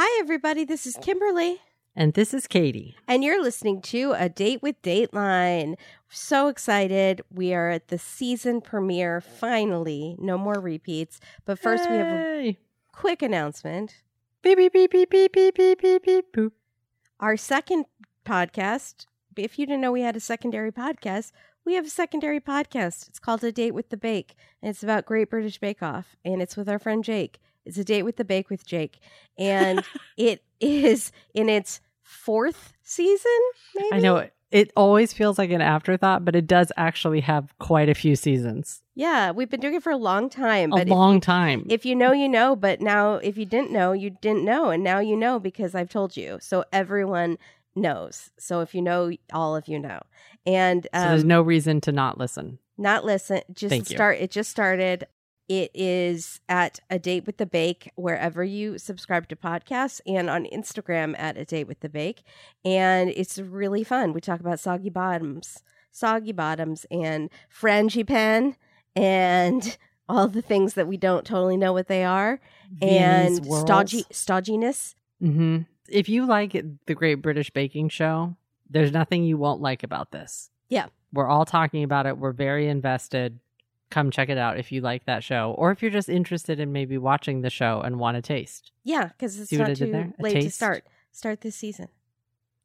[0.00, 0.64] Hi, everybody.
[0.64, 1.00] This is oh.
[1.00, 1.60] Kimberly,
[1.96, 2.94] And this is Katie.
[3.08, 5.74] and you're listening to A Date with Dateline.
[6.08, 7.20] So excited.
[7.34, 10.14] We are at the season premiere, finally.
[10.20, 11.18] No more repeats.
[11.44, 12.56] But first, we have a
[12.92, 14.02] quick announcement.
[14.40, 16.52] beep beep beep beep beep beep beep beep beep boop.
[17.18, 17.86] Our second
[18.24, 19.06] podcast,
[19.36, 21.32] if you didn't know we had a secondary podcast,
[21.64, 23.08] we have a secondary podcast.
[23.08, 26.40] It's called A Date with the Bake, and it's about Great British Bake Off, and
[26.40, 27.40] it's with our friend Jake.
[27.68, 28.98] It's A Date with the Bake with Jake.
[29.38, 29.84] And
[30.16, 33.38] it is in its fourth season,
[33.76, 33.88] maybe?
[33.92, 37.88] I know it, it always feels like an afterthought, but it does actually have quite
[37.88, 38.82] a few seasons.
[38.94, 40.72] Yeah, we've been doing it for a long time.
[40.72, 41.66] A long you- time.
[41.68, 42.56] If you know, you know.
[42.56, 44.70] But now, if you didn't know, you didn't know.
[44.70, 46.38] And now you know because I've told you.
[46.40, 47.36] So everyone
[47.76, 48.30] knows.
[48.38, 50.00] So if you know, all of you know.
[50.46, 52.58] And so um, there's no reason to not listen.
[52.78, 53.42] not listen.
[53.52, 53.96] Just Thank you.
[53.96, 54.18] start.
[54.18, 55.06] It just started.
[55.48, 60.44] It is at a date with the bake wherever you subscribe to podcasts and on
[60.44, 62.22] Instagram at a date with the bake.
[62.64, 64.12] And it's really fun.
[64.12, 68.56] We talk about soggy bottoms, soggy bottoms, and frangipane,
[68.94, 72.40] and all the things that we don't totally know what they are,
[72.82, 73.66] and worlds.
[73.66, 74.94] stodgy stodginess.
[75.20, 78.36] hmm If you like the Great British Baking Show,
[78.68, 80.50] there's nothing you won't like about this.
[80.68, 80.86] Yeah.
[81.12, 82.18] We're all talking about it.
[82.18, 83.40] We're very invested.
[83.90, 86.72] Come check it out if you like that show, or if you're just interested in
[86.72, 88.72] maybe watching the show and want to taste.
[88.84, 90.12] Yeah, because it's See not too?
[90.18, 90.86] A late to start.
[91.10, 91.88] Start this season.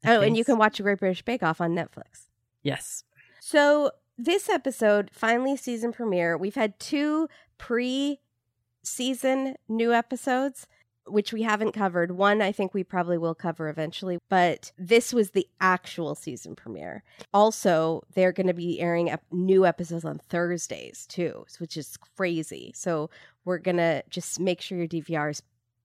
[0.04, 2.28] A oh, and you can watch a Great British Bake Off on Netflix.
[2.62, 3.04] Yes.
[3.40, 10.66] So this episode, finally season premiere, we've had two pre-season new episodes,
[11.06, 12.12] which we haven't covered.
[12.12, 17.02] One I think we probably will cover eventually, but this was the actual season premiere.
[17.32, 22.72] Also, they're going to be airing new episodes on Thursdays too, which is crazy.
[22.74, 23.10] So
[23.44, 25.42] we're going to just make sure your DVR is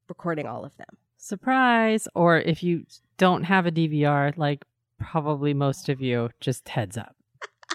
[0.07, 0.97] recording all of them.
[1.17, 2.07] Surprise.
[2.15, 2.85] Or if you
[3.17, 4.63] don't have a DVR, like
[4.99, 7.15] probably most of you, just heads up.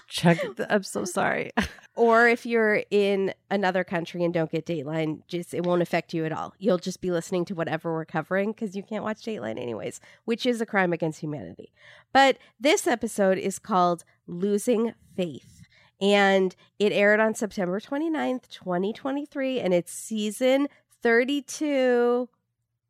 [0.09, 0.39] Check.
[0.55, 1.51] The, I'm so sorry.
[1.97, 6.25] Or if you're in another country and don't get Dateline, just it won't affect you
[6.25, 6.53] at all.
[6.59, 10.45] You'll just be listening to whatever we're covering because you can't watch Dateline anyways, which
[10.45, 11.71] is a crime against humanity.
[12.11, 15.61] But this episode is called Losing Faith.
[16.01, 20.67] And it aired on September 29th, 2023, and it's season
[21.01, 22.27] 32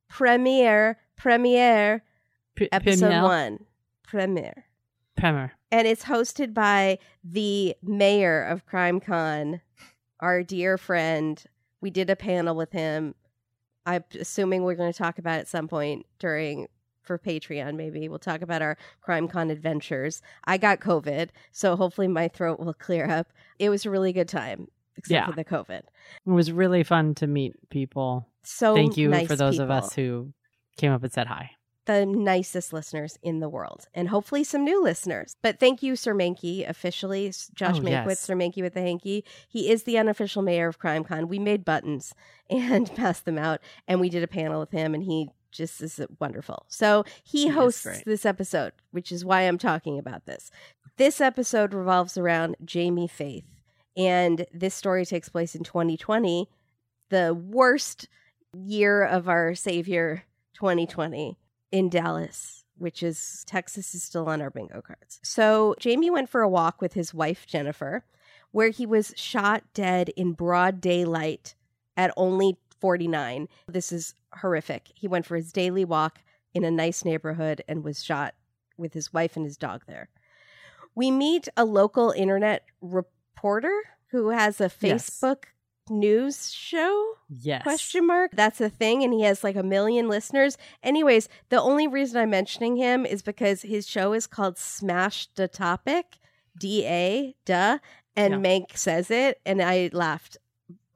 [0.09, 2.03] premiere, premiere,
[2.56, 3.66] P- episode one,
[4.03, 4.66] premiere
[5.16, 5.53] Premier.
[5.75, 9.59] And it's hosted by the mayor of CrimeCon,
[10.22, 11.44] our dear friend.
[11.81, 13.13] We did a panel with him.
[13.85, 16.68] I'm assuming we're going to talk about it at some point during
[17.02, 17.75] for Patreon.
[17.75, 20.22] Maybe we'll talk about our CrimeCon adventures.
[20.46, 23.28] I got COVID, so hopefully my throat will clear up.
[23.59, 25.25] It was a really good time, except Yeah.
[25.25, 25.81] for the COVID.
[25.81, 28.30] It was really fun to meet people.
[28.44, 30.31] So Thank you nice for those of us who
[30.78, 31.52] came up and said hi.
[31.85, 35.35] The nicest listeners in the world, and hopefully some new listeners.
[35.41, 38.19] But thank you, Sir Mankey, officially, Josh Oh, Mankiewicz, yes.
[38.19, 39.23] Sir Mankey with the hanky.
[39.47, 41.28] He is the unofficial mayor of CrimeCon.
[41.28, 42.13] We made buttons
[42.50, 46.00] and passed them out, and we did a panel with him, and he just is
[46.00, 46.66] uh, wonderful.
[46.68, 50.52] So he He hosts this episode, which is why I'm talking about this.
[50.97, 53.46] This episode revolves around Jamie Faith,
[53.96, 56.50] and this story takes place in 2020,
[57.09, 58.07] the worst
[58.53, 60.23] year of our savior
[60.56, 61.38] 2020
[61.75, 65.19] in Dallas, which is Texas is still on our bingo cards.
[65.24, 68.06] So Jamie went for a walk with his wife Jennifer,
[68.52, 71.53] where he was shot dead in broad daylight
[71.97, 73.50] at only 49.
[73.68, 74.90] This is horrific.
[74.96, 76.19] He went for his daily walk
[76.53, 78.35] in a nice neighborhood and was shot
[78.78, 80.08] with his wife and his dog there.
[80.96, 83.78] We meet a local internet reporter
[84.12, 85.19] who has a Yes.
[85.90, 87.62] News show Yes.
[87.63, 91.88] question mark that's a thing and he has like a million listeners anyways the only
[91.88, 96.18] reason i'm mentioning him is because his show is called smash the topic
[96.57, 97.78] da duh
[98.16, 98.40] and Yeah.
[98.40, 100.38] mank says it and i laughed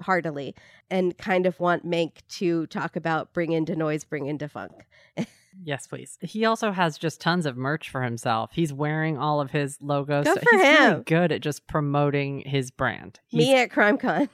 [0.02, 0.56] heartily
[0.90, 4.88] and kind of want mank to talk about bring into noise bring into funk
[5.62, 6.18] Yes, please.
[6.22, 8.52] He also has just tons of merch for himself.
[8.54, 10.24] He's wearing all of his logos.
[10.24, 11.04] Good So for he's really him.
[11.04, 13.20] good at just promoting his brand.
[13.28, 14.30] He's, me at crimecon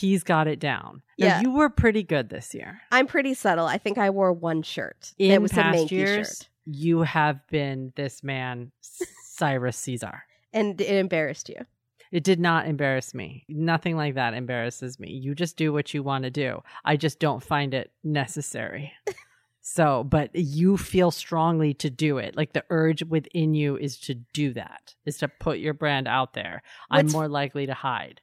[0.00, 1.02] he's got it down.
[1.18, 1.40] Now, Yeah.
[1.40, 2.80] you were pretty good this year.
[2.92, 5.90] i'm pretty subtle i think i wore one shirt In that was a past manky
[5.92, 10.24] years, shirt you have been this man, Cyrus Caesar.
[10.52, 11.64] and it embarrassed you
[12.12, 13.44] It did not embarrass me.
[13.48, 15.10] Nothing like that embarrasses me.
[15.10, 16.62] You just do what you want to do.
[16.84, 18.92] I just don't find it necessary.
[19.60, 22.36] so, but you feel strongly to do it.
[22.36, 26.32] Like the urge within you is to do that, is to put your brand out
[26.34, 26.62] there.
[26.90, 28.20] I'm more likely to hide.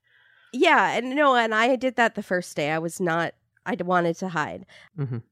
[0.53, 2.71] Yeah, and no, and I did that the first day.
[2.71, 3.33] I was not.
[3.65, 4.65] I wanted to hide.
[4.97, 5.23] Mhm.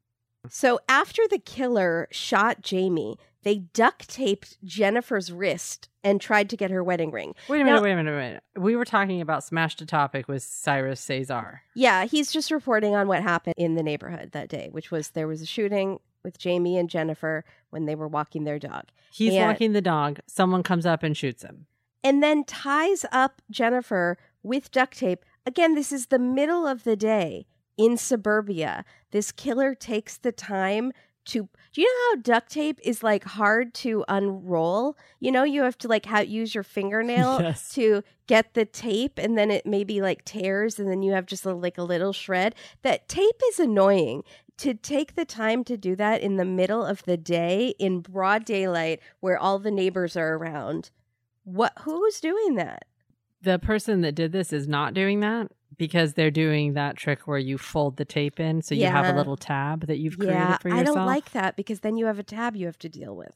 [0.49, 6.71] So after the killer shot Jamie, they duct taped Jennifer's wrist and tried to get
[6.71, 7.35] her wedding ring.
[7.47, 8.43] Wait a minute, Now- wait a minute, wait a minute.
[8.57, 11.61] We were talking about Smash to Topic with Cyrus Cesar.
[11.75, 15.27] Yeah, he's just reporting on what happened in the neighborhood that day, which was there
[15.27, 18.85] was a shooting with Jamie and Jennifer when they were walking their dog.
[19.11, 19.47] He's Yeah.
[19.47, 20.19] walking the dog.
[20.27, 21.67] Someone comes up and shoots him.
[22.03, 25.25] and then ties up Jennifer with duct tape.
[25.45, 27.45] Again, this is the middle of the day
[27.77, 28.85] in suburbia.
[29.11, 30.91] This killer takes the time
[31.23, 34.97] to do you know how duct tape is like hard to unroll?
[35.19, 37.73] You know, you have to like how use your fingernail Yes.
[37.75, 41.45] to get the tape and then it maybe like tears and then you have just
[41.45, 42.55] a, like a little shred.
[42.81, 44.23] That tape is annoying.
[44.57, 48.45] To take the time to do that in the middle of the day in broad
[48.45, 50.91] daylight where all the neighbors are around.
[51.43, 52.85] What who's doing that?
[53.43, 57.39] The person that did this is not doing that because they're doing that trick where
[57.39, 60.57] you fold the tape in so you have a little tab that you've created Yeah,
[60.57, 60.87] for yourself.
[60.87, 63.35] I don't like that because then you have a tab you have to deal with.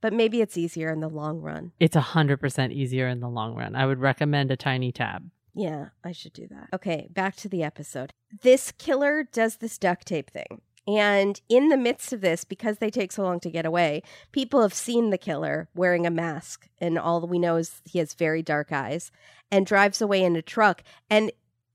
[0.00, 1.72] But maybe it's easier in the long run.
[1.80, 3.74] It's a hundred percent easier in the long run.
[3.74, 5.30] I would recommend a tiny tab.
[5.54, 6.68] Yeah, I should do that.
[6.74, 8.12] Okay, back to the episode.
[8.42, 10.60] This killer does this duct tape thing.
[10.86, 14.02] And in the midst of this, because they take so long to get away,
[14.32, 16.68] people have seen the killer wearing a mask.
[16.78, 19.10] And all we know is he has very dark eyes
[19.50, 20.82] and drives away in a truck.
[21.08, 21.32] And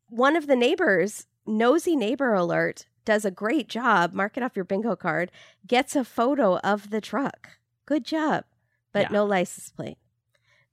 [0.10, 4.14] one of the neighbors, nosy neighbor alert, does a great job.
[4.14, 5.32] Mark it off your bingo card,
[5.66, 7.50] gets a photo of the truck.
[7.88, 8.46] Good job.
[8.92, 9.14] But Yeah.
[9.14, 9.98] no license plate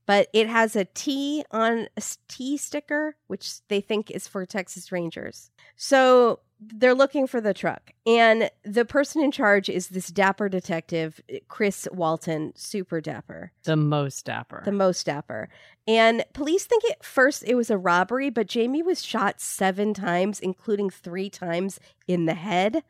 [0.06, 4.92] but it has a T on a T sticker, which they think is for Texas
[4.92, 5.50] Rangers.
[5.76, 11.20] So they're looking for the truck, and the person in charge is this dapper detective,
[11.48, 14.62] Chris Walton, super dapper, The most dapper.
[14.64, 15.48] the most dapper.
[15.86, 20.40] And police think at first it was a robbery, but Jamie was shot seven times,
[20.40, 22.82] including three times in the head.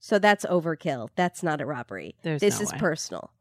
[0.00, 1.10] So that's overkill.
[1.14, 2.16] That's not a robbery.
[2.22, 2.78] There's this no is way.
[2.78, 3.32] personal.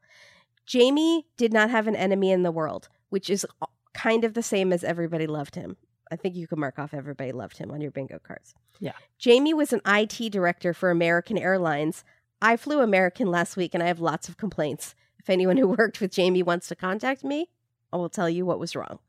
[0.65, 3.45] Jamie did not have an enemy in the world, which is
[3.93, 5.77] kind of the same as everybody loved him.
[6.11, 8.56] I think you can mark off everybody loved him on your bingo cards.
[8.79, 8.94] Yeah.
[9.17, 12.03] Jamie was an IT director for American Airlines.
[12.41, 14.95] I flew American last week and I have lots of complaints.
[15.19, 17.50] If anyone who worked with Jamie wants to contact me,
[17.91, 19.00] I will tell you what was wrong.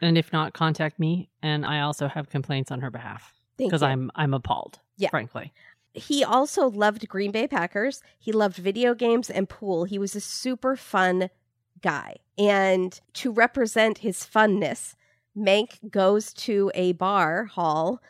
[0.00, 1.28] and if not, contact me.
[1.42, 3.82] And I also have complaints on her behalf because.
[3.82, 4.78] I'm I'm appalled.
[4.96, 5.10] Yeah.
[5.10, 5.52] frankly.
[5.92, 8.02] he also loved Green Bay Packers.
[8.18, 9.84] He loved video games and pool.
[9.84, 11.30] He was a super fun
[11.82, 12.16] guy.
[12.36, 14.94] And to represent his funness,
[15.38, 18.02] Mank goes to a bar hall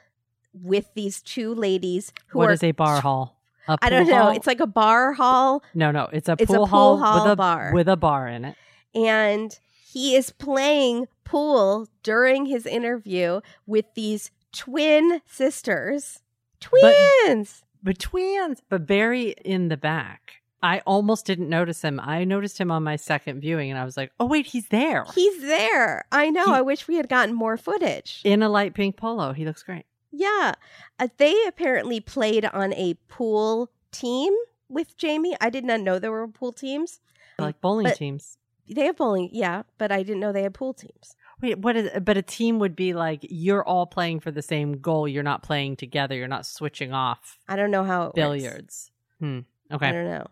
[0.53, 3.37] with these two ladies who What are is a bar hall?
[3.69, 4.17] A I don't know.
[4.17, 4.31] hall?
[4.31, 6.09] It's like a bar hall no, no.
[6.13, 7.71] It's a It's a pool, pool hall, hall with a bar.
[7.75, 8.57] with a bar in it.
[8.95, 9.59] and
[9.93, 16.21] he is playing pool during his interview with these twin sisters.
[16.61, 17.63] Twins.
[17.83, 18.61] But twins.
[18.69, 20.38] But Barry in the back.
[20.63, 22.01] I almost didn't notice him.
[22.01, 25.05] I noticed him on my second viewing, and I was like, "Oh wait, he's there
[25.15, 26.05] He's there.
[26.11, 26.47] I know.
[26.47, 28.21] He- I wish we had gotten more footage.
[28.25, 29.33] in a light pink polo.
[29.33, 30.55] He looks great." Yeah.
[30.99, 34.35] Uh, they apparently played on a pool team
[34.69, 35.37] with Jamie.
[35.41, 37.01] I did not know there were pool teams.
[37.39, 38.37] Like bowling But- teams.
[38.71, 41.17] They have bowling, yeah, but I didn't know they had pool teams.
[41.41, 41.89] Wait, what is?
[42.03, 45.09] But a team would be like you're all playing for the same goal.
[45.09, 46.15] You're not playing together.
[46.15, 48.91] You're not switching off I don't know how billiards.
[49.21, 49.41] Hmm.
[49.73, 49.87] Okay.
[49.89, 50.27] I don't know.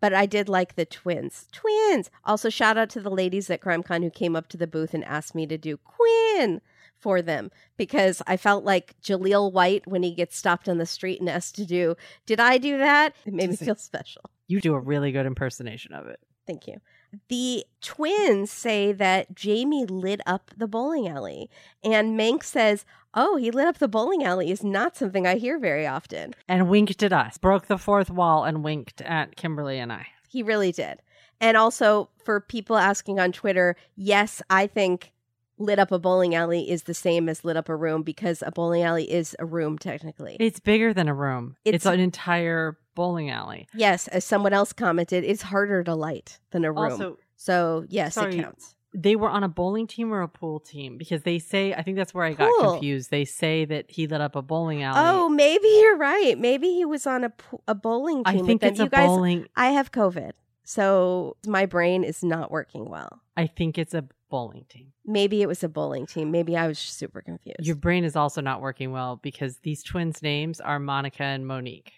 [0.00, 1.48] But I did like the twins.
[1.52, 2.10] Twins.
[2.24, 5.04] Also, shout out to the ladies at CrimeCon who came up to the booth and
[5.04, 6.60] asked me to do Quinn
[6.98, 11.20] for them because I felt like Jaleel White when he gets stopped on the street
[11.20, 13.14] and asked to do, Did I do that?
[13.24, 14.22] It made me feel special.
[14.46, 16.20] You do a really good impersonation of it.
[16.46, 16.80] Thank you.
[17.28, 21.50] The twins say that Jamie lit up the bowling alley.
[21.82, 22.84] And Mank says,
[23.14, 26.34] Oh, he lit up the bowling alley is not something I hear very often.
[26.46, 27.38] And winked at us.
[27.38, 30.08] Broke the fourth wall and winked at Kimberly and I.
[30.28, 31.00] He really did.
[31.40, 35.12] And also, for people asking on Twitter, yes, I think
[35.58, 38.50] lit up a bowling alley is the same as lit up a room because a
[38.52, 40.36] bowling alley is a room technically.
[40.40, 41.56] It's bigger than a room.
[41.64, 43.68] It's, It's- an entire bowling alley.
[43.74, 46.92] yes, as someone else commented, it's harder to light than a room.
[46.92, 48.36] Also, so, yes, Sorry.
[48.38, 48.74] it counts.
[48.94, 51.96] they were on a bowling team or a pool team because they say I think
[51.96, 52.72] that's where I got Pool.
[52.72, 53.10] confused.
[53.10, 54.98] They say that he lit up a bowling alley.
[55.00, 56.36] Oh, maybe you're right.
[56.38, 57.32] Maybe he was on a,
[57.68, 59.46] a bowling team I think it's you a guys, bowling.
[59.54, 60.32] I have COVID,
[60.64, 63.20] so my brain is not working well.
[63.36, 64.92] I think it's a bowling team.
[65.04, 66.30] Maybe it was a bowling team.
[66.30, 67.60] Maybe I was super confused.
[67.60, 71.92] Your brain is also not working well because these twins' names are Monica and Monique.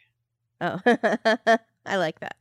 [0.61, 0.81] Oh,
[1.87, 2.37] I like that.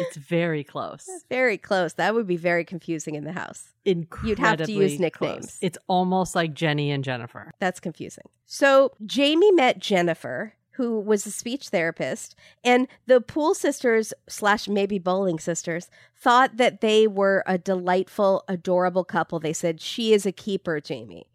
[0.00, 1.08] It's very close.
[1.28, 1.92] Very close.
[1.94, 3.68] That would be very confusing in the house.
[3.84, 4.98] Incredibly You'd have to use close.
[5.00, 5.58] nicknames.
[5.62, 7.52] It's almost like Jenny and Jennifer.
[7.60, 8.24] That's confusing.
[8.44, 14.96] So Jamie met Jennifer, who was a speech therapist, and the pool sisters slash maybe
[14.96, 19.40] bowling sisters thought that they were a delightful, adorable couple.
[19.40, 21.26] They said she is a keeper, Jamie.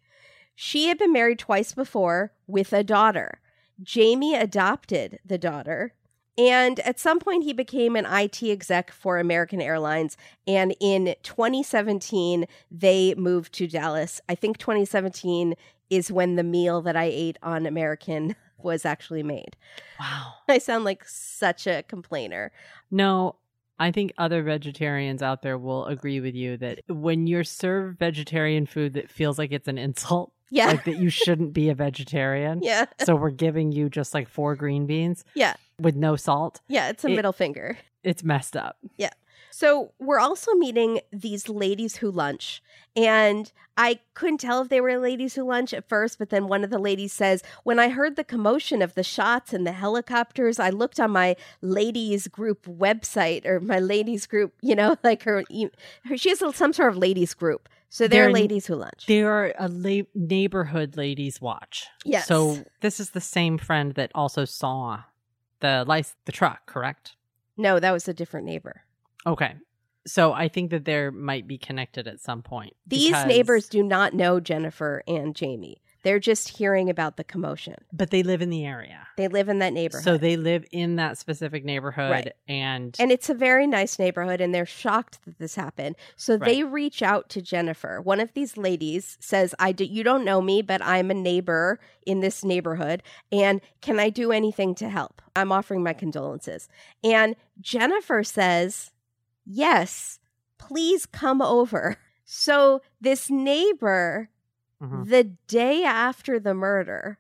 [0.55, 3.41] She had been married twice before with a daughter.
[3.81, 5.93] Jamie adopted the daughter.
[6.38, 10.15] And at some point, he became an IT exec for American Airlines.
[10.47, 14.21] And in 2017, they moved to Dallas.
[14.29, 15.55] I think 2017
[15.89, 19.55] is when the meal that I ate on American was actually made.
[20.00, 20.34] Wow.
[20.48, 22.51] I sound like such a complainer.
[22.91, 23.36] No,
[23.79, 28.65] I think other vegetarians out there will agree with you that when you're served vegetarian
[28.65, 30.67] food that feels like it's an insult, Yeah.
[30.67, 32.62] like that you shouldn't be a vegetarian.
[32.62, 32.86] yeah.
[33.03, 35.55] So we're giving you just like four green beans Yeah.
[35.79, 36.62] with no salt.
[36.67, 36.89] Yeah.
[36.89, 37.77] It's a It- middle finger.
[38.03, 38.77] It's messed up.
[39.53, 42.63] So we're also meeting these ladies who lunch.
[42.95, 46.63] And I couldn't tell if they were ladies who lunch at first, but then one
[46.63, 50.60] of the ladies says, When I heard the commotion of the shots and the helicopters,
[50.60, 55.43] I looked on my ladies group website or my ladies group, you know, like her,
[56.05, 57.69] her she has some sort of ladies group.
[57.89, 59.05] So they're, They're- ladies who lunch.
[59.05, 61.86] They are a la- neighborhood ladies watch.
[62.03, 62.25] Yes.
[62.25, 65.03] So this is the same friend that also saw
[65.60, 67.15] the lice, the truck, correct?
[67.55, 68.82] No, that was a different neighbor.
[69.25, 69.55] Okay.
[70.05, 72.75] So I think that there might be connected at some point.
[72.85, 75.79] These because- neighbors do not know Jennifer and Jamie.
[76.03, 77.75] They're just hearing about the commotion.
[77.93, 79.07] but they live in the area.
[79.15, 80.03] They live in that neighborhood.
[80.03, 82.33] So they live in that specific neighborhood Right.
[82.45, 85.95] and, And it's a very nice neighborhood, and they're shocked that this happened.
[86.17, 88.01] So they reach out to Jennifer.
[88.01, 91.79] One of these ladies says, "I do, you don't know me, but I'm a neighbor
[92.05, 93.01] in this neighborhood,
[93.31, 95.21] and can I do anything to help?
[95.37, 96.67] I'm offering my condolences."
[97.01, 98.91] And Jennifer says,
[99.45, 100.19] "Yes,
[100.57, 104.29] please come over." So this neighbor,
[104.81, 105.09] Mhm.
[105.09, 107.19] the day after the murder,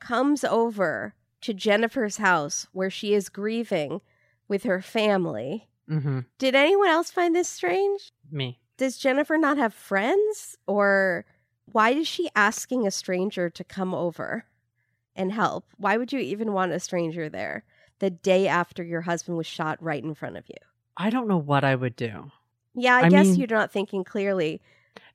[0.00, 4.00] comes over to Jennifer's house where she is grieving
[4.48, 5.68] with her family.
[5.88, 6.26] Mhm.
[6.38, 8.10] Did anyone else find this strange?
[8.30, 8.60] me.
[8.76, 10.56] Does Jennifer not have friends?
[10.66, 11.24] Or
[11.66, 14.44] why is she asking a stranger to come over
[15.14, 15.66] and help?
[15.76, 17.64] Why would you even want a stranger there
[18.00, 20.56] the day after your husband was shot right in front of you?
[20.96, 22.30] I don't know what I would do.
[22.74, 24.60] Yeah, I, I guess mean- you're not thinking clearly.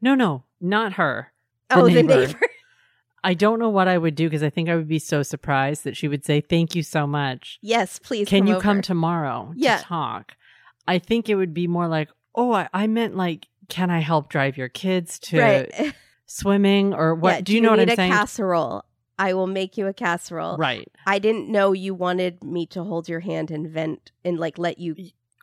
[0.02, 1.32] No, no, not her.
[1.70, 2.28] The oh, the neighbor.
[2.28, 2.40] neighbor.
[3.24, 5.84] I don't know what I would do because I think I would be so surprised
[5.84, 7.60] that she would say, "Thank you so much.
[7.62, 8.28] yes, please.
[8.28, 8.62] Can come you over.
[8.64, 9.78] come tomorrow Yeah.
[9.78, 10.34] to talk?"
[10.88, 14.30] I think it would be more like, "Oh, I, I meant like, can I help
[14.30, 15.94] drive your kids to right?
[16.26, 17.34] swimming or what?
[17.36, 18.86] Yeah, do you know what I'm a saying?" casserole?
[19.20, 20.58] I will make you a casserole.
[20.58, 20.88] right.
[21.08, 24.78] I didn't know you wanted me to hold your hand and vent and like let
[24.78, 24.96] you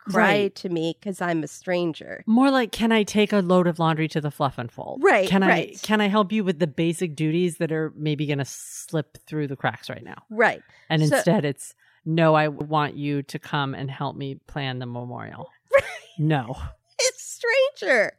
[0.05, 0.55] cry right.
[0.55, 2.23] to me because I'm a stranger.
[2.25, 5.01] More like, can I take a load of laundry to the fluff and fold?
[5.03, 5.71] Right, Can right.
[5.81, 9.17] I can I help you with the basic duties that are maybe going to slip
[9.25, 10.23] through the cracks right now?
[10.29, 10.61] Right.
[10.89, 11.73] And So- instead, it's
[12.05, 12.35] no.
[12.35, 15.49] I want you to come and help me plan the memorial.
[16.19, 16.55] no,
[16.99, 18.13] It's stranger.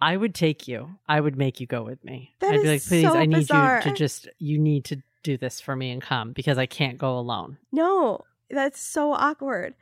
[0.00, 0.98] I would take you.
[1.08, 2.34] I would make you go with me.
[2.40, 3.78] That I'd be like, please, so I need bizarre.
[3.84, 4.28] you to just.
[4.38, 7.56] You need to do this for me and come because I can't go alone.
[7.72, 9.74] No, that's so awkward.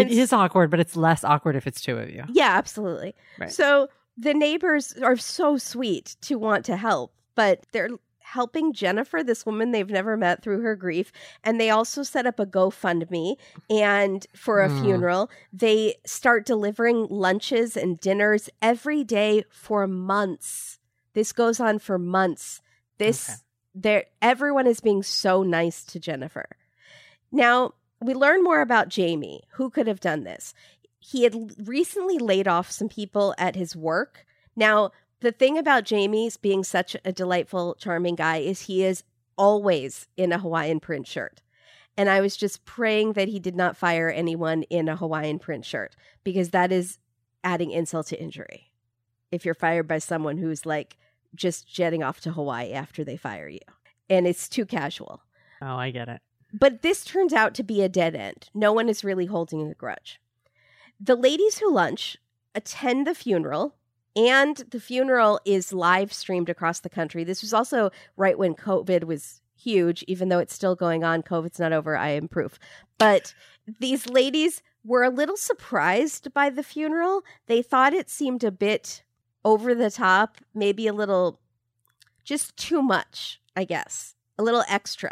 [0.00, 2.24] And it is awkward, but it's less awkward if it's two of you.
[2.32, 3.14] Yeah, absolutely.
[3.38, 3.50] Right.
[3.52, 9.44] So the neighbors are so sweet to want to help, but they're helping Jennifer, this
[9.44, 11.12] woman they've never met, through her grief.
[11.44, 13.36] And they also set up a GoFundMe
[13.70, 14.80] and for a Mm.
[14.80, 15.30] funeral.
[15.52, 20.78] They start delivering lunches and dinners every day for months.
[21.12, 22.60] This goes on for months.
[22.98, 23.38] This Okay.
[23.74, 26.48] there everyone is being so nice to Jennifer.
[27.30, 29.42] Now, we learn more about Jamie.
[29.52, 30.54] Who could have done this?
[30.98, 31.34] He had
[31.66, 34.24] recently laid off some people at his work.
[34.56, 39.04] Now, the thing about Jamie's being such a delightful, charming guy is he is
[39.36, 41.40] always in a Hawaiian print shirt.
[41.96, 45.64] And I was just praying that he did not fire anyone in a Hawaiian print
[45.64, 46.98] shirt because that is
[47.42, 48.70] adding insult to injury.
[49.30, 50.96] If you're fired by someone who's like
[51.34, 53.60] just jetting off to Hawaii after they fire you,
[54.08, 55.22] and it's too casual.
[55.62, 56.20] Oh, I get it.
[56.56, 58.48] But this turns out to be a dead end.
[58.54, 60.20] No one is really holding a grudge.
[61.00, 62.16] The ladies who lunch
[62.54, 63.74] attend the funeral,
[64.14, 67.24] and the funeral is live streamed across the country.
[67.24, 71.24] This was also right when COVID was huge, even though it's still going on.
[71.24, 71.96] COVID's not over.
[71.96, 72.60] I am proof.
[72.98, 73.34] But
[73.80, 77.22] these ladies were a little surprised by the funeral.
[77.46, 79.02] They thought it seemed a bit
[79.44, 81.40] over the top, maybe a little
[82.22, 85.10] just too much, I guess, a little extra.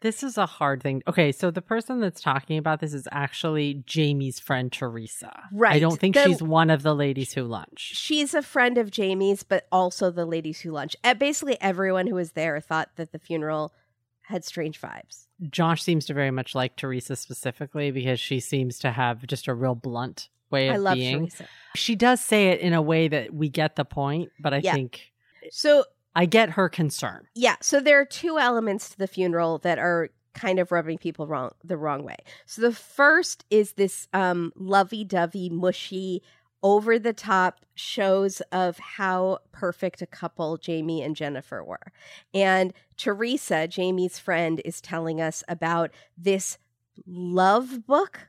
[0.00, 1.02] This is a hard thing.
[1.06, 5.30] Okay, so the person that's talking about this is actually Jamie's friend Teresa.
[5.52, 5.74] Right.
[5.74, 7.92] I don't think The- she's one of the ladies who lunch.
[7.94, 10.96] She's a friend of Jamie's, but also the ladies who lunch.
[11.18, 13.74] Basically, everyone who was there thought that the funeral
[14.22, 15.26] had strange vibes.
[15.50, 19.54] Josh seems to very much like Teresa specifically because she seems to have just a
[19.54, 21.18] real blunt way of I love being.
[21.26, 21.46] Teresa.
[21.76, 24.72] She does say it in a way that we get the point, but I Yeah.
[24.74, 25.12] think
[25.50, 27.26] So I get her concern.
[27.34, 31.26] Yeah, so there are two elements to the funeral that are kind of rubbing people
[31.26, 32.16] wrong the wrong way.
[32.46, 36.22] So the first is this um lovey-dovey, mushy,
[36.62, 41.92] over the top shows of how perfect a couple Jamie and Jennifer were.
[42.34, 46.58] And Teresa, Jamie's friend, is telling us about this
[47.06, 48.28] love book,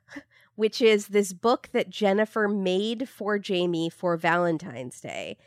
[0.56, 5.38] which is this book that Jennifer made for Jamie for Valentine's Day,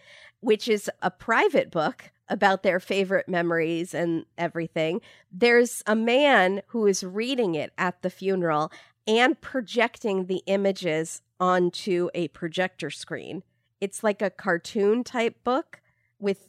[0.40, 5.00] which is a private book about their favorite memories and everything.
[5.30, 8.72] There's a man who is reading it at the funeral
[9.06, 13.42] and projecting the images onto a projector screen.
[13.80, 15.80] It's like a cartoon type book
[16.18, 16.48] with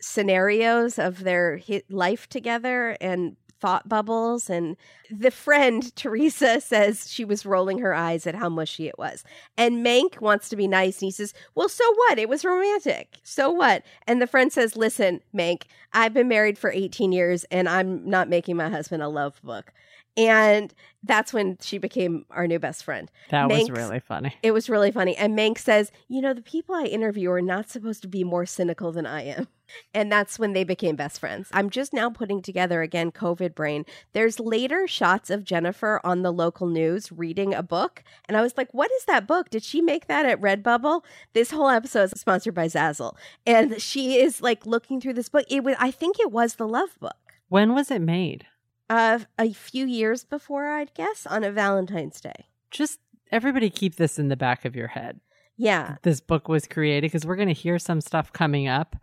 [0.00, 4.76] scenarios of their life together and thought bubbles and
[5.10, 9.24] the friend Teresa says she was rolling her eyes at how mushy it was.
[9.56, 12.18] And Mank wants to be nice and he says, "Well, so what?
[12.18, 13.18] It was romantic.
[13.22, 17.68] So what?" And the friend says, "Listen, Mank, I've been married for 18 years and
[17.68, 19.72] I'm not making my husband a love book."
[20.16, 20.72] And
[21.02, 23.10] that's when she became our new best friend.
[23.30, 24.34] That was really funny.
[24.42, 25.14] It was really funny.
[25.16, 28.46] And Mank says, You know, the people I interview are not supposed to be more
[28.46, 29.48] cynical than I am.
[29.94, 31.48] And that's when they became best friends.
[31.52, 33.84] I'm just now putting together again COVID brain.
[34.12, 38.02] There's later shots of Jennifer on the local news reading a book.
[38.26, 39.50] And I was like, What is that book?
[39.50, 41.02] Did she make that at Redbubble?
[41.32, 43.16] This whole episode is sponsored by Zazzle.
[43.46, 45.44] And she is like looking through this book.
[45.48, 47.16] It was, I think it was the love book.
[47.48, 48.46] When was it made?
[48.88, 52.46] Uh, a few years before, I'd guess, on a Valentine's Day.
[52.70, 53.00] Just
[53.32, 55.20] everybody keep this in the back of your head.
[55.56, 55.96] Yeah.
[56.02, 58.96] This book was created because we're going to hear some stuff coming up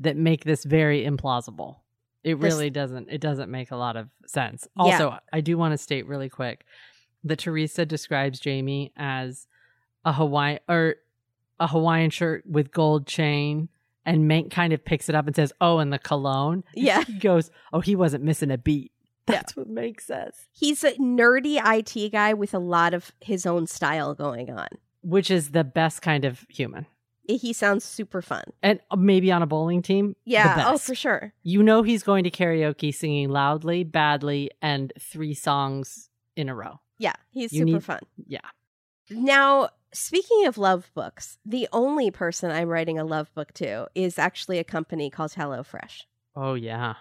[0.00, 1.76] that make this very implausible.
[2.24, 3.08] It This- really doesn't.
[3.10, 4.66] It doesn't make a lot of sense.
[4.76, 4.82] Yeah.
[4.82, 6.64] Also, I do want to state really quick
[7.24, 9.46] that Teresa describes Jamie as
[10.04, 10.96] a Hawaiian or
[11.58, 13.68] a Hawaiian shirt with gold chain,
[14.06, 17.04] and Mank kind of picks it up and says, "Oh, and the cologne." Yeah.
[17.04, 18.92] He goes, "Oh, he wasn't missing a beat."
[19.26, 20.46] That's what Mank says.
[20.50, 24.68] He's a nerdy IT guy with a lot of his own style going on.
[25.02, 26.86] Which is the best kind of human.
[27.24, 28.44] He sounds super fun.
[28.62, 30.16] And uh, maybe on a bowling team.
[30.24, 30.64] the Yeah.
[30.68, 31.32] Oh, for sure.
[31.42, 36.80] You know he's going to karaoke singing loudly, badly, and three songs in a row.
[36.98, 37.14] Yeah.
[37.30, 38.00] He's You super need- fun.
[38.26, 38.40] Yeah.
[39.10, 44.18] Now, speaking of love books, the only person I'm writing a love book to is
[44.18, 46.02] actually a company called HelloFresh.
[46.36, 46.94] Oh yeah.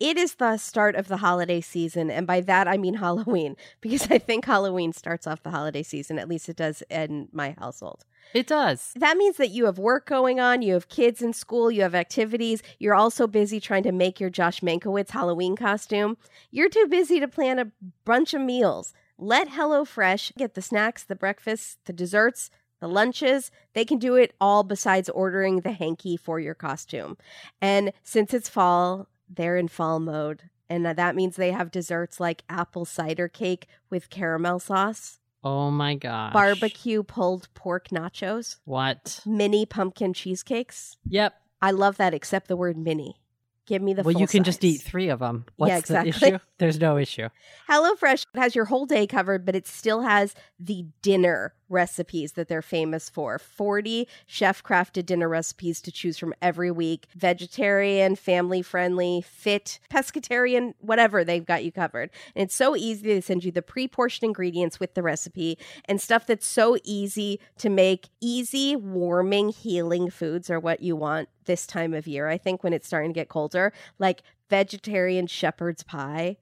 [0.00, 4.10] It is the start of the holiday season, and by that I mean Halloween, because
[4.10, 6.18] I think Halloween starts off the holiday season.
[6.18, 8.06] At least it does in my household.
[8.32, 8.92] It does.
[8.96, 11.94] that means that you have work going on, you have kids in school, you have
[11.94, 12.62] activities.
[12.78, 16.16] You're also busy trying to make your Josh Mankiewicz Halloween costume.
[16.50, 17.72] You're too busy to plan a
[18.04, 18.94] bunch of meals.
[19.18, 23.50] Let HelloFresh get the snacks, the breakfasts, the desserts, the lunches.
[23.74, 27.18] They can do it all besides ordering the hanky for your costume.
[27.60, 30.50] And since it's fall, they're in fall mode.
[30.68, 35.94] And that means they have desserts like apple cider cake with caramel sauce, Oh my
[35.94, 36.32] gosh.
[36.32, 39.20] barbecue pulled pork nachos, What?
[39.24, 40.96] mini pumpkin cheesecakes.
[41.08, 41.34] Yep.
[41.62, 43.20] I love that, except the word mini.
[43.66, 45.44] Give me the well, you can just eat three of them.
[45.56, 46.38] What's Yeah, the issue?
[46.58, 47.28] There's no issue.
[47.68, 52.60] HelloFresh has your whole day covered, but it still has the dinner recipes that they're
[52.60, 59.22] famous for 40 chef crafted dinner recipes to choose from every week vegetarian, family friendly,
[59.22, 62.10] fit, pescatarian, whatever, they've got you covered.
[62.34, 66.00] And it's so easy to send you the pre portioned ingredients with the recipe and
[66.00, 68.08] stuff that's so easy to make.
[68.20, 72.28] Easy, warming, healing foods are what you want this time of year.
[72.28, 76.36] I think when it's starting to get colder, like vegetarian shepherd's pie.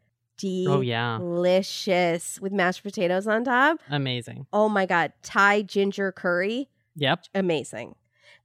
[0.45, 1.19] Oh yeah.
[1.19, 3.79] Delicious with mashed potatoes on top.
[3.91, 4.47] Amazing.
[4.53, 5.13] Oh my God.
[5.23, 6.69] Thai ginger curry.
[6.97, 7.25] Yep.
[7.35, 7.95] Amazing.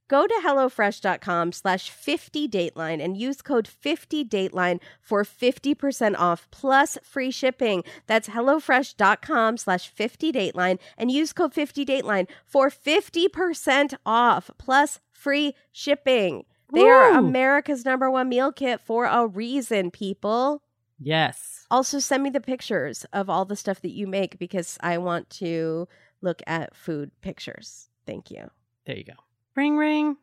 [0.06, 6.98] Go to HelloFresh.com slash 50 Dateline and use code 50 Dateline for 50% off plus
[7.02, 7.82] free shipping.
[8.06, 15.54] That's HelloFresh.com slash 50 Dateline and use code 50 Dateline for 50% off plus free
[15.72, 16.44] shipping.
[16.72, 20.62] They are America's number one meal kit for a reason, people.
[21.04, 21.66] Yes.
[21.70, 25.30] Also, send me the pictures of all the stuff that you make because I want
[25.30, 25.88] to
[26.20, 27.88] look at food pictures.
[28.06, 28.50] Thank you.
[28.86, 29.14] There you go.
[29.56, 30.16] Ring ring.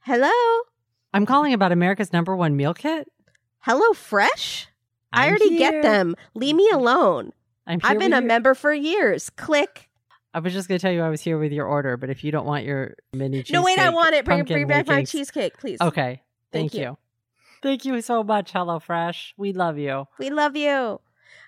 [0.00, 0.30] Hello?
[1.12, 3.08] I'm calling about America's number one meal kit.
[3.60, 4.68] Hello Fresh?
[5.12, 6.14] I I'm already get them.
[6.34, 7.32] Leave me alone.
[7.66, 7.80] I'm.
[7.82, 9.30] I've been a member for years.
[9.30, 9.90] Click.
[10.32, 12.22] I was just going to tell you I was here with your order, but if
[12.22, 14.24] you don't want your mini cheesecake, no, wait, I want it.
[14.24, 15.80] Bring, bring back my cheesecake, please.
[15.80, 16.22] Okay.
[16.52, 16.80] Thank Thank, you.
[16.80, 16.98] you.
[17.62, 19.34] Thank you so much, HelloFresh.
[19.36, 20.06] We love you.
[20.18, 21.00] We love you.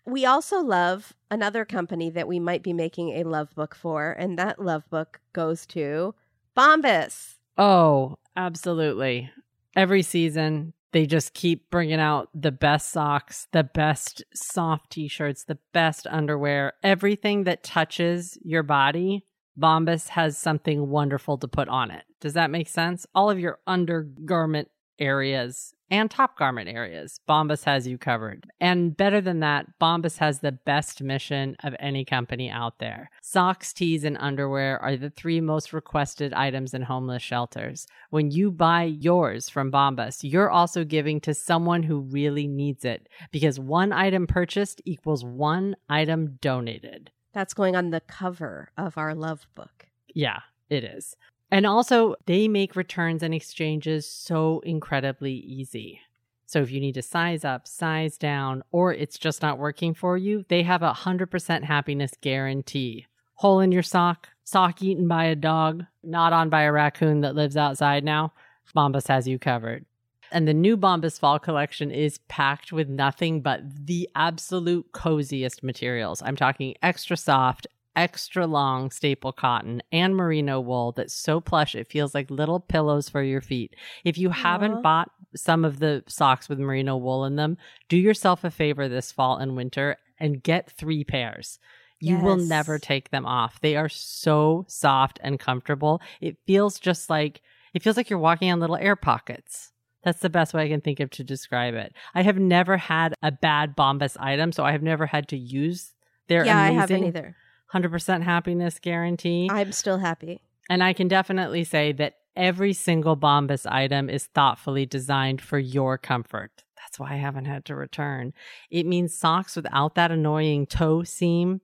[0.05, 4.38] We also love another company that we might be making a love book for, and
[4.38, 6.14] that love book goes to
[6.57, 7.37] Bombas.
[7.57, 9.31] Oh, absolutely.
[9.75, 15.44] Every season, they just keep bringing out the best socks, the best soft t shirts,
[15.44, 19.25] the best underwear, everything that touches your body.
[19.59, 22.05] Bombas has something wonderful to put on it.
[22.20, 23.07] Does that make sense?
[23.14, 27.20] All of your undergarment areas and top garment areas.
[27.28, 28.46] Bombas has you covered.
[28.61, 33.11] And better than that, Bombas has the best mission of any company out there.
[33.20, 37.87] Socks, tees, and underwear are the three most requested items in homeless shelters.
[38.09, 43.07] When you buy yours from Bombas, you're also giving to someone who really needs it
[43.31, 47.11] because one item purchased equals one item donated.
[47.35, 49.88] That's going on the cover of our love book.
[50.14, 51.16] Yeah, it is.
[51.52, 56.00] And also, they make returns and exchanges so incredibly easy.
[56.46, 60.16] So if you need to size up, size down, or it's just not working for
[60.16, 63.06] you, they have a 100% happiness guarantee.
[63.34, 67.34] Hole in your sock, sock eaten by a dog, not on by a raccoon that
[67.34, 68.32] lives outside now,
[68.74, 69.84] Bombas has you covered.
[70.30, 76.22] And the new Bombas Fall collection is packed with nothing but the absolute coziest materials.
[76.22, 81.90] I'm talking extra soft, extra long staple cotton and merino wool that's so plush it
[81.90, 83.74] feels like little pillows for your feet.
[84.05, 87.57] If you haven't bought some of the socks with merino wool in them,
[87.88, 91.59] do yourself a favor this fall and winter and get three pairs.
[92.00, 93.61] You will never take them off.
[93.61, 96.02] They are so soft and comfortable.
[96.20, 97.42] It feels just like
[97.74, 99.70] it feels like you're walking on little air pockets.
[100.02, 101.94] That's the best way I can think of to describe it.
[102.14, 105.92] I have never had a bad Bombas item, so I have never had to use
[106.26, 107.37] their yeah, I amazing haven't either.
[107.72, 109.48] 100% happiness guarantee.
[109.50, 110.40] I'm still happy.
[110.68, 115.98] and I can definitely say that every single Bombas item is thoughtfully designed for your
[115.98, 116.64] comfort.
[116.76, 118.32] That's why I haven't had to return.
[118.70, 121.61] It means socks without that annoying toe seam,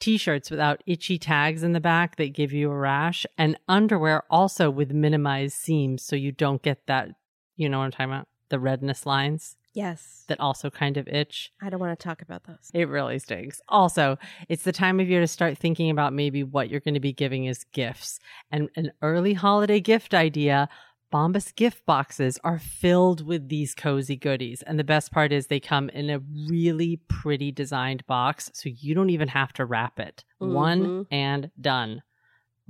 [0.00, 4.24] t shirts without itchy tags in the back that give you a rash, and underwear
[4.30, 7.10] also with minimized seams so you don't get that,
[7.56, 8.28] you know what I'm talking about?
[8.48, 10.24] The redness lines Yes.
[10.28, 11.52] that also kind of itch.
[11.60, 12.70] I don't want to talk about those.
[12.74, 13.60] It really stinks.
[13.68, 17.00] Also, it's the time of year to start thinking about maybe what you're going to
[17.00, 18.18] be giving as gifts.
[18.50, 20.68] And an early holiday gift idea
[21.12, 24.62] Bombas gift boxes are filled with these cozy goodies.
[24.62, 28.94] And the best part is they come in a really pretty designed box, so you
[28.94, 30.24] don't even have to wrap it.
[30.38, 31.06] One Mhm.
[31.10, 32.02] and done.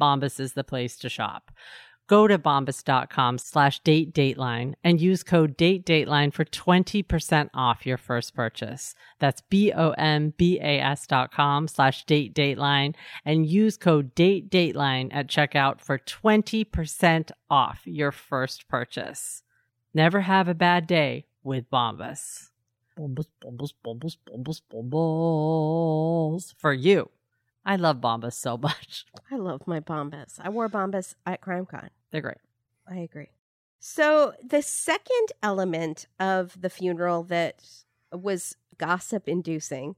[0.01, 1.53] Bombas is the place to shop.
[2.09, 7.97] Go to bombas.com slash date dateline and use code date dateline for 20% off your
[7.97, 8.95] first purchase.
[9.19, 15.99] That's B-O-M-B-A-S dot com slash date dateline and use code date dateline at checkout for
[15.99, 19.43] 20% off your first purchase.
[19.95, 22.51] Never have a bad day with Bombas.
[22.99, 26.55] Bombas, Bombas, Bombas, Bombas, Bombas.
[26.59, 27.11] For you.
[27.65, 29.07] I love Bombas so much.
[29.31, 30.39] I love my Bombas.
[30.41, 31.89] I wore Bombas at CrimeCon.
[32.11, 32.39] They're great.
[32.89, 33.31] I agree.
[33.79, 37.63] So the second element of the funeral that
[38.13, 39.97] was gossip inducing,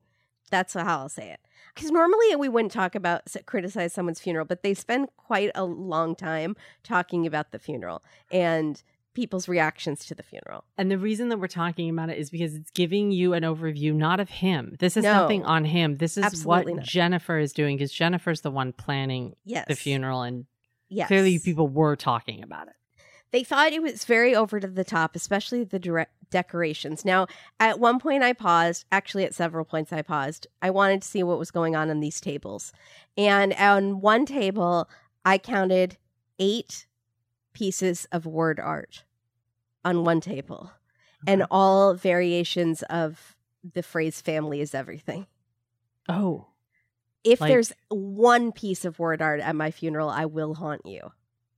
[0.51, 1.41] that's how I'll say it.
[1.75, 6.15] Because normally we wouldn't talk about criticize someone's funeral, but they spend quite a long
[6.15, 8.83] time talking about the funeral and
[9.15, 10.65] people's reactions to the funeral.
[10.77, 13.95] And the reason that we're talking about it is because it's giving you an overview,
[13.95, 14.77] not of him.
[14.81, 15.23] This is No.
[15.23, 15.97] nothing on him.
[15.99, 16.83] This is what not.
[16.83, 19.67] Jennifer is doing because Jennifer's the one planning Yes.
[19.69, 20.47] the funeral, and
[20.89, 21.09] Yes.
[21.09, 22.75] clearly people were talking about it.
[23.31, 27.05] They thought it was very over to the top, especially the dire- decorations.
[27.05, 27.27] Now,
[27.59, 30.47] at one point I paused, actually at several points I paused.
[30.63, 32.73] I wanted to see what was going on on these tables.
[33.17, 34.89] And on one table,
[35.25, 35.97] I counted
[36.39, 36.87] 8
[37.55, 39.05] pieces of word art
[39.85, 40.71] on one table
[41.27, 43.35] and all variations of
[43.73, 45.27] the phrase family is everything.
[46.09, 46.49] Oh,
[47.25, 51.11] If Like- there's one piece of word art at my funeral, I will haunt you.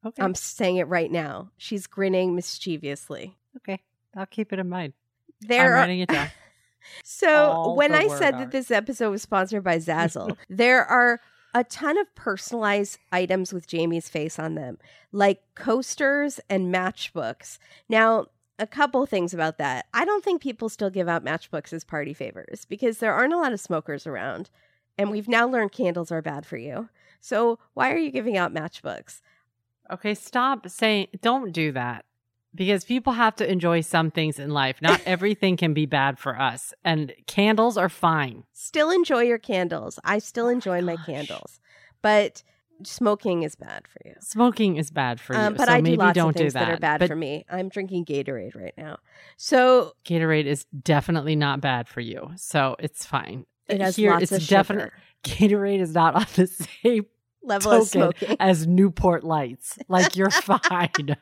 [0.04, 0.22] okay.
[0.22, 1.50] I'm saying it right now.
[1.56, 3.36] She's grinning mischievously.
[3.56, 3.80] okay.
[4.16, 4.92] I'll keep it in mind.
[5.40, 6.28] There I'm are, writing it down.
[7.02, 8.38] So All when I said art.
[8.44, 11.20] that this episode was sponsored by Zazzle, there are
[11.56, 14.76] a ton of personalized items with Jamie's face on them,
[15.10, 17.56] like coasters and matchbooks.
[17.88, 18.26] Now,
[18.58, 19.86] a couple things about that.
[19.94, 23.38] I don't think people still give out matchbooks as party favors because there aren't a
[23.38, 24.50] lot of smokers around.
[24.98, 26.90] And we've now learned candles are bad for you.
[27.22, 29.22] So why are you giving out matchbooks?
[29.90, 32.04] Okay, stop saying, don't do that.
[32.56, 34.80] Because people have to enjoy some things in life.
[34.82, 36.74] Not everything can be bad for us.
[36.84, 38.44] And candles are fine.
[38.52, 39.98] Still enjoy your candles.
[40.04, 41.60] I still Oh my enjoy my candles.
[42.02, 42.42] But
[42.82, 44.14] Smoking is bad for you.
[44.20, 45.40] Smoking is bad for you.
[45.40, 46.66] Um, but so I do lots don't of things do that.
[46.66, 47.44] that are bad but for me.
[47.50, 48.98] I'm drinking Gatorade right now.
[49.38, 52.30] So Gatorade is definitely not bad for you.
[52.36, 53.46] So it's fine.
[53.68, 54.50] it has Here, lots it's of sugar.
[54.58, 54.92] definite
[55.24, 57.06] Gatorade is not on the same
[57.42, 58.36] level smoking.
[58.40, 59.78] as Newport Lights.
[59.88, 61.16] Like you're fine.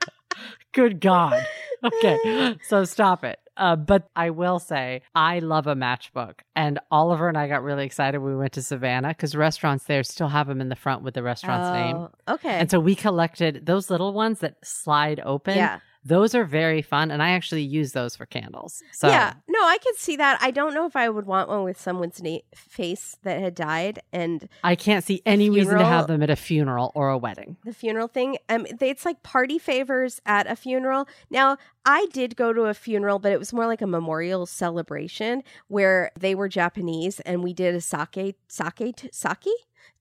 [0.73, 1.45] Good God.
[1.83, 3.39] Okay, so stop it.
[3.57, 6.41] Uh, but I will say, I love a matchbook.
[6.57, 10.03] And Oliver and I got really excited when we went to Savannah because restaurants there
[10.03, 11.97] still have them in the front with the restaurant's name.
[11.97, 12.59] Oh, Okay.
[12.59, 15.57] And so we collected those little ones that slide open.
[15.57, 15.79] yeah.
[16.05, 17.11] Those are very fun.
[17.11, 18.83] And I actually use those for candles.
[18.93, 19.35] So Yeah.
[19.49, 20.39] No, I could see that.
[20.41, 24.01] I don't know if I would want one with someone's na- face that had died
[24.13, 27.57] and I can't see any reason to have them at a funeral or a wedding.
[27.65, 28.37] the funeral thing.
[28.49, 31.09] Um, they, it's like party favors at a funeral.
[31.31, 35.43] Now, I did go to a funeral, but it was more like a memorial celebration
[35.69, 39.49] where they were Japanese and we did a sake sake sake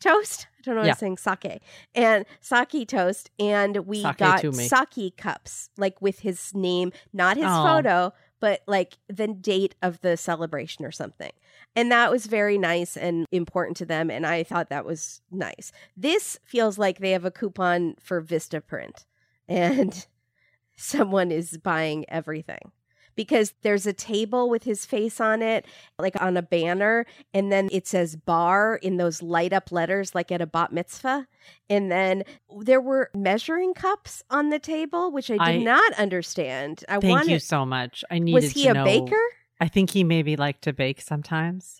[0.04, 0.48] toast.
[0.60, 0.92] I don't know what Yeah.
[0.94, 1.62] I'm saying sake
[1.96, 7.46] and sake toast, and we Sake got sake cups like with his name, not his
[7.48, 7.63] Oh.
[7.66, 11.32] photo, but like the date of the celebration or something.
[11.76, 14.12] And that was very nice and important to them.
[14.12, 15.72] And I thought that was nice.
[15.98, 19.06] This feels like they have a coupon for Vistaprint
[19.48, 20.06] and
[20.76, 22.72] someone is buying everything
[23.15, 25.65] because there's a table with his face on it,
[25.99, 27.06] like on a banner.
[27.34, 31.28] And then it says bar in those light up letters, like at a bat mitzvah.
[31.69, 32.23] And then
[32.60, 36.84] there were measuring cups on the table, which I did I- not understand.
[36.89, 37.32] I Thank wanted.
[37.32, 38.04] you so much.
[38.12, 39.21] I needed was he a know- baker?
[39.60, 41.80] I think he maybe liked to bake sometimes.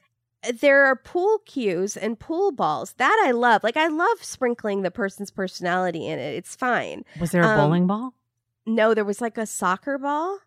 [0.60, 3.64] there are pool cues and pool balls that I love.
[3.64, 6.36] Like I love sprinkling the person's personality in it.
[6.36, 7.06] It's fine.
[7.20, 8.14] Was there a Um, bowling ball?
[8.66, 10.40] No, there was like a soccer ball.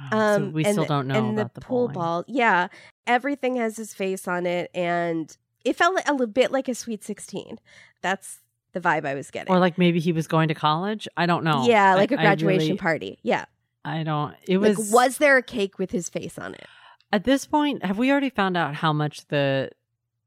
[0.00, 1.94] Oh, so Um, we still don't know and about the, the, pool bowling.
[1.94, 2.24] ball.
[2.26, 2.68] Yeah,
[3.06, 7.04] everything has his face on it, and it felt a little bit like a sweet
[7.04, 7.58] sixteen.
[8.02, 8.40] That's
[8.72, 9.52] the vibe I was getting.
[9.54, 11.06] Or like maybe he was going to college.
[11.16, 11.64] I don't know.
[11.66, 13.18] yeah, like a I graduation really- party.
[13.22, 13.44] Yeah,
[13.84, 14.34] I don't.
[14.48, 14.78] It was.
[14.78, 16.66] like was there a cake with his face on it?
[17.12, 17.84] at this point?
[17.84, 19.70] Have we already found out how much the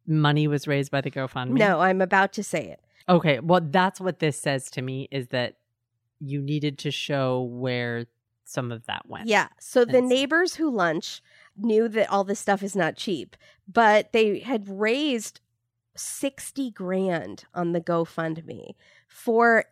[0.06, 1.58] money was raised by the GoFundMe?
[1.58, 2.80] No, I'm about to say it.
[3.10, 3.40] Okay.
[3.42, 5.56] Well, that's what this says to me is that
[6.22, 8.06] you needed to show where
[8.48, 9.28] some of that went.
[9.28, 9.50] Yeah.
[9.60, 11.22] So the neighbors who lunch
[11.58, 13.36] knew that all this stuff is not cheap,
[13.68, 15.42] but they had raised
[15.96, 18.76] 60 grand on the GoFundMe
[19.08, 19.66] for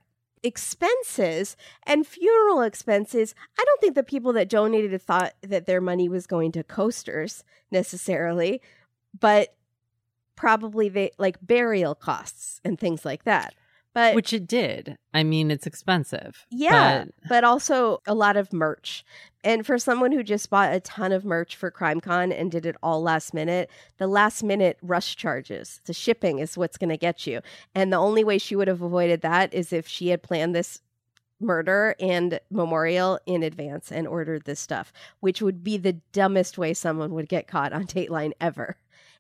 [0.44, 3.34] expenses and funeral expenses.
[3.58, 7.44] I don't think the people that donated thought that their money was going to coasters
[7.72, 8.62] necessarily,
[9.18, 9.56] but
[10.36, 13.56] probably they like burial costs and things like that.
[13.95, 14.97] But Which it did.
[15.13, 16.45] I mean, it's expensive.
[16.51, 19.05] yeah, but- but, also a lot of merch.
[19.41, 22.75] And for someone who just bought a ton of merch for CrimeCon and did it
[22.84, 27.25] all last minute, the last minute rush charges, the shipping is what's going to get
[27.25, 27.39] you.
[27.73, 30.81] And the only way she would have avoided that is if she had planned this
[31.39, 36.73] murder and memorial in advance and ordered this stuff, which would be the dumbest way
[36.73, 38.75] someone would get caught on Dateline ever.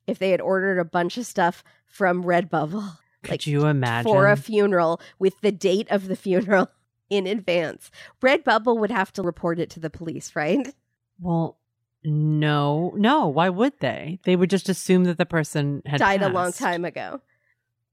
[0.05, 4.11] If they had ordered a bunch of stuff from Redbubble Could like, you imagine?
[4.11, 6.69] for a funeral with the date of the funeral
[7.09, 7.91] in advance.
[8.21, 10.73] Redbubble would have to report it to the police, right?
[11.19, 11.57] well,
[12.03, 13.27] no, no.
[13.27, 14.19] Why would they?
[14.23, 17.21] They would just assume that the person had Died a long time ago.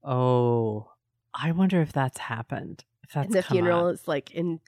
[0.03, 0.91] Oh,
[1.33, 2.83] I wonder if that's happened.
[3.03, 3.93] If that's and the funeral up.
[3.95, 4.59] is like in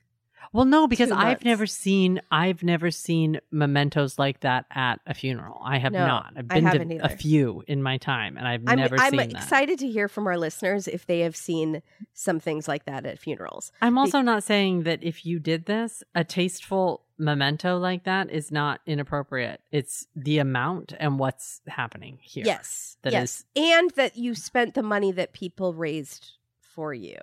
[0.54, 5.62] Well, no, because I've never seen I've never seen mementos like that at a funeral.
[5.64, 6.34] I have No, not.
[6.36, 7.06] I've I been haven't to either.
[7.14, 9.32] a few in my time, and I've I'm, never I'm seen that.
[9.32, 11.82] excited to hear from our listeners if they have seen
[12.14, 13.72] some things like that at funerals.
[13.82, 18.52] I'm also not saying that if you did this, a tasteful memento like that is
[18.52, 19.62] not inappropriate.
[19.72, 22.46] It's the amount and what's happening here.
[22.46, 22.98] Yes.
[23.04, 23.46] That yes.
[23.56, 27.18] and that you spent the money that people raised for you.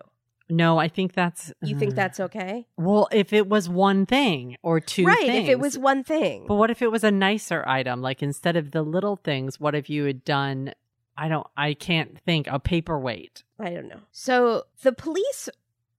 [0.52, 1.50] No, I think that's.
[1.62, 2.66] You think uh, that's okay?
[2.76, 3.08] well?
[3.10, 5.24] If it was one thing or two, right.
[5.24, 6.44] If it was one thing.
[6.46, 8.02] But what if it was a nicer item?
[8.02, 10.74] Like instead of the little things, what if you had done?
[11.16, 11.46] I don't.
[11.56, 13.44] I can't think a paperweight.
[13.58, 14.00] I don't know.
[14.10, 15.48] So the police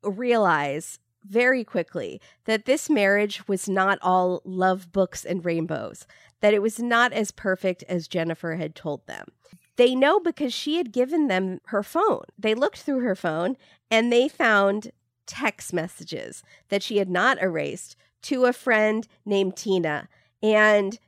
[0.04, 6.06] realize very quickly that this marriage was not all love books and rainbows,
[6.42, 9.26] that it was not as perfect as Jennifer had told them.
[9.76, 12.26] They know because she had given them her phone.
[12.38, 13.58] They looked through her phone
[13.90, 14.92] and they found
[15.26, 20.08] text messages that she had not erased to a friend named Tina.
[20.42, 21.00] And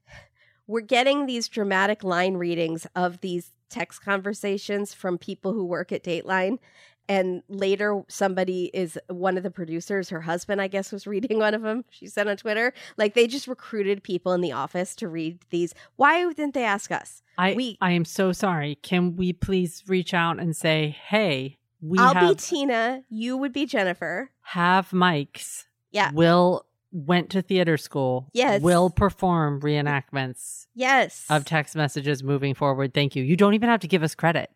[0.68, 6.04] we're getting these dramatic line readings of these text conversations from people who work at
[6.04, 6.60] Dateline.
[7.08, 11.54] And later, somebody is one of the producers, her husband, I guess, was reading one
[11.54, 11.86] of them.
[11.92, 15.74] She said on Twitter, like they just recruited people in the office to read these.
[15.98, 17.22] Why didn't they ask us?
[17.38, 18.76] I We- I am so sorry.
[18.82, 23.04] Can we please reach out and say, hey, we I'll have be Tina.
[23.10, 24.32] You would be Jennifer.
[24.42, 25.66] have mics.
[25.92, 26.12] Yeah.
[26.12, 28.30] Will went to theater school.
[28.34, 28.62] Yes.
[28.62, 31.26] Will perform reenactments Yes.
[31.30, 32.94] of text messages moving forward.
[32.94, 33.24] Thank you.
[33.24, 34.50] You don't even have to give us credit.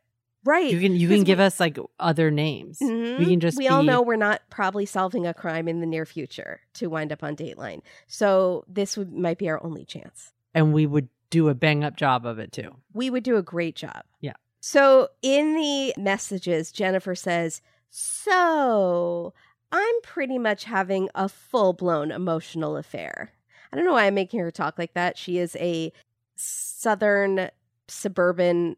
[0.45, 0.71] Right.
[0.71, 2.79] You can you can give we- us like other names.
[2.79, 3.19] Mhm.
[3.19, 6.05] We can just we all know we're not probably solving a crime in the near
[6.05, 7.81] future to wind up on Dateline.
[8.07, 10.33] So this would might be our only chance.
[10.53, 12.75] and we would do a bang up job of it too.
[12.93, 14.03] We would do a great job.
[14.19, 14.33] Yeah.
[14.61, 19.33] So in the messages, Jennifer says, "So
[19.71, 23.31] I'm pretty much having a full blown emotional affair."
[23.71, 25.17] I don't know why I'm making her talk like that.
[25.17, 25.93] She is a
[26.35, 27.49] southern
[27.87, 28.75] suburban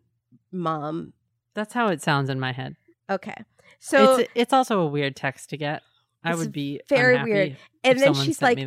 [0.52, 1.14] mom.
[1.54, 2.76] That's how it sounds in my head.
[3.10, 3.36] Okay.
[3.80, 5.82] So it's it's also a weird text to get.
[6.24, 7.58] I would be very weird.
[7.84, 8.60] and then she's like.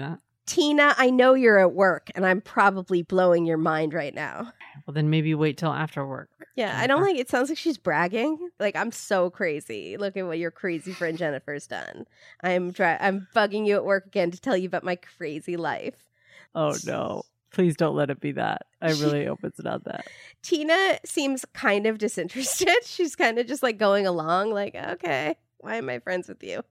[0.46, 4.52] Tina, I know you're at work and I'm probably blowing your mind right now.
[4.86, 6.28] Well, then maybe wait till after work.
[6.54, 8.50] Yeah, I don't like it sounds like she's bragging.
[8.60, 9.96] Like I'm so crazy.
[9.96, 12.06] Look at what your crazy friend Jennifer's done.
[12.42, 16.10] I'm dri- I'm bugging you at work again to tell you about my crazy life.
[16.54, 17.22] Oh no!
[17.54, 18.66] Please don't let it be that.
[18.82, 20.08] I really hope it's not that.
[20.42, 22.68] Tina seems kind of disinterested.
[22.84, 26.62] She's kind of just like going along like, "Okay, why am I friends with you?"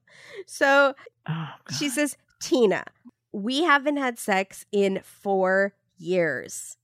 [0.46, 0.94] So,
[1.28, 2.84] Oh, She says, Tina,
[3.32, 6.76] we haven't had sex in four years.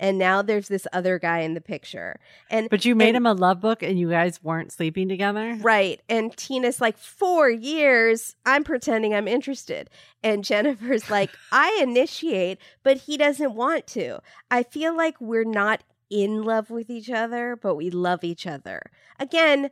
[0.00, 2.20] And now there's this other guy in the picture.
[2.50, 5.56] And But you made and- him a love book, and you guys weren't sleeping together.
[5.60, 6.00] right.
[6.08, 8.36] And Tina's like, four years.
[8.46, 9.90] I'm pretending I'm interested.
[10.22, 14.20] And Jennifer's like, I initiate, but he doesn't want to.
[14.50, 18.80] I feel like we're not in love with each other, but we love each other.
[19.20, 19.70] Again,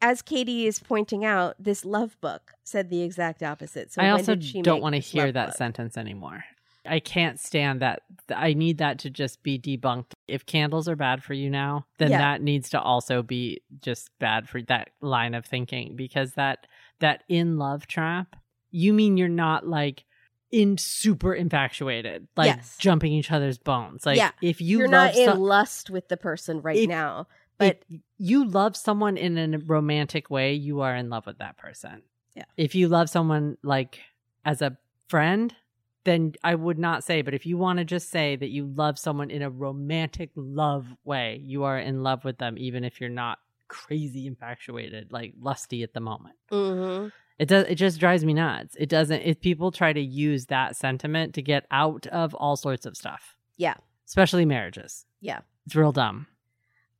[0.00, 3.92] as Katie is pointing out, this love book said the exact opposite.
[3.92, 5.56] So I also don't want to hear that book?
[5.56, 6.44] sentence anymore.
[6.86, 8.02] I can't stand that.
[8.34, 10.12] I need that to just be debunked.
[10.28, 12.18] If candles are bad for you now, then Yeah.
[12.18, 16.66] that needs to also be just bad for that line of thinking because that
[17.00, 18.36] that in love trap,
[18.70, 20.04] you mean you're not like
[20.52, 22.76] in super infatuated, like Yes.
[22.78, 24.06] jumping each other's bones.
[24.06, 24.30] Like Yeah.
[24.40, 27.26] if you You're not in some- lust with the person right now.
[27.58, 27.84] But
[28.18, 32.02] you love someone in a romantic way, you are in love with that person.
[32.34, 32.44] Yeah.
[32.56, 34.00] If you love someone like
[34.44, 34.76] as a
[35.08, 35.54] friend,
[36.04, 38.98] then I would not say, but if you want to just say that you love
[38.98, 43.10] someone in a romantic love way, you are in love with them, even if you're
[43.10, 43.38] not
[43.68, 46.36] crazy infatuated, like lusty at the moment.
[46.50, 47.10] Mhm.
[47.38, 48.76] It does it just drives me nuts.
[48.78, 52.86] It doesn't if people try to use that sentiment to get out of all sorts
[52.86, 53.36] of stuff.
[53.56, 53.74] Yeah.
[54.06, 55.06] Especially marriages.
[55.20, 55.40] Yeah.
[55.66, 56.26] It's real dumb.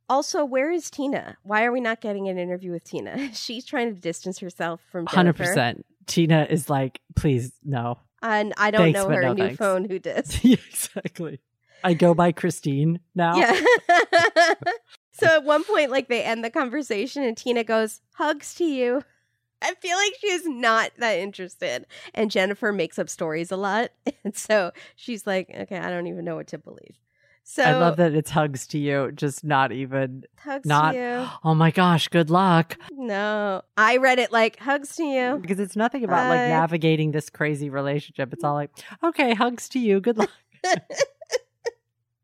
[0.08, 1.36] also, where is Tina?
[1.44, 3.32] Why are we not getting an interview with Tina?
[3.34, 5.84] She's trying to distance herself from Hundred percent.
[6.06, 7.98] Tina is like, please no.
[8.24, 9.58] And I don't Thanks, know her no new thanks.
[9.58, 10.26] phone who did.
[10.42, 11.40] Yeah, exactly.
[11.84, 13.36] I go by Christine now.
[13.36, 13.52] Yeah.
[15.12, 19.02] so at one point, like they end the conversation and Tina goes, hugs to you.
[19.60, 21.84] I feel like she's not that interested.
[22.14, 23.90] And Jennifer makes up stories a lot.
[24.24, 26.96] And so she's like, okay, I don't even know what to believe.
[27.46, 30.24] So I love that it's hugs to you, just not even.
[30.38, 31.28] hugs not- to you.
[31.44, 32.78] Oh my gosh, good luck.
[32.90, 33.62] No.
[33.76, 35.38] I read it like hugs to you.
[35.40, 38.32] Because it's nothing about like navigating this crazy relationship.
[38.32, 38.70] It's all like,
[39.02, 40.30] okay, hugs to you, good luck.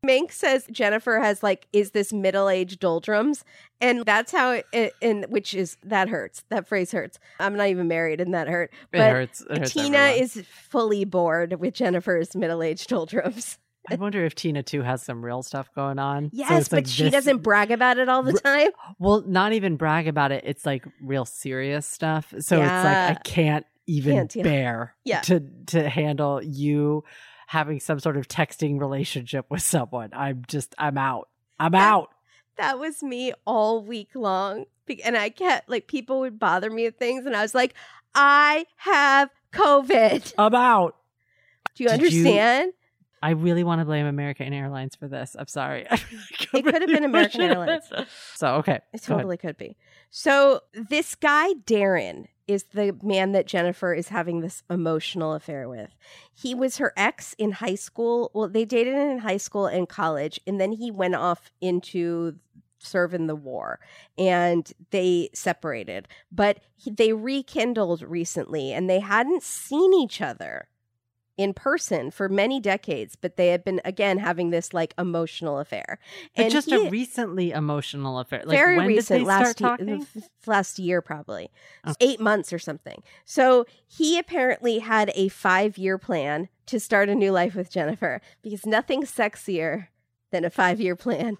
[0.03, 3.45] Mink says Jennifer has like is this middle aged doldrums,
[3.79, 4.93] and that's how it, it.
[4.99, 6.43] And which is that hurts.
[6.49, 7.19] That phrase hurts.
[7.39, 8.73] I'm not even married, and that hurt.
[8.91, 9.41] It hurts.
[9.47, 10.23] It hurts Tina everyone.
[10.23, 13.59] is fully bored with Jennifer's middle aged doldrums.
[13.89, 16.29] I wonder if Tina too has some real stuff going on.
[16.33, 18.69] Yes, it's but like she this- doesn't brag about it all the time.
[18.99, 20.43] Well, not even brag about it.
[20.45, 22.33] It's like real serious stuff.
[22.39, 24.43] So it's like I can't even Can't deal.
[24.43, 25.21] bear Yeah.
[25.21, 27.03] to to handle you
[27.47, 30.09] having some sort of texting relationship with someone.
[30.13, 31.27] I'm just I'm out.
[31.59, 32.09] I'm That- out.
[32.57, 34.65] That was me all week long.
[35.03, 37.73] And I kept like people would bother me with things, and I was like,
[38.13, 40.33] I have COVID.
[40.37, 40.95] I'm out.
[41.75, 42.73] Do you Did you- understand?
[43.21, 45.35] I really want to blame American Airlines for this.
[45.37, 45.87] I'm sorry.
[46.53, 47.89] It could have been American Airlines.
[48.35, 48.79] So okay.
[48.93, 49.17] It ahead.
[49.17, 49.77] totally could be.
[50.09, 55.95] So this guy Darren is the man that Jennifer is having this emotional affair with.
[56.33, 58.31] He was her ex in high school.
[58.33, 62.35] Well, they dated in high school and college, and then he went off into
[62.79, 63.79] serve in the war
[64.17, 70.67] and they separated but he, they rekindled recently and they hadn't seen each other
[71.37, 75.97] in person for many decades but they had been again having this like emotional affair
[76.35, 78.43] But and just he- a recently emotional affair.
[78.45, 80.07] Like very when recent last start ye- talking?
[80.15, 81.49] f- last year probably
[81.85, 81.93] Oh.
[81.99, 87.15] eight months or something so he apparently had a five year plan to start a
[87.15, 89.87] new life with jennifer because nothing's sexier
[90.31, 91.37] than a five year plan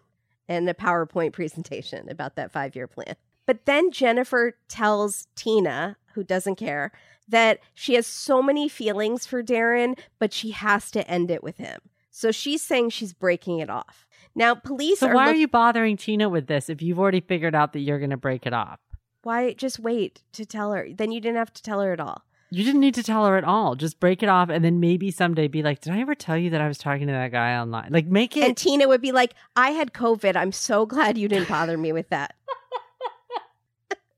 [0.47, 3.15] and a powerpoint presentation about that five year plan
[3.51, 6.93] But then Jennifer tells Tina, who doesn't care,
[7.27, 11.57] that she has so many feelings for Darren, but she has to end it with
[11.57, 11.81] him.
[12.11, 14.07] So she's saying she's breaking it off.
[14.35, 15.15] Now, police So are.
[15.15, 17.99] why look- are you bothering Tina with this if you've already figured out that you're
[17.99, 18.79] going to break it off?
[19.23, 20.87] Why just wait to tell her?
[20.89, 22.21] Then you didn't have to tell her at all.
[22.51, 23.75] You didn't need to tell her at all.
[23.75, 26.49] Just break it off and then maybe someday be like, Did I ever tell you
[26.51, 27.89] that I was talking to that guy online?
[27.91, 30.37] Like make it And Tina would be like, I had COVID.
[30.37, 32.35] I'm so glad you didn't bother me with that.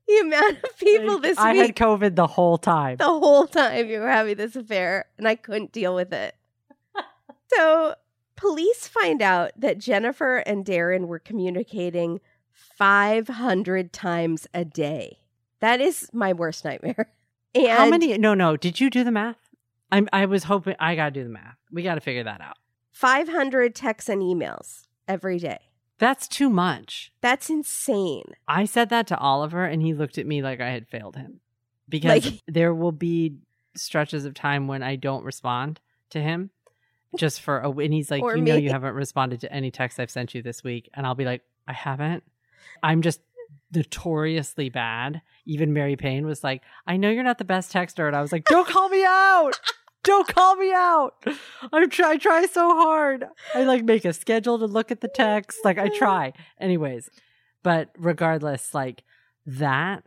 [0.06, 2.96] The amount of people like, this I week, had COVID the whole time.
[2.96, 6.34] the whole time you were having this affair, and I couldn't deal with it.
[7.54, 7.94] so,
[8.36, 12.20] police find out that Jennifer and Darren were communicating
[12.52, 15.18] 500 times a day.
[15.60, 17.10] That is my worst nightmare.
[17.56, 19.36] And How many no no, did you do the math?
[19.92, 21.54] I'm I was hoping I gotta do the math.
[21.70, 22.56] We gotta figure that out.
[22.90, 25.60] 500 texts and emails every day.
[25.98, 27.12] That's too much.
[27.20, 28.34] That's insane.
[28.48, 31.40] I said that to Oliver and he looked at me like I had failed him.
[31.88, 33.36] Because Like- there will be
[33.76, 35.80] stretches of time when I don't respond
[36.10, 36.50] to him
[37.16, 40.10] just for a and he's like, You know you haven't responded to any text I've
[40.10, 40.88] sent you this week.
[40.94, 42.24] And I'll be like, I haven't.
[42.82, 43.20] I'm just
[43.72, 45.22] notoriously bad.
[45.46, 48.06] Even Mary Payne was like, I know you're not the best texter.
[48.06, 49.60] And I was like, Don't call me out.
[50.04, 51.14] Don't call me out.
[51.72, 53.24] I try, I try so hard.
[53.54, 55.58] I like make a schedule to look at the text.
[55.64, 56.32] Like I try.
[56.60, 57.10] Anyways,
[57.62, 59.02] but regardless, like
[59.46, 60.04] that,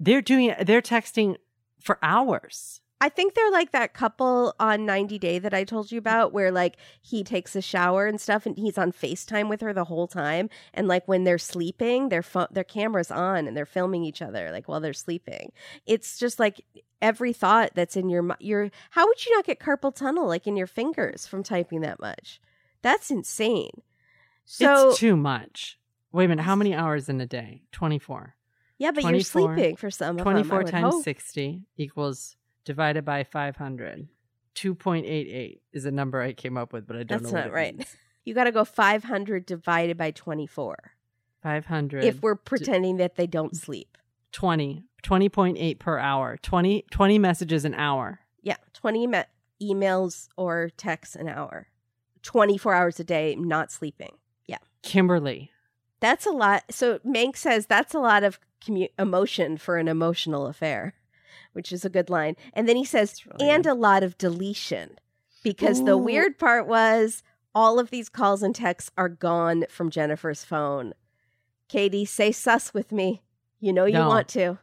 [0.00, 0.54] they're doing.
[0.62, 1.36] They're texting
[1.80, 2.80] for hours.
[2.98, 6.50] I think they're like that couple on 90 Day that I told you about, where
[6.50, 10.06] like he takes a shower and stuff, and he's on FaceTime with her the whole
[10.06, 10.48] time.
[10.72, 14.50] And like when they're sleeping, their phone, their cameras on, and they're filming each other
[14.50, 15.52] like while they're sleeping.
[15.84, 16.64] It's just like
[17.02, 18.70] every thought that's in your your.
[18.90, 22.40] How would you not get carpal tunnel like in your fingers from typing that much?
[22.82, 23.82] That's insane.
[24.44, 25.78] So it's too much.
[26.12, 26.42] Wait a minute.
[26.42, 27.62] How many hours in a day?
[27.72, 28.34] 24.
[28.78, 29.24] yeah, but 24 you're
[29.54, 30.24] sleeping for some of them.
[30.24, 31.04] 24 times hope.
[31.04, 34.08] 60 equals divided by 500.
[34.54, 37.40] 2.88 is a number I came up with, but I don't That's know.
[37.40, 37.76] not it right.
[37.76, 37.96] means.
[38.24, 40.76] You got to go 500 divided by 24
[41.44, 42.02] 500.
[42.02, 43.96] if we're pretending that they don't sleep.
[44.36, 44.84] 20.
[45.02, 46.36] 20.8 per hour.
[46.42, 48.20] 20, 20 messages an hour.
[48.42, 49.22] Yeah, 20 me-
[49.62, 51.68] emails or texts an hour.
[52.22, 54.12] 24 hours a day, not sleeping.
[54.46, 54.58] Yeah.
[54.82, 55.52] Kimberly.
[56.00, 56.64] That's a lot.
[56.70, 60.92] So Mank says that's a lot of commu- emotion for an emotional affair,
[61.54, 62.36] which is a good line.
[62.52, 63.70] And then he says, really and good.
[63.70, 64.98] a lot of deletion.
[65.44, 67.22] Because the weird part was
[67.54, 70.92] all of these calls and texts are gone from Jennifer's phone.
[71.68, 73.22] Katie, say sus with me.
[73.60, 74.08] You know you No.
[74.08, 74.58] want to.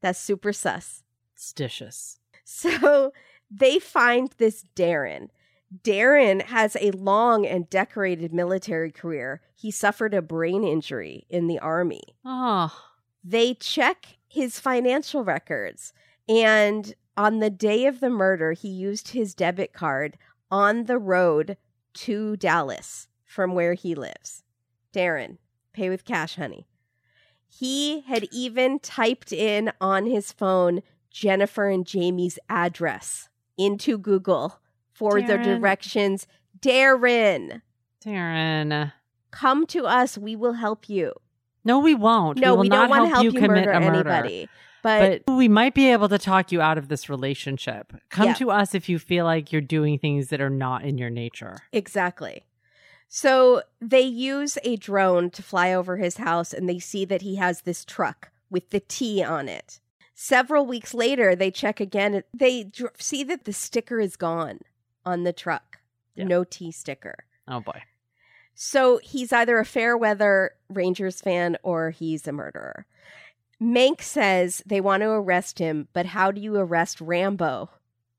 [0.00, 1.02] That's super sus.
[1.36, 2.18] Stitious.
[2.44, 3.12] So
[3.50, 5.28] they find this Darren.
[5.82, 9.40] Darren has a long and decorated military career.
[9.54, 12.02] He suffered a brain injury in the army.
[12.24, 12.72] Oh,
[13.24, 15.92] They check his financial records,
[16.28, 20.16] and on the day of the murder, he used his debit card
[20.50, 21.56] on the road
[21.94, 24.42] to Dallas from where he lives.
[24.92, 25.38] Darren,
[25.72, 26.66] pay with cash, honey.
[27.58, 34.58] He had even typed in on his phone Jennifer and Jamie's address into Google
[34.92, 36.26] for the directions.
[36.60, 37.62] Darren,
[38.04, 38.92] Darren.
[39.30, 40.18] come to us.
[40.18, 41.12] We will help you.
[41.64, 42.38] No, we won't.
[42.38, 44.08] No, we will we don't want to help you, commit murder a murder.
[44.10, 44.48] anybody.
[44.82, 47.94] But, But we might be able to talk you out of this relationship.
[48.10, 48.34] Come Yeah.
[48.34, 51.58] to us if you feel like you're doing things that are not in your nature.
[51.72, 52.44] exactly.
[53.16, 57.36] So they use a drone to fly over his house and they see that he
[57.36, 59.78] has this truck with the T on it.
[60.16, 62.24] Several weeks later, they check again.
[62.34, 64.58] They dr- see that the sticker is gone
[65.06, 65.78] on the truck.
[66.16, 66.24] Yeah.
[66.24, 67.14] No T sticker.
[67.46, 67.82] Oh boy.
[68.56, 72.84] So he's either a fair weather Rangers fan or he's a murderer.
[73.62, 77.70] Mank says they want to arrest him, but how do you arrest Rambo?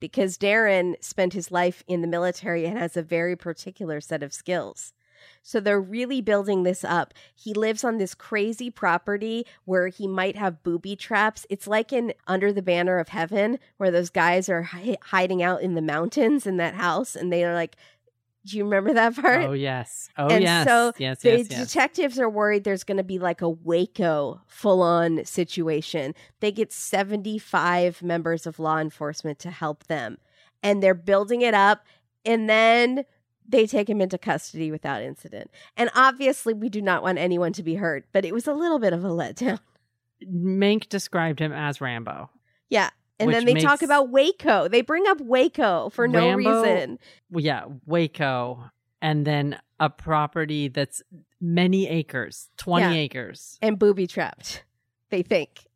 [0.06, 4.34] Because Darren spent his life in the military and has a very particular set of
[4.34, 4.94] skills.
[5.42, 7.12] So they're really building this up.
[7.34, 11.48] He lives on this crazy property where he might have booby traps.
[11.50, 15.64] It's like in Under the Banner of Heaven, where those guys are hi- hiding out
[15.64, 17.76] in the mountains in that house, and they are like,
[18.46, 20.10] "Do you remember that part?" Oh yes.
[20.18, 20.68] Oh And yes.
[20.68, 21.22] so yes.
[21.22, 21.48] the Yes.
[21.50, 21.68] Yes.
[21.68, 26.14] detectives are worried there's going to be like a Waco full on situation.
[26.40, 30.18] They get 75 members of law enforcement to help them,
[30.64, 31.86] and they're building it up,
[32.24, 33.06] and then
[33.48, 35.52] they take him into custody without incident.
[35.78, 38.80] And obviously, we do not want anyone to be hurt, but it was a little
[38.80, 39.60] bit of a letdown.
[40.28, 42.30] Mank described him as Rambo.
[42.70, 42.90] Yeah.
[43.20, 44.68] And then they talk about Waco.
[44.68, 47.00] They bring up Waco for no Rambo- reason.
[47.32, 48.70] Yeah, Waco,
[49.02, 51.02] and then a property that's
[51.40, 53.02] many acres, twenty Yeah.
[53.02, 53.58] acres.
[53.62, 54.64] And booby trapped.
[55.12, 55.68] they think.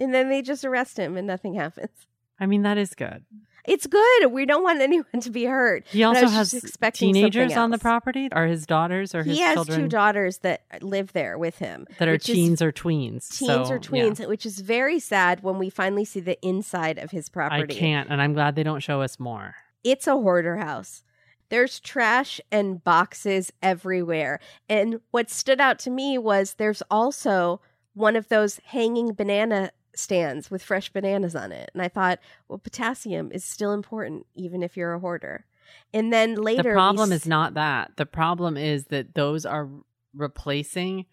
[0.00, 2.06] And then they just arrest him and nothing happens.
[2.40, 3.24] I mean, that is good.
[3.66, 4.26] It's good.
[4.32, 5.86] We don't want anyone to be hurt.
[5.88, 6.54] He also has
[6.92, 8.28] teenagers on the property.
[8.32, 9.36] Are his daughters or his children?
[9.36, 11.86] He has children two daughters that live there with him.
[11.98, 13.28] that are teens or tweens?
[13.28, 13.78] Teens So, or yeah.
[13.78, 17.74] tweens, which is very sad when we finally see the inside of his property.
[17.74, 19.54] I can't, and I'm glad they don't show us more.
[19.84, 21.02] It's a hoarder house.
[21.48, 24.40] There's trash and boxes everywhere.
[24.68, 27.60] And what stood out to me was there's also
[27.94, 31.70] one of those hanging banana stands with fresh bananas on it.
[31.72, 32.18] And I thought,
[32.48, 35.44] well, potassium is still important, even if you're a hoarder.
[35.92, 37.92] And then later, the problem is not that.
[37.96, 39.68] The problem is that those are
[40.14, 41.06] replacing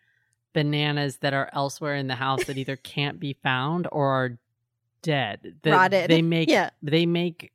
[0.53, 4.38] bananas that are elsewhere in the house that either can't be found or are
[5.01, 5.55] dead.
[5.63, 6.09] That Rotted.
[6.09, 6.69] They make Yeah.
[6.81, 7.51] they make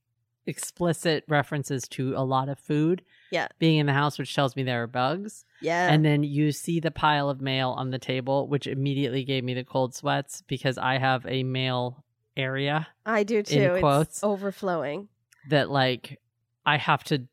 [0.47, 3.49] explicit references to a lot of food Yeah.
[3.59, 5.45] being in the house, which tells me there are bugs.
[5.61, 5.93] yeah.
[5.93, 9.55] And then you see the pile of mail on the table, which immediately gave me
[9.55, 12.05] the cold sweats because I have a mail
[12.37, 13.77] area I do too.
[13.81, 14.11] quotes.
[14.19, 15.09] It's overflowing.
[15.51, 16.21] that like
[16.65, 17.25] I have to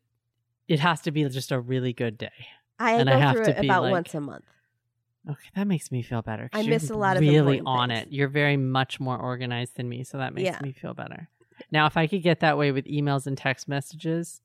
[0.68, 2.32] it has to be just a really good day.
[2.78, 4.44] I And go I have through to it be about like- once a month.
[5.28, 6.48] Okay, that makes me feel better.
[6.52, 8.02] I miss a lot of really on things.
[8.02, 8.12] it.
[8.12, 10.58] You're very much more organized than me, so that makes Yeah.
[10.62, 11.28] me feel better.
[11.72, 14.40] Now, if I could get that way with emails and text messages,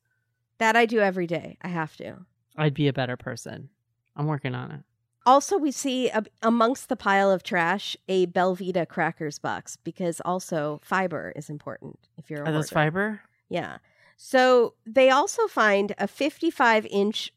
[0.62, 1.58] That I do every day.
[1.64, 2.18] I have to.
[2.56, 3.70] I'd be a better person.
[4.16, 4.82] I'm working on it.
[5.26, 10.80] Also, we see a, amongst the pile of trash a Belvita crackers box because also
[10.84, 13.22] fiber is important if you're a Are those fiber?
[13.50, 13.80] Yeah.
[14.18, 17.34] So they also find a 55 inch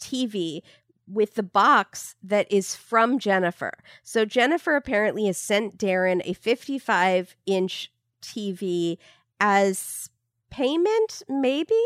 [0.00, 0.62] TV
[1.06, 3.78] with the box that is from Jennifer.
[4.02, 8.98] So Jennifer apparently has sent Darren a 55 inch TV
[9.38, 10.10] as
[10.50, 11.80] payment, maybe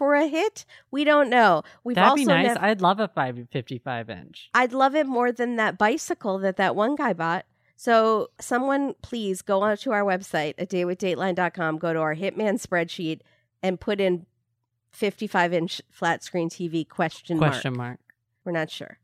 [0.00, 0.64] for a hit.
[0.90, 1.62] We don't know.
[1.84, 2.46] We've That'd also be nice.
[2.46, 4.48] nev- I'd love a five, 55 inch.
[4.54, 7.44] I'd love it more than that bicycle that that one guy bought.
[7.76, 13.20] So, someone please go on to our website at datewithdateline.com, go to our Hitman spreadsheet,
[13.62, 14.24] and put in
[14.92, 17.88] 55 inch flat screen TV question, Question mark.
[17.90, 18.00] mark.
[18.46, 18.98] We're not sure.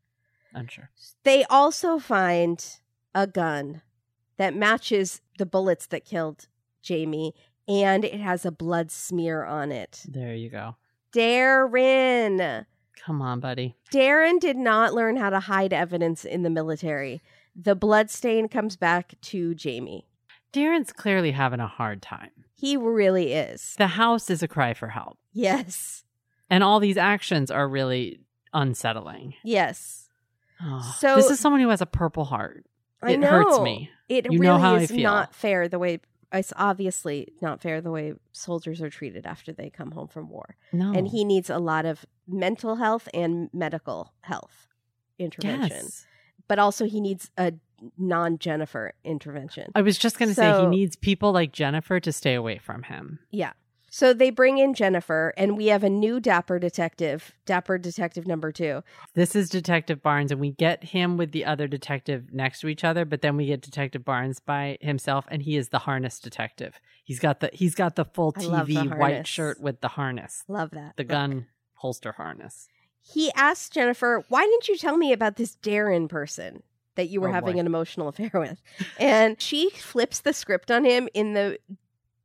[0.54, 0.88] Unsure.
[1.24, 2.64] They also find
[3.14, 3.82] a gun
[4.38, 6.48] that matches the bullets that killed
[6.82, 7.34] Jamie,
[7.68, 10.02] and it has a blood smear on it.
[10.08, 10.76] There you go.
[11.16, 12.66] Darren.
[13.04, 13.74] Come on, buddy.
[13.92, 17.22] Darren did not learn how to hide evidence in the military.
[17.54, 20.06] The blood stain comes back to Jamie.
[20.52, 22.30] Darren's clearly having a hard time.
[22.54, 23.74] He really is.
[23.76, 25.18] The house is a cry for help.
[25.32, 26.04] Yes.
[26.48, 28.20] And all these actions are really
[28.54, 29.34] unsettling.
[29.44, 30.08] Yes.
[30.62, 32.64] Oh, So- this is someone who has a purple heart.
[33.02, 33.28] I It know.
[33.28, 33.90] hurts me.
[34.08, 35.02] It You really know how I is feel.
[35.02, 36.00] not fair the way
[36.32, 40.56] it's obviously not fair the way soldiers are treated after they come home from war.
[40.72, 40.92] No.
[40.92, 44.68] And he needs a lot of mental health and medical health
[45.18, 45.84] intervention.
[45.84, 46.06] Yes.
[46.48, 47.54] But also he needs a
[47.98, 49.70] non Jennifer intervention.
[49.74, 52.84] I was just going to say he needs people like Jennifer to stay away from
[52.84, 53.18] him.
[53.30, 53.52] Yeah.
[53.96, 58.52] So they bring in Jennifer, and we have a new Dapper detective, Dapper detective number
[58.52, 58.82] two.
[59.14, 62.84] This is Detective Barnes, and we get him with the other detective next to each
[62.84, 66.78] other, but then we get Detective Barnes by himself, and he is the harness detective.
[67.04, 70.44] He's got the he's got the full love the TV white shirt with the harness,
[70.46, 70.98] Love that.
[70.98, 72.68] the gun holster harness.
[73.00, 76.62] He asks Jennifer, Why didn't you tell me about this Darren person
[76.96, 77.60] that you were Oh, having boy.
[77.60, 78.60] an emotional affair with?
[79.00, 81.56] And she flips the script on him in the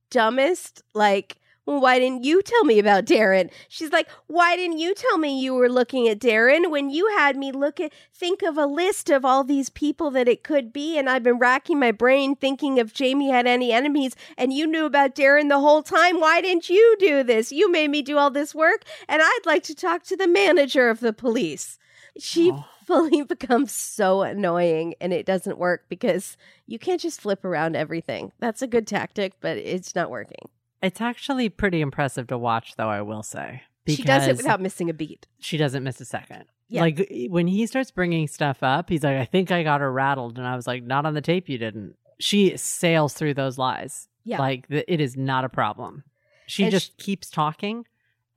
[0.10, 1.38] dumbest, like,
[1.80, 3.52] why didn't you tell me about Darren?
[3.70, 7.38] She's like, why didn't you tell me you were looking at Darren when you had
[7.38, 10.98] me look at think of a list of all these people that it could be
[10.98, 14.86] and I've been racking my brain thinking if Jamie had any enemies and you knew
[14.86, 16.20] about Darren the whole time.
[16.20, 17.52] Why didn't you do this?
[17.52, 20.90] You made me do all this work and I'd like to talk to the manager
[20.90, 21.78] of the police.
[22.18, 22.66] She Oh.
[22.86, 26.36] fully becomes so annoying and it doesn't work because
[26.68, 28.32] you can't just flip around everything.
[28.40, 30.50] That's a good tactic, but it's not working.
[30.82, 32.90] It's actually pretty impressive to watch, though.
[32.90, 35.28] I will say She does it without missing a beat.
[35.40, 36.46] she doesn't miss a second.
[36.70, 36.82] Yeah.
[36.82, 40.38] Like when he starts bringing stuff up, he's like, "I think I got her rattled,"
[40.38, 44.08] and I was like, "Not on the tape, you didn't." She sails through those lies.
[44.24, 44.38] Yeah.
[44.40, 46.04] like th- it is not a problem.
[46.46, 47.86] She And just keeps talking,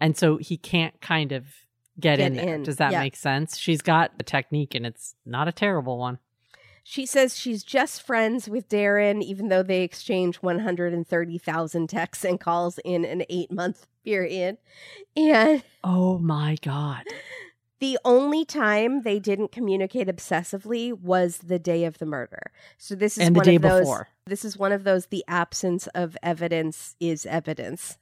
[0.01, 1.45] and so he can't kind of
[2.01, 2.55] get, Get in there.
[2.57, 3.01] in, Does that yeah.
[3.01, 3.59] make sense?
[3.59, 6.19] She's got a technique, and it's not a terrible one.
[6.87, 12.79] She says she's just friends with Darren, even though they exchange 130,000 texts and calls
[12.85, 14.59] in an eight month period.
[15.17, 17.05] And Oh my god!
[17.81, 22.53] the only time they didn't communicate obsessively was the day of the murder.
[22.79, 23.81] So this is And the one day of those.
[23.81, 24.09] before.
[24.27, 25.07] This is one of those.
[25.07, 27.99] The absence of evidence is evidence.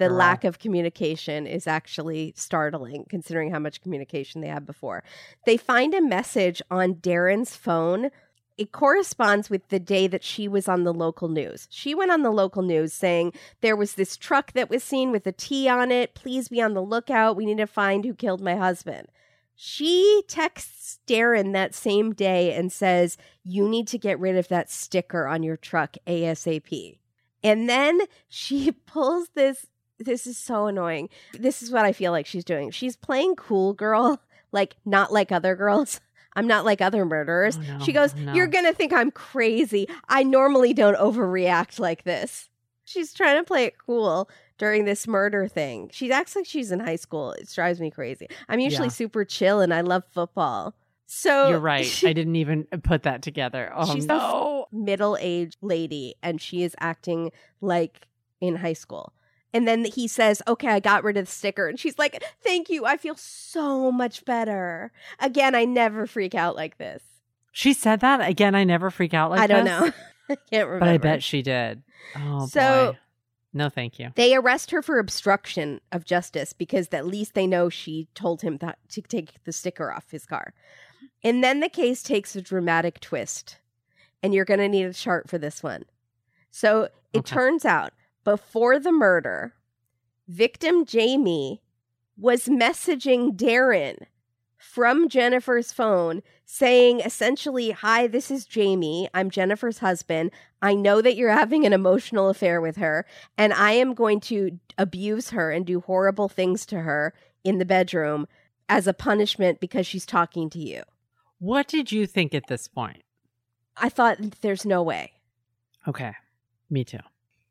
[0.00, 0.16] The Girl.
[0.16, 5.04] lack of communication is actually startling, considering how much communication they had before.
[5.44, 8.10] They find a message on Darren's phone.
[8.56, 11.68] it corresponds with the day that she was on the local news.
[11.70, 15.26] She went on the local news saying there was this truck that was seen with
[15.26, 16.14] a T on it.
[16.14, 17.36] Please be on the lookout.
[17.36, 19.08] We need to find who killed my husband.
[19.54, 24.70] She texts Darren that same day and says, You need to get rid of that
[24.70, 26.96] sticker on your truck ASAP.
[27.42, 29.66] And then she pulls this.
[30.00, 31.08] This is so annoying.
[31.38, 32.70] This is what I feel like she's doing.
[32.70, 34.20] She's playing cool girl,
[34.52, 36.00] like not like other girls.
[36.36, 37.58] I'm not like other murderers.
[37.58, 37.84] Oh, no.
[37.84, 38.32] She goes, no.
[38.34, 39.88] You're going to think I'm crazy.
[40.08, 42.48] I normally don't overreact like this.
[42.84, 45.90] She's trying to play it cool during this murder thing.
[45.92, 47.32] She acts like she's in high school.
[47.32, 48.28] It drives me crazy.
[48.48, 48.92] I'm usually Yeah.
[48.92, 50.74] super chill and I love football.
[51.06, 52.04] So You're right.
[52.04, 53.72] I didn't even put that together.
[53.74, 54.66] Oh She's a no.
[54.70, 58.06] middle aged lady and she is acting like
[58.40, 59.12] in high school.
[59.52, 61.66] And then he says, Okay, I got rid of the sticker.
[61.68, 62.84] And she's like, Thank you.
[62.86, 64.92] I feel so much better.
[65.18, 67.02] Again, I never freak out like this.
[67.52, 68.54] She said that again.
[68.54, 69.56] I never freak out like this.
[69.56, 69.94] I don't this, know.
[70.30, 70.78] I can't remember.
[70.80, 71.82] but I bet she did.
[72.16, 72.98] Oh So- boy.
[73.52, 74.10] No, thank you.
[74.14, 78.58] They arrest her for obstruction of justice because at least they know she told him
[78.58, 80.54] that to take the sticker off his car.
[81.24, 83.56] And then the case takes a dramatic twist.
[84.22, 85.84] And you're going to need a chart for this one.
[86.52, 87.34] So it Okay.
[87.34, 87.92] turns out
[88.24, 89.54] before the murder,
[90.28, 91.62] victim Jamie
[92.16, 94.06] was messaging Darren
[94.58, 99.08] from Jennifer's phone saying essentially, Hi, this is Jamie.
[99.14, 100.30] I'm Jennifer's husband.
[100.60, 103.06] I know that you're having an emotional affair with her,
[103.38, 107.64] and I am going to abuse her and do horrible things to her in the
[107.64, 108.28] bedroom
[108.68, 110.82] as a punishment because she's talking to you.
[111.38, 113.02] What did you think at this point?
[113.76, 115.12] I thought, there's no way.
[115.88, 116.12] Okay.
[116.68, 116.98] Me too.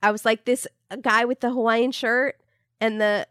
[0.02, 0.68] I was like, this
[1.02, 2.40] guy with the Hawaiian shirt
[2.82, 3.28] and the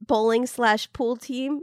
[0.00, 1.62] bowling slash pool team.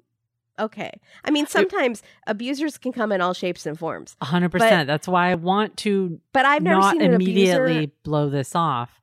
[0.59, 0.91] Okay.
[1.25, 4.87] I mean, sometimes abusers can come in all shapes and forms, A hundred But- percent.
[4.87, 7.91] That's why I want to but I've never not seen an immediately abuser.
[8.03, 8.99] blow this off.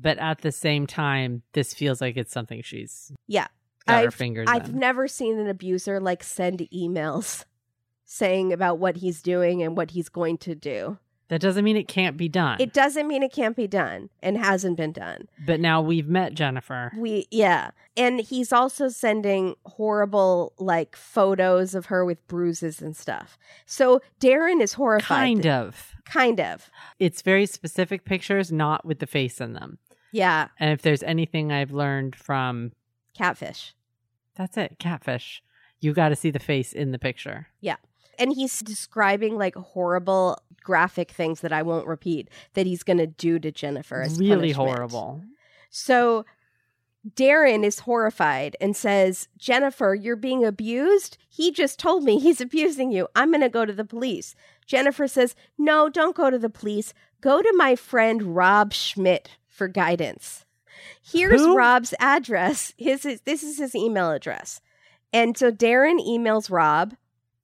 [0.00, 3.48] But at the same time, this feels like it's something she's Yeah.
[3.88, 4.78] got I've- fingers I've in.
[4.78, 7.44] never seen an abuser like send emails
[8.04, 10.98] saying about what he's doing and what he's going to do.
[11.28, 12.56] That doesn't mean it can't be done.
[12.60, 15.28] It doesn't mean it can't be done and hasn't been done.
[15.44, 16.92] but now we've met Jennifer.
[16.96, 17.70] We yeah.
[17.96, 23.38] And he's also sending horrible like photos of her with bruises and stuff.
[23.66, 25.18] So Darren is horrified.
[25.18, 25.94] Kind of.
[26.04, 26.70] Kind of.
[26.98, 29.78] It's very specific pictures, not with the face in them.
[30.12, 30.48] Yeah.
[30.58, 32.72] And if there's anything I've learned from
[33.14, 33.74] Catfish.
[34.34, 35.42] that's it, catfish.
[35.80, 37.48] You got to see the face in the picture.
[38.18, 43.06] And he's describing like horrible graphic things that I won't repeat that he's going to
[43.06, 44.02] do to Jennifer.
[44.02, 44.56] As really punishment.
[44.56, 45.22] horrible.
[45.70, 46.24] So
[47.08, 51.16] Darren is horrified and says, Jennifer, you're being abused.
[51.28, 53.08] He just told me he's abusing you.
[53.14, 54.34] I'm going to go to the police.
[54.66, 56.92] Jennifer says, No, don't go to the police.
[57.20, 60.44] Go to my friend Rob Schmidt for guidance.
[61.02, 61.56] Here's Who?
[61.56, 62.74] Rob's address.
[62.76, 64.60] His, his this is his email address.
[65.12, 66.94] And so Darren emails Rob,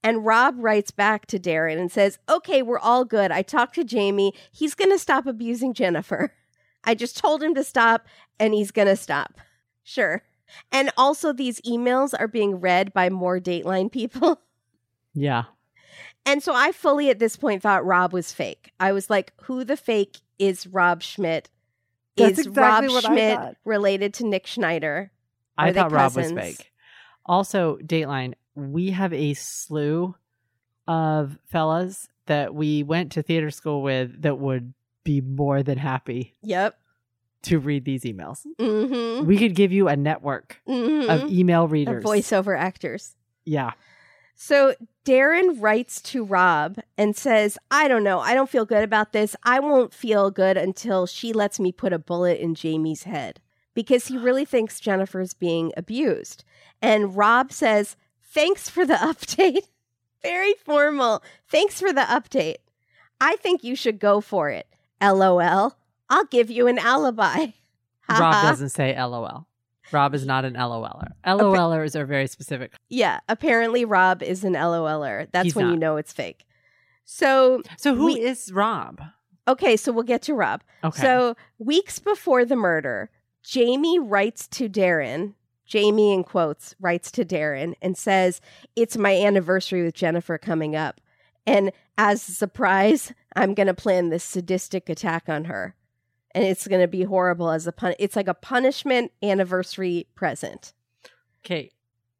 [0.04, 3.32] and Rob writes back to Darren and says, Okay, we're all good.
[3.32, 4.34] I talked to Jamie.
[4.52, 6.34] He's going to stop abusing Jennifer.
[6.84, 8.06] I just told him to stop,
[8.38, 9.40] and he's going to stop.
[9.82, 10.22] Sure.
[10.70, 14.40] And also, these emails are being read by more Dateline people.
[15.16, 15.44] Yeah.
[16.26, 18.72] And so I fully at this point thought Rob was fake.
[18.80, 21.50] I was like, who the fake is Rob Schmidt?
[22.16, 25.12] That's is exactly Rob Schmidt related to Nick Schneider?
[25.56, 26.72] I Are they thought Rob was fake.
[27.26, 30.14] Also, Dateline, we have a slew
[30.86, 36.34] of fellas that we went to theater school with that would be more than happy
[36.42, 36.78] Yep.
[37.42, 38.40] to read these emails.
[38.58, 39.26] Mm-hmm.
[39.26, 41.10] We could give you a network mm-hmm.
[41.10, 42.04] of email Of readers.
[42.04, 43.16] voiceover actors.
[43.44, 43.72] Yeah.
[44.34, 44.74] So
[45.04, 48.18] Darren writes to Rob and says, I don't know.
[48.20, 49.36] I don't feel good about this.
[49.44, 53.40] I won't feel good until she lets me put a bullet in Jamie's head
[53.74, 56.44] because he really thinks Jennifer's being abused.
[56.82, 57.96] And Rob says,
[58.34, 59.68] Thanks for the update.
[60.22, 61.22] Very formal.
[61.48, 62.56] Thanks for the update.
[63.20, 64.66] I think you should go for it.
[65.00, 65.76] LOL.
[66.10, 67.46] I'll give you an alibi.
[68.08, 69.46] Rob doesn't say LOL.
[69.92, 71.08] Rob is not an LOLer.
[71.26, 72.72] LOLers are very specific.
[72.88, 75.28] Yeah, apparently Rob is an LOLer.
[75.30, 76.44] That's He's when you know it's fake.
[77.04, 79.00] So So who We- is Rob?
[79.46, 80.62] Okay, so we'll get to Rob.
[80.82, 81.02] Okay.
[81.02, 83.10] So, weeks before the murder,
[83.42, 85.34] Jamie writes to Darren,
[85.66, 88.40] Jamie in quotes, writes to Darren and says,
[88.76, 91.00] It's my anniversary with Jennifer coming up.
[91.46, 95.74] And as a surprise, I'm going to plan this sadistic attack on her.
[96.32, 97.94] And it's going to be horrible as a pun.
[97.98, 100.72] It's like a punishment anniversary present.
[101.44, 101.70] okay,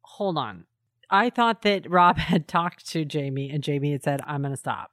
[0.01, 0.65] hold on.
[1.09, 4.57] I thought that Rob had talked to Jamie and Jamie had said, I'm going to
[4.57, 4.91] stop.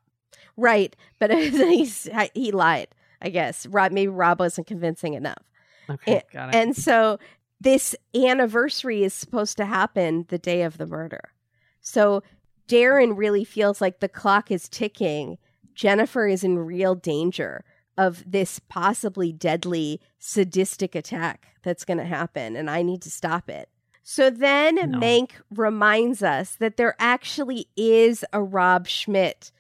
[0.57, 2.89] Right, but he's he lied.
[3.23, 5.43] I guess Rob maybe Rob wasn't convincing enough.
[5.89, 6.55] Okay, got it.
[6.57, 7.19] And so
[7.63, 11.33] this anniversary is supposed to happen the day of the murder.
[11.81, 12.23] So
[12.69, 15.39] Darren really feels like the clock is ticking.
[15.75, 17.65] Jennifer is in real danger
[17.97, 23.49] of this possibly deadly sadistic attack that's going to happen, and I need to stop
[23.49, 23.69] it.
[24.03, 24.99] So then No.
[24.99, 29.53] Mank reminds us that there actually is a Rob Schmidt.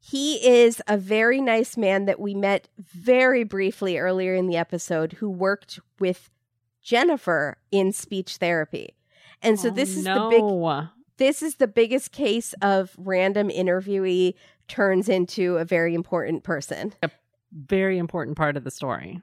[0.00, 5.14] He is a very nice man that we met very briefly earlier in the episode
[5.14, 6.30] who worked with
[6.88, 8.94] Jennifer in speech therapy.
[9.42, 13.50] And so Oh, this is the big oh, this is the biggest case of random
[13.50, 14.32] interviewee
[14.68, 16.94] turns into a very important person.
[17.02, 17.10] A
[17.52, 19.20] very important part of the story.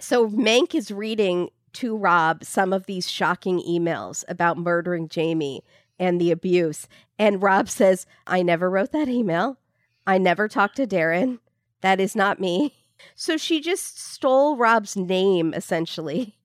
[0.00, 5.62] So Mank is reading to Rob some of these shocking emails about murdering Jamie
[6.00, 6.88] and the abuse.
[7.16, 9.58] And Rob says, I never wrote that email.
[10.04, 11.38] I never talked to Darren.
[11.80, 12.74] That is not me.
[13.14, 16.37] So she just stole Rob's name essentially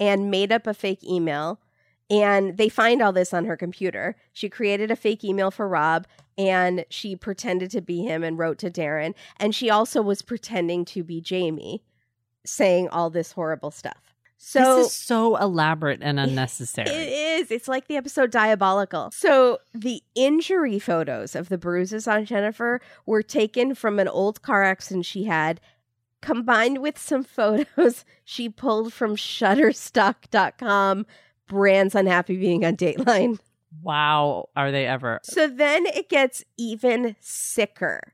[0.00, 1.60] and made up a fake email.
[2.08, 4.16] And they find all this on her computer.
[4.32, 8.58] She created a fake email for Rob and she pretended to be him and wrote
[8.58, 9.14] to Darren.
[9.38, 11.84] And she also was pretending to be Jamie,
[12.44, 14.10] saying all this horrible stuff.
[14.42, 16.88] So this is so elaborate and unnecessary.
[16.90, 17.50] it is.
[17.50, 19.10] It's like the episode Diabolical.
[19.12, 24.64] So the injury photos of the bruises on Jennifer were taken from an old car
[24.64, 25.60] accident she had,
[26.20, 31.06] combined with some photos she pulled from Shutterstock.com.
[31.48, 33.38] Brands unhappy being on Dateline.
[33.82, 35.20] wow, are they ever?
[35.22, 38.12] So then it gets even sicker.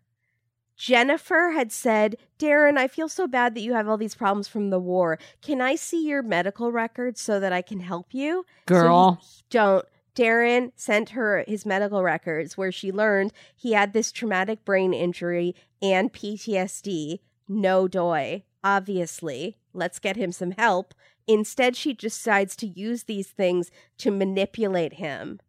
[0.76, 4.68] Jennifer had said, Darren, I feel so bad that you have all these problems from
[4.70, 5.18] the war.
[5.40, 8.44] Can I see your medical records so that I can help you?
[8.66, 9.84] Girl, don't.
[10.14, 15.54] Darren sent her his medical records where she learned he had this traumatic brain injury
[15.82, 17.20] and PTSD.
[17.48, 19.58] No doy, obviously.
[19.72, 20.94] Let's get him some help.
[21.26, 25.40] Instead, she decides to use these things to manipulate him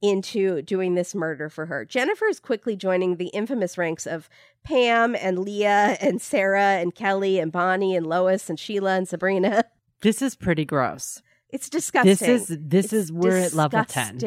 [0.00, 1.84] into doing this murder for her.
[1.84, 4.28] Jennifer is quickly joining the infamous ranks of
[4.64, 9.64] Pam and Leah and Sarah and Kelly and Bonnie and Lois and Sheila and Sabrina.
[10.02, 11.22] this is pretty gross.
[11.52, 12.10] It's disgusting.
[12.10, 14.18] This is this It's is we're at level 10.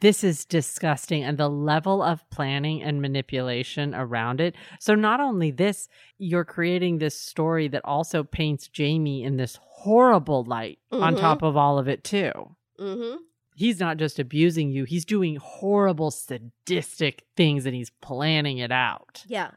[0.00, 4.54] This is disgusting and the level of planning and manipulation around it.
[4.80, 10.42] So not only this, you're creating this story that also paints Jamie in this horrible
[10.44, 11.20] light on Mhm.
[11.20, 12.32] top of all of it too.
[12.78, 13.16] Mm-hmm.
[13.56, 19.22] He's not just abusing you, he's doing horrible sadistic things and he's planning it out.
[19.28, 19.50] Yeah.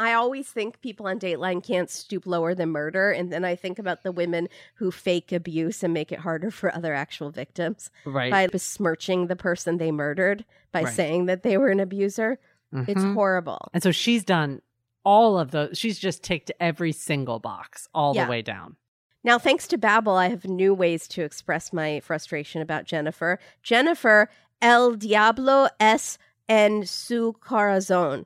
[0.00, 3.10] I always think people on Dateline can't stoop lower than murder.
[3.12, 6.74] And then I think about the women who fake abuse and make it harder for
[6.74, 8.30] other actual victims Right.
[8.30, 10.94] by besmirching the person they murdered by Right.
[10.94, 12.38] saying that they were an abuser.
[12.72, 13.14] It's Mhm.
[13.14, 13.68] horrible.
[13.74, 14.62] And so she's done
[15.04, 15.76] all of those.
[15.76, 18.24] She's just ticked every single box all Yeah.
[18.24, 18.76] the way down.
[19.22, 23.38] Now, thanks to Babbel, I have new ways to express my frustration about Jennifer.
[23.62, 24.30] Jennifer,
[24.62, 26.16] El Diablo es
[26.48, 28.24] en su corazón.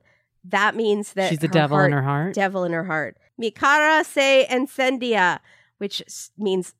[0.49, 2.35] That means that she's a devil heart in her heart.
[2.35, 3.17] devil in her heart.
[3.37, 5.39] Mi cara se incendia,
[5.77, 6.03] which
[6.37, 6.73] means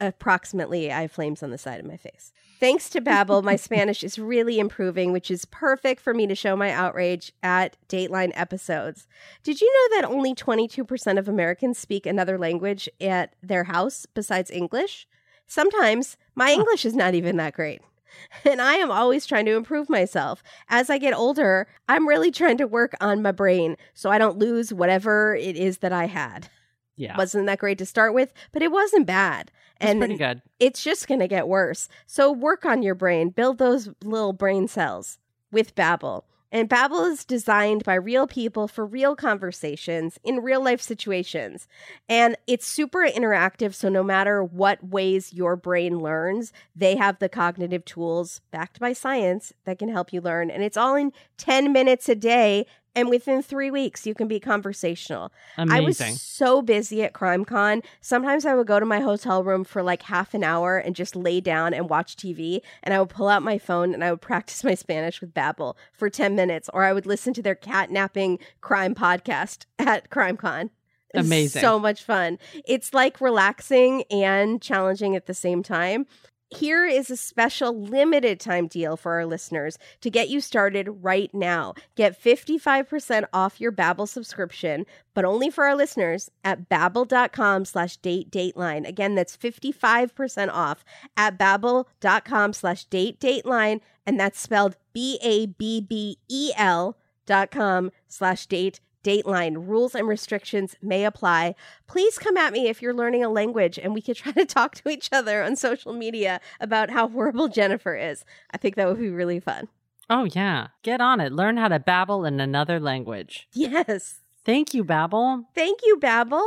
[0.00, 2.32] approximately I have flames on the side of my face.
[2.60, 6.56] Thanks to Babbel, my Spanish is really improving, which is perfect for me to show
[6.56, 9.06] my outrage at Dateline episodes.
[9.42, 14.50] Did you know that only 22% of Americans speak another language at their house besides
[14.50, 15.06] English?
[15.46, 17.82] Sometimes my English is not even that great.
[18.44, 20.42] And I am always trying to improve myself.
[20.68, 24.38] As I get older, I'm really trying to work on my brain so I don't
[24.38, 26.48] lose whatever it is that I had.
[26.96, 27.16] yeah.
[27.16, 29.50] Wasn't that great to start with, but it wasn't bad.
[29.80, 30.42] That's and pretty good.
[30.60, 31.88] it's just going to get worse.
[32.06, 35.18] So work on your brain, build those little brain cells
[35.50, 36.24] with Babbel.
[36.54, 41.66] And Babbel is designed by real people for real conversations in real life situations.
[42.08, 47.28] And it's super interactive, so no matter what ways your brain learns, they have the
[47.28, 50.48] cognitive tools backed by science that can help you learn.
[50.48, 52.66] And it's all in 10 minutes a day.
[52.96, 55.32] And within three weeks, you can be conversational.
[55.58, 55.76] Amazing.
[55.76, 57.84] I was so busy at CrimeCon.
[58.00, 61.16] Sometimes I would go to my hotel room for like half an hour and just
[61.16, 62.60] lay down and watch TV.
[62.82, 65.74] And I would pull out my phone and I would practice my Spanish with Babbel
[65.92, 66.70] for 10 minutes.
[66.72, 70.70] Or I would listen to their cat napping crime podcast at CrimeCon.
[71.14, 71.62] Amazing.
[71.62, 72.38] So much fun.
[72.66, 76.06] It's like relaxing and challenging at the same time.
[76.54, 81.34] Here is a special limited time deal for our listeners to get you started right
[81.34, 81.74] now.
[81.96, 88.30] Get 55% off your Babbel subscription, but only for our listeners at babbel.com slash date
[88.30, 88.86] dateline.
[88.86, 90.84] Again, that's 55% off
[91.16, 93.80] at babbel.com slash date dateline.
[94.06, 96.96] And that's spelled B-A-B-B-E-L
[97.26, 101.54] dot com slash date dateline rules and restrictions may apply
[101.86, 104.74] please come at me if you're learning a language and we could try to talk
[104.74, 108.98] to each other on social media about how horrible jennifer is i think that would
[108.98, 109.68] be really fun
[110.10, 110.66] Oh, yeah.
[110.82, 111.32] Get on it.
[111.32, 113.48] Learn how to babble in another language.
[113.54, 115.46] yes Thank you, Babbel.
[115.54, 116.46] thank you Babbel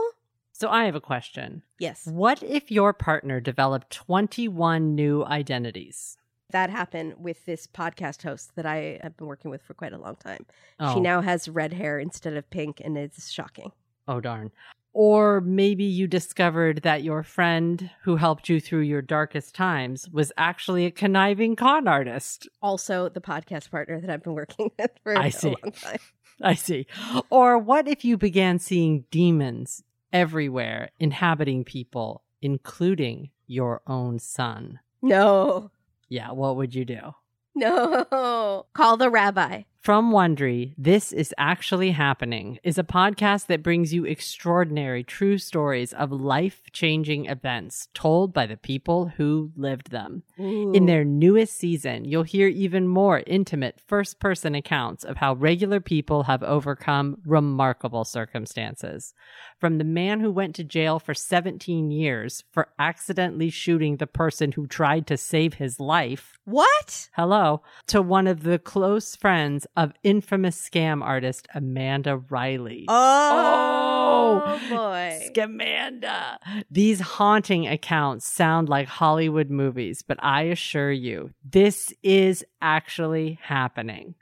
[0.52, 1.64] So, I have a question.
[1.80, 6.18] yes What if your partner developed 21 new identities?
[6.52, 9.98] That happened with this podcast host that i have been working with for quite a
[9.98, 10.46] long time
[10.80, 13.72] Oh, she now has red hair instead of pink and it's shocking
[14.08, 14.52] oh, darn.
[14.94, 20.32] Or maybe you discovered that your friend who helped you through your darkest times was
[20.38, 22.48] actually a conniving con artist.
[22.64, 25.56] also the podcast partner that i've been working with for I a see.
[25.62, 26.00] long time
[26.42, 26.86] I see.
[27.32, 29.84] Or what if you began seeing demons
[30.14, 34.80] everywhere inhabiting people, including your own son?
[35.02, 35.70] no
[36.10, 37.16] Yeah, what would you do?
[37.56, 38.66] No.
[38.74, 39.64] Call the rabbi.
[39.82, 45.94] From Wondery, This Is Actually Happening is a podcast that brings you extraordinary true stories
[45.94, 50.24] of life changing events told by the people who lived them.
[50.38, 55.80] In their newest season, you'll hear even more intimate first person accounts of how regular
[55.80, 59.14] people have overcome remarkable circumstances.
[59.60, 64.52] From the man who went to jail for 17 years for accidentally shooting the person
[64.52, 66.38] who tried to save his life.
[66.46, 67.10] What?
[67.16, 67.64] Hello.
[67.88, 72.86] To one of the close friends of infamous scam artist Amanda Riley.
[72.88, 75.20] Oh, oh boy.
[75.34, 76.38] Scamanda.
[76.70, 84.14] These haunting accounts sound like Hollywood movies, but I assure you, this is actually happening.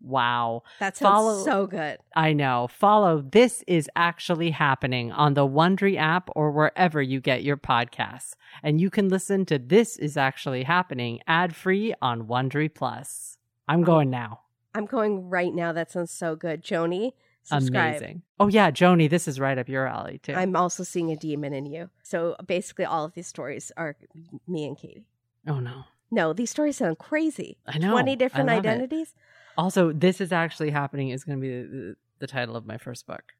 [0.00, 0.62] Wow.
[0.78, 1.98] That sounds Follow- so good.
[2.16, 2.68] I know.
[2.68, 8.34] Follow This Is Actually Happening on the Wondery app or wherever you get your podcasts.
[8.62, 13.38] And you can listen to This Is Actually Happening ad free on Wondery Plus.
[13.68, 13.84] I'm oh.
[13.84, 14.40] going now.
[14.74, 15.72] I'm going right now.
[15.72, 16.62] That sounds so good.
[16.62, 17.96] Joni, subscribe.
[17.96, 18.22] Amazing.
[18.38, 20.34] Oh, yeah, Joni, this is right up your alley, too.
[20.34, 21.90] I'm also seeing a demon in you.
[22.02, 23.96] So basically, all of these stories are
[24.46, 25.06] me and Katie.
[25.46, 25.84] oh, no.
[26.10, 27.58] No, these stories sound crazy.
[27.66, 27.92] I know.
[27.92, 29.08] 20 I different identities.
[29.08, 29.14] it.
[29.60, 33.06] Also, This Is Actually Happening is going to be the, the, title of my first
[33.06, 33.34] book.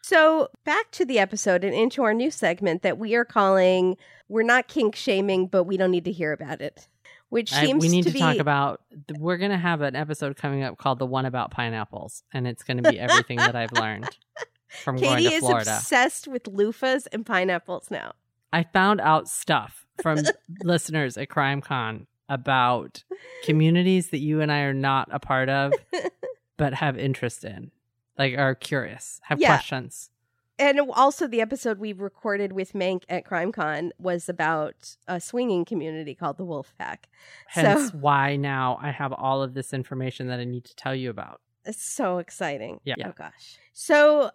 [0.00, 4.42] So back to the episode and into our new segment that we are calling We're
[4.42, 6.88] Not Kink Shaming, but we don't need to hear about it.
[7.28, 8.80] Which I- seems we need to, be talk about.
[9.18, 12.62] We're going to have an episode coming up called "The One About Pineapples," and it's
[12.62, 14.08] going to be everything that I've learned
[14.82, 15.36] from Katie going to Florida.
[15.36, 15.76] is Florida.
[15.76, 18.12] obsessed with loofahs and pineapples now.
[18.50, 20.20] I found out stuff from
[20.62, 23.04] listeners at Crime Con about
[23.44, 25.72] communities that you and I are not a part of,
[26.56, 27.70] but have interest in,
[28.18, 29.48] like are curious, have Yeah.
[29.48, 30.10] questions.
[30.58, 36.14] And also, the episode we recorded with Mank at CrimeCon was about a swinging community
[36.14, 37.10] called the Wolf Pack.
[37.46, 40.94] Hence, So why now I have all of this information that I need to tell
[40.94, 41.42] you about.
[41.66, 42.80] it's so exciting.
[42.84, 42.94] Yeah.
[43.04, 43.58] Oh, gosh.
[43.74, 44.30] So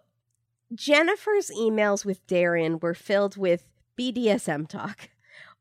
[0.74, 3.64] Jennifer's emails with Darren were filled with
[3.98, 5.08] BDSM talk,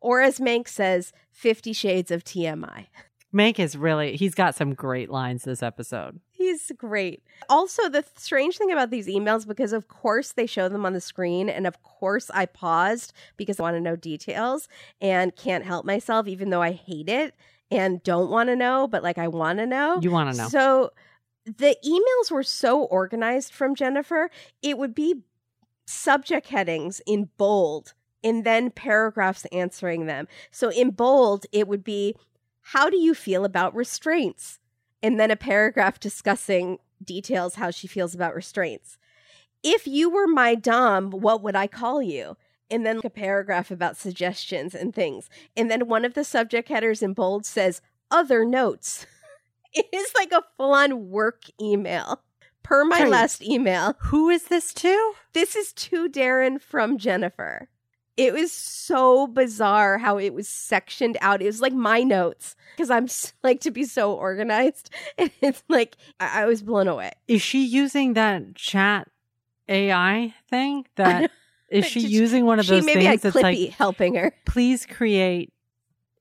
[0.01, 2.87] or as Mank says, 50 Shades of TMI.
[3.33, 6.19] Mank is really, he's got some great lines this episode.
[6.31, 7.23] He's great.
[7.49, 10.91] Also, the th- strange thing about these emails, because of course they show them on
[10.91, 14.67] the screen, and of course I paused because I want to know details
[14.99, 17.33] and can't help myself, even though I hate it
[17.69, 19.99] and don't want to know, but like I want to know.
[20.01, 20.49] You want to know.
[20.49, 20.91] So
[21.45, 24.29] the emails were so organized from Jennifer,
[24.61, 25.21] it would be
[25.85, 27.93] subject headings in bold
[28.23, 30.27] and then paragraphs answering them.
[30.51, 32.15] So in bold, it would be,
[32.61, 34.59] How do you feel about restraints?
[35.03, 38.97] And then a paragraph discussing details how she feels about restraints.
[39.63, 42.37] If you were my Dom, what would I call you?
[42.69, 45.29] And then a paragraph about suggestions and things.
[45.57, 49.05] And then one of the subject headers in bold says, Other notes.
[49.73, 52.21] It is like a full on work email.
[52.61, 53.09] Per my Sorry.
[53.09, 55.13] last email, Who is this to?
[55.31, 57.69] this is to Darren from Jennifer.
[58.17, 61.41] It was so bizarre how it was sectioned out.
[61.41, 63.07] It was like my notes because I'm
[63.43, 64.89] like to be so organized.
[65.17, 67.11] And it's like I, I was blown away.
[67.27, 69.07] Is she using that chat
[69.69, 70.85] AI thing?
[70.95, 71.31] That
[71.69, 74.33] is she using one of those maybe things that's Clippy like, helping her.
[74.45, 75.53] please create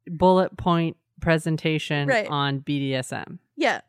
[0.07, 2.29] bullet point presentation Right.
[2.29, 3.39] on BDSM.
[3.57, 3.81] Yeah.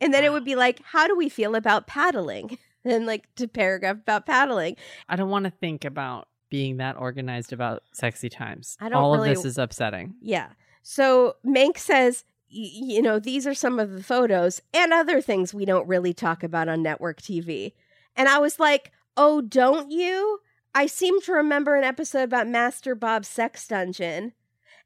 [0.00, 0.44] And then it would ah.
[0.44, 2.58] be like, how do we feel about paddling?
[2.84, 4.76] And like to paragraph about paddling.
[5.08, 8.76] I don't want to think about being that organized about sexy times.
[8.80, 10.14] I don't All really- of this is upsetting.
[10.20, 10.48] Yeah.
[10.82, 15.52] So Mank says, y- you know, these are some of the photos and other things
[15.52, 17.72] we don't really talk about on network TV.
[18.16, 20.40] And I was like, oh, don't you?
[20.74, 24.32] I seem to remember an episode about Master Bob's sex dungeon.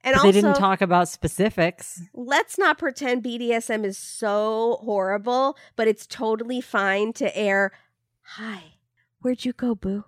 [0.04, 2.02] And also, they didn't talk about specifics.
[2.12, 7.70] let's not pretend BDSM is so horrible, but it's totally fine to air,
[8.36, 8.62] Hi,
[9.20, 10.04] where'd you go, boo?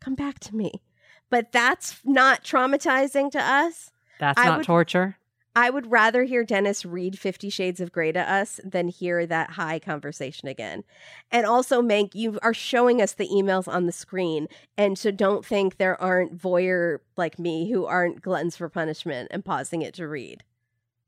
[0.00, 0.82] Come back to me.
[1.28, 3.92] But that's not traumatizing to us.
[4.18, 5.16] That's I not would- torture.
[5.56, 9.50] I would rather hear Dennis read Fifty Shades of Grey to us than hear that
[9.50, 10.84] high conversation again.
[11.32, 14.46] And also, Mank, you are showing us the emails on the screen.
[14.78, 19.44] And so don't think there aren't voyeur like me who aren't gluttons for punishment and
[19.44, 20.44] pausing it to read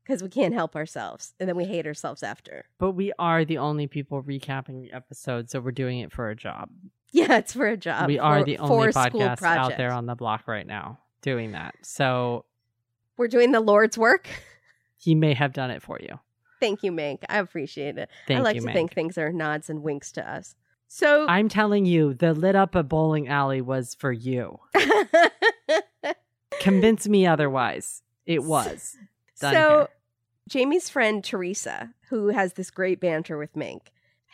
[0.03, 1.33] because we can't help ourselves.
[1.39, 2.65] And then we hate ourselves after.
[2.79, 6.35] But we are the only people recapping the episode, so we're doing it for a
[6.35, 6.69] job.
[7.13, 8.07] Yeah, it's for a job.
[8.07, 11.75] we are the only podcast out there on the block right now doing that.
[11.81, 12.45] So
[13.17, 14.27] We're doing the Lord's work.
[14.97, 16.19] he may have done it for you.
[16.59, 17.19] Thank you, Mank.
[17.29, 18.09] I appreciate it.
[18.27, 18.73] Thank I like you, to Mank.
[18.73, 20.55] think things are nods and winks to us.
[20.87, 24.59] So I'm telling you, the lit up a bowling alley was for you.
[26.59, 28.03] Convince me otherwise.
[28.25, 28.95] It was.
[29.35, 29.87] So here.
[30.47, 33.87] Jamie's friend Teresa, who has this great banter with Mank,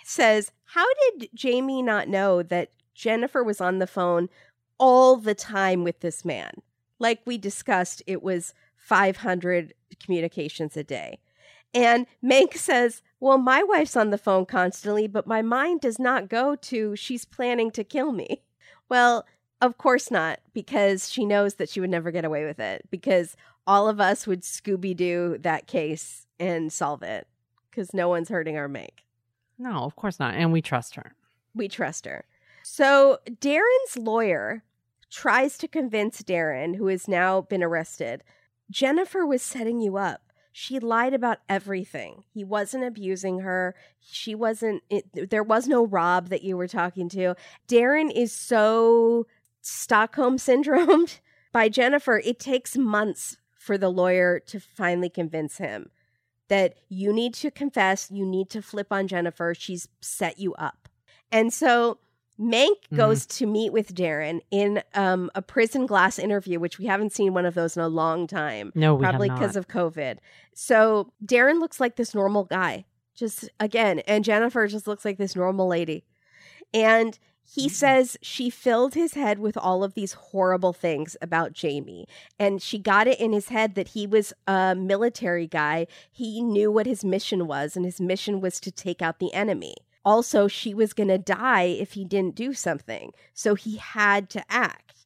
[0.03, 0.85] says, How
[1.17, 4.29] did Jamie not know that Jennifer was on the phone
[4.77, 6.51] all the time with this man?
[6.99, 9.73] Like we discussed, it was 500
[10.03, 11.19] communications a day.
[11.73, 16.29] And Mank says, Well, my wife's on the phone constantly, but my mind does not
[16.29, 18.41] go to she's planning to kill me.
[18.89, 19.25] Well,
[19.61, 23.35] of course not, because she knows that she would never get away with it, because
[23.67, 27.27] all of us would Scooby Doo that case and solve it,
[27.69, 29.03] because no one's hurting our Mank.
[29.59, 30.35] No, of course not.
[30.35, 31.13] And we trust her.
[31.53, 32.25] We trust her.
[32.63, 34.63] So Darren's lawyer
[35.11, 38.23] tries to convince Darren, who has now been arrested,
[38.69, 40.21] Jennifer was setting you up.
[40.51, 42.23] She lied about everything.
[42.33, 43.75] He wasn't abusing her.
[43.99, 47.35] She wasn't, it, there was no Rob that you were talking to.
[47.67, 49.27] Darren is so
[49.61, 51.19] Stockholm syndromed
[51.51, 52.19] by Jennifer.
[52.19, 55.91] It takes months for the lawyer to finally convince him
[56.49, 59.53] that you need to confess, you need to flip on Jennifer.
[59.57, 60.89] She's set you up.
[61.31, 61.99] And so
[62.39, 62.95] Mank Mhm.
[62.97, 67.33] goes to meet with Darren in um, a prison glass interview, which we haven't seen
[67.33, 70.19] one of those in a long time, No, we probably because of COVID.
[70.55, 75.35] So Darren looks like this normal guy, just again, and Jennifer just looks like this
[75.35, 76.05] normal lady.
[76.73, 77.19] And
[77.51, 77.71] he Mm.
[77.71, 82.05] says she filled his head with all of these horrible things about Jamie.
[82.37, 85.87] And she got it in his head that he was a military guy.
[86.11, 89.75] He knew what his mission was, and his mission was to take out the enemy.
[90.05, 93.13] Also, she was going to die if he didn't do something.
[93.33, 95.05] So he had to act.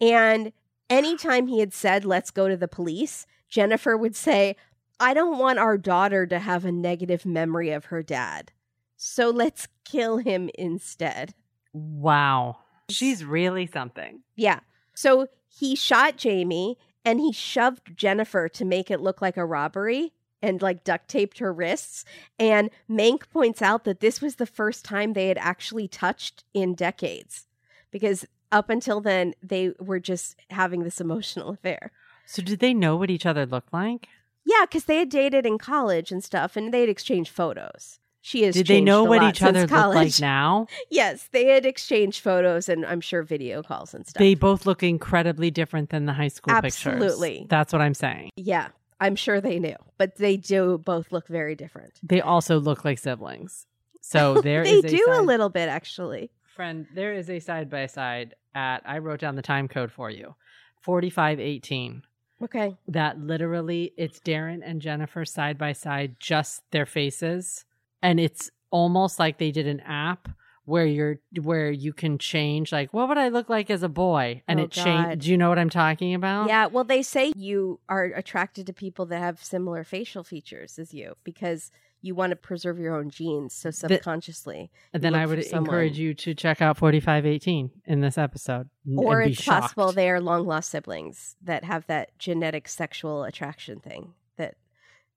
[0.00, 0.52] And
[0.88, 4.56] anytime he had said, let's go to the police, Jennifer would say,
[4.98, 8.52] I don't want our daughter to have a negative memory of her dad.
[8.96, 11.34] So let's kill him instead.
[11.74, 12.58] Wow.
[12.88, 14.20] She's really something.
[14.36, 14.60] Yeah.
[14.94, 20.12] So he shot Jamie and he shoved Jennifer to make it look like a robbery
[20.40, 22.04] and like duct taped her wrists.
[22.38, 26.74] And Mank points out that this was the first time they had actually touched in
[26.74, 27.46] decades
[27.90, 31.92] because up until then they were just having this emotional affair.
[32.26, 34.08] So did they know what each other looked like?
[34.44, 37.98] Yeah, because they had dated in college and stuff and they had exchanged photos.
[38.26, 40.66] She has Did they know what each other looked like now?
[40.88, 44.18] Yes, they had exchanged photos and I'm sure video calls and stuff.
[44.18, 46.70] They both look incredibly different than the high school Absolutely.
[47.00, 47.12] pictures.
[47.12, 48.30] Absolutely, that's what I'm saying.
[48.36, 48.68] Yeah,
[48.98, 52.00] I'm sure they knew, but they do both look very different.
[52.02, 53.66] They also look like siblings.
[54.00, 56.30] So there they is do a side- little bit, actually.
[56.56, 56.86] friend.
[56.94, 58.80] There is a side by side at.
[58.86, 60.34] I wrote down the time code for you,
[60.80, 62.04] forty five eighteen.
[62.42, 62.74] Okay.
[62.88, 67.66] That literally, it's Darren and Jennifer side by side, just their faces,
[68.04, 70.28] and it's almost like they did an app
[70.66, 74.42] where you're where you can change like what would I look like as a boy,
[74.48, 75.22] and Oh, it changed.
[75.22, 76.48] Do you know what I'm talking about?
[76.48, 80.94] Yeah, well, they say you are attracted to people that have similar facial features as
[80.94, 83.54] you because you want to preserve your own genes.
[83.54, 88.68] So subconsciously, And then I would encourage you to check out 4518 in this episode.
[88.96, 94.12] or it's possible they are long lost siblings that have that genetic sexual attraction thing
[94.36, 94.56] that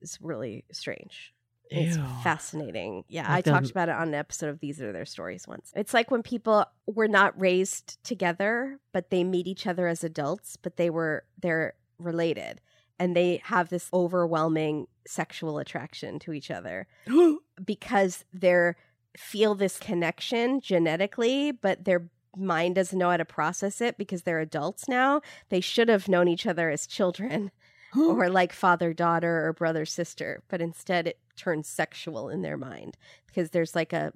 [0.01, 1.33] is really strange.
[1.70, 2.03] It's Ew.
[2.24, 3.03] fascinating.
[3.07, 5.72] Yeah, Like I talked about it on an episode of These Are Their Stories once.
[5.76, 10.57] It's like when people were not raised together, but they meet each other as adults,
[10.57, 12.61] but they were they're related
[12.99, 16.88] and they have this overwhelming sexual attraction to each other
[17.65, 18.76] because they're
[19.18, 24.39] feel this connection genetically, but their mind doesn't know how to process it because they're
[24.39, 25.22] adults now.
[25.49, 27.51] They should have known each other as children
[27.97, 32.97] or like father daughter or brother sister, but instead it turns sexual in their mind
[33.27, 34.11] because there's like a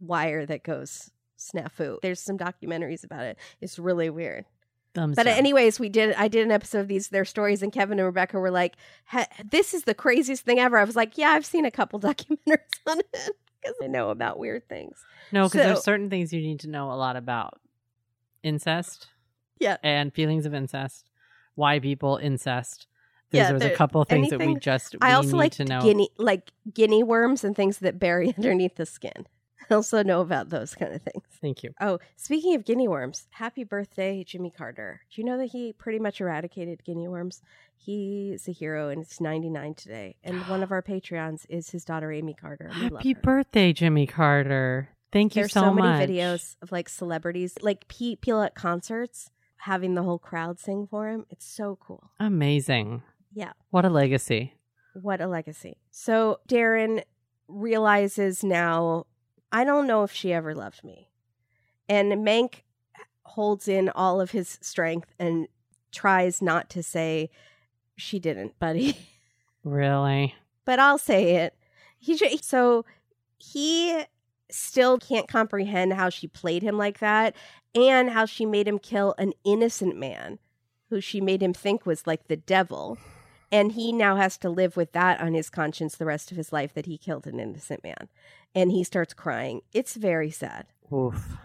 [0.00, 2.00] wire that goes snafu.
[2.02, 3.38] There's some documentaries about it.
[3.60, 4.44] It's really weird.
[4.94, 6.14] Thumbs But anyways, we did.
[6.14, 8.74] I did an episode of these their stories, and Kevin and Rebecca were like,
[9.50, 12.80] "This is the craziest thing ever." I was like, "Yeah, I've seen a couple documentaries
[12.86, 13.06] on it
[13.60, 14.98] because I know about weird things."
[15.30, 17.60] no, because so- there's certain things you need to know a lot about
[18.42, 19.08] incest.
[19.60, 19.76] Yeah.
[19.82, 21.10] and feelings of incest,
[21.56, 22.86] why people incest.
[23.30, 25.52] There's, Yeah, there's a couple of things that we just we I also need like
[25.52, 25.80] to know.
[25.80, 29.26] guinea, like guinea worms and things that bury underneath the skin.
[29.70, 31.24] I also know about those kind of things.
[31.40, 31.72] Thank you.
[31.80, 35.02] Oh, speaking of guinea worms, happy birthday, Jimmy Carter.
[35.10, 37.42] Do you know that he pretty much eradicated guinea worms?
[37.76, 40.16] He's a hero and it's 99 today.
[40.24, 42.68] And one of our Patreons is his daughter, Amy Carter.
[42.68, 44.88] Happy birthday, Jimmy Carter.
[45.12, 49.30] Thank you There's so, so, many videos of like celebrities, like P- people at concerts
[49.58, 51.26] having the whole crowd sing for him.
[51.30, 52.10] It's so cool.
[52.20, 53.02] Amazing.
[53.38, 53.52] Yeah.
[53.70, 54.54] What a legacy.
[54.94, 55.76] What a legacy.
[55.92, 57.04] So Darren
[57.46, 59.06] realizes now,
[59.52, 61.08] I don't know if she ever loved me.
[61.88, 62.62] And Mank
[63.22, 65.46] holds in all of his strength and
[65.92, 67.30] tries not to say,
[67.94, 68.96] she didn't, buddy.
[69.64, 70.34] Really?
[70.64, 71.54] but I'll say it.
[71.98, 72.84] He ju- so
[73.38, 74.02] he
[74.50, 77.34] still can't comprehend how she played him like that
[77.74, 80.38] and how she made him kill an innocent man
[80.90, 82.98] who she made him think was like the devil.
[83.50, 86.52] And he now has to live with that on his conscience the rest of his
[86.52, 88.08] life that he killed an innocent man.
[88.54, 89.62] And he starts crying.
[89.72, 90.66] It's very sad.
[90.92, 91.36] Oof.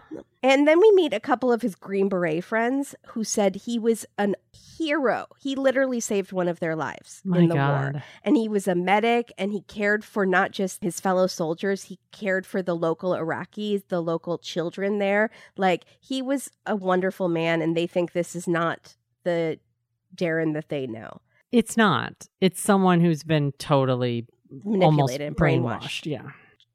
[0.42, 4.04] And then we meet a couple of his Green Beret friends who said he was
[4.18, 5.26] an hero.
[5.38, 8.74] He literally saved one of their lives My in the war and he was a
[8.74, 13.12] medic and he cared for not just his fellow soldiers he cared for the local
[13.12, 18.34] iraqis the local children there like he was a wonderful man and they think this
[18.34, 19.58] is not the
[20.14, 21.20] darren that they know
[21.54, 22.26] It's not.
[22.40, 24.26] It's someone who's been totally
[24.64, 25.36] almost brainwashed.
[25.36, 26.30] brainwashed Yeah.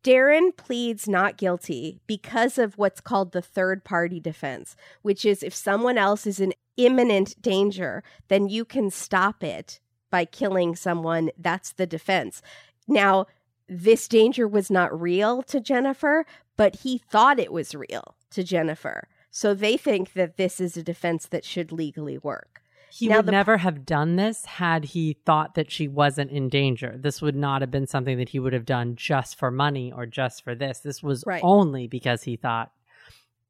[0.05, 5.53] Darren pleads not guilty because of what's called the third party defense, which is if
[5.53, 11.31] someone else is in imminent danger, then you can stop it by killing someone.
[11.37, 12.41] That's the defense.
[12.87, 13.25] Now,
[13.67, 16.25] this danger was not real to Jennifer,
[16.55, 19.09] but he thought it was real to Jennifer.
[19.29, 22.58] So they think that this is a defense that should legally work.
[22.91, 26.49] He Now would the- never have done this had he thought that she wasn't in
[26.49, 26.95] danger.
[26.97, 30.05] This would not have been something that he would have done just for money or
[30.05, 30.79] just for this.
[30.79, 31.41] This was Right.
[31.43, 32.71] only because he thought.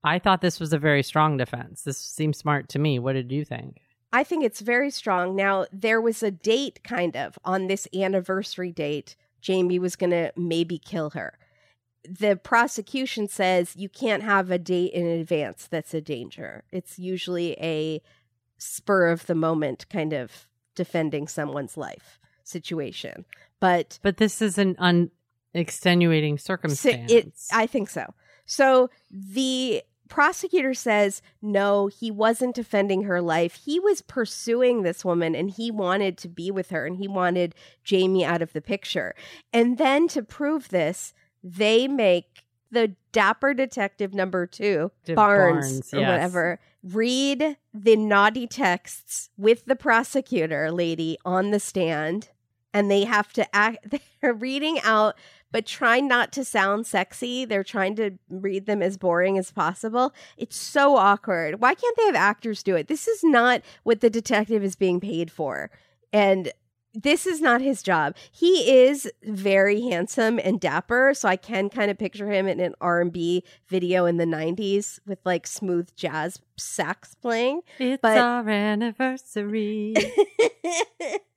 [0.04, 1.84] I thought this was a very strong defense.
[1.84, 3.00] This seems smart to me.
[3.00, 3.82] What did you think?
[4.12, 5.36] I think it's very strong.
[5.36, 9.16] Now, there was a date kind of on this anniversary date.
[9.42, 11.38] Jamie was going to maybe kill her.
[12.10, 16.64] The prosecution says you can't have a date in advance that's a danger.
[16.72, 18.02] It's usually a
[18.60, 23.26] spur of the moment kind of defending someone's life situation.
[23.60, 27.12] But But this is an unextenuating so circumstance.
[27.12, 28.14] it I think so.
[28.46, 33.56] So the prosecutor says no, he wasn't defending her life.
[33.56, 37.56] He was pursuing this woman and he wanted to be with her and he wanted
[37.84, 39.16] Jamie out of the picture.
[39.54, 45.94] And then to prove this, they make the dapper detective number 2 De- Barnes, Barnes,
[45.94, 46.10] or yes.
[46.10, 52.30] whatever read the naughty texts with the prosecutor lady on the stand
[52.74, 55.16] and they have to act they're reading out
[55.52, 57.46] but trying not to sound sexy.
[57.46, 60.14] They're trying to read them as boring as possible.
[60.38, 61.60] It's so awkward.
[61.60, 62.88] Why can't they have actors do it?
[62.88, 65.72] This is not what the detective is being paid for.
[66.14, 66.52] And
[66.94, 68.16] this is not his job.
[68.32, 72.74] He is very handsome and dapper, so I can kind of picture him in an
[72.82, 77.62] R&B video in the 90s with like smooth jazz sax playing.
[77.78, 79.94] It's but- our anniversary.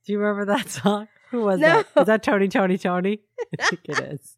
[0.04, 1.08] Do you remember that song?
[1.30, 1.84] Who was No.
[1.94, 2.00] that?
[2.02, 3.20] Is that Tony, Tony, Tony?
[3.60, 4.36] I think it is.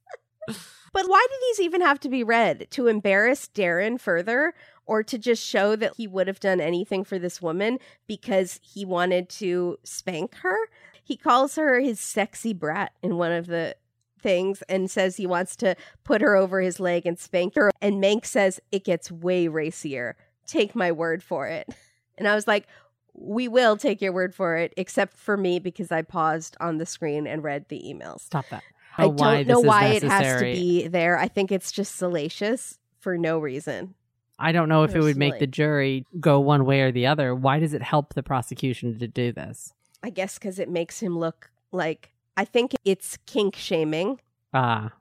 [0.92, 2.68] But why did these even have to be read?
[2.70, 4.54] To embarrass Darren further
[4.86, 8.84] or to just show that he would have done anything for this woman because he
[8.84, 10.56] wanted to spank her?
[11.04, 13.76] He calls her his sexy brat in one of the
[14.20, 17.70] things and says he wants to put her over his leg and spank her.
[17.80, 20.16] And Mank says it gets way racier.
[20.46, 21.68] Take my word for it.
[22.16, 22.68] And I was like,
[23.14, 26.86] we will take your word for it, except for me because I paused on the
[26.86, 28.20] screen and read the emails.
[28.20, 28.62] Stop that.
[28.96, 31.18] I Oh, why don't know why it has to be there.
[31.18, 33.94] I think it's just salacious for no reason.
[34.38, 37.34] I don't know if it would make the jury go one way or the other.
[37.34, 39.72] Why does it help the prosecution to do this?
[40.04, 44.20] I guess because it makes him look like I think it's kink shaming
[44.52, 44.92] Ah,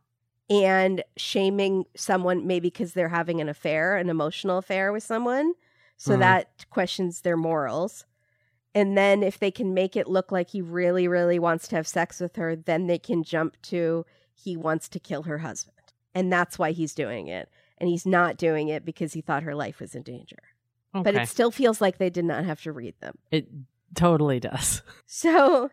[0.49, 5.53] and shaming someone maybe because they're having an affair, an emotional affair with someone.
[5.97, 6.19] So Mhm.
[6.19, 8.05] that questions their morals.
[8.75, 11.85] And then if they can make it look like he really, really wants to have
[11.88, 15.77] sex with her, then they can jump to he wants to kill her husband.
[16.15, 17.49] And that's why he's doing it.
[17.77, 20.38] And he's not doing it because he thought her life was in danger.
[20.95, 21.03] Okay.
[21.11, 23.17] but it still feels like they did not have to read them.
[23.31, 23.47] it
[23.95, 24.82] totally does.
[25.06, 25.70] So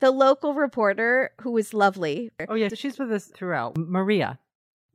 [0.00, 3.76] the local reporter, who was lovely, Oh yeah, she's with us throughout.
[3.76, 4.38] Maria.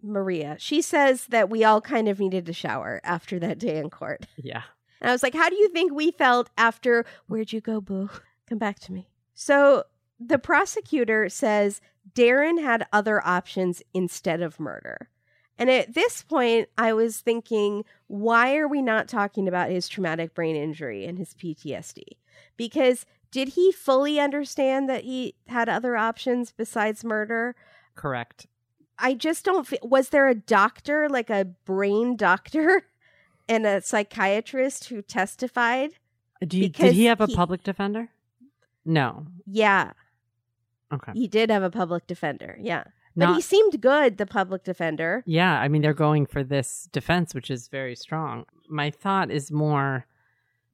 [0.02, 3.90] Maria, she says that we all kind of needed a shower after that day in
[3.90, 4.26] court.
[4.38, 4.64] Yeah.
[5.02, 8.10] And I was like, how do you think we felt after Where'd you go, boo?
[8.48, 9.10] Come back to me.
[9.36, 9.84] So
[10.20, 11.82] the prosecutor says
[12.14, 15.10] Darren had other options instead of murder.
[15.58, 20.34] And at this point, I was thinking, why are we not talking about his traumatic
[20.34, 22.04] brain injury and his PTSD?
[22.58, 27.56] Because did he fully understand that he had other options besides murder?
[27.96, 28.48] Correct.
[28.98, 29.68] I just don't.
[29.68, 32.84] fe- Was there a doctor, like a brain doctor,
[33.50, 35.92] and a psychiatrist who testified?
[36.46, 38.10] Do you, did he have a he- public defender?
[38.86, 39.26] No.
[39.46, 39.92] Yeah,
[40.94, 41.12] Okay.
[41.14, 42.58] he did have a public defender.
[42.62, 42.84] Yeah,
[43.16, 45.24] but he seemed good, the public defender.
[45.26, 48.46] yeah, I mean they're going for this defense which is very strong.
[48.70, 50.06] My thought is more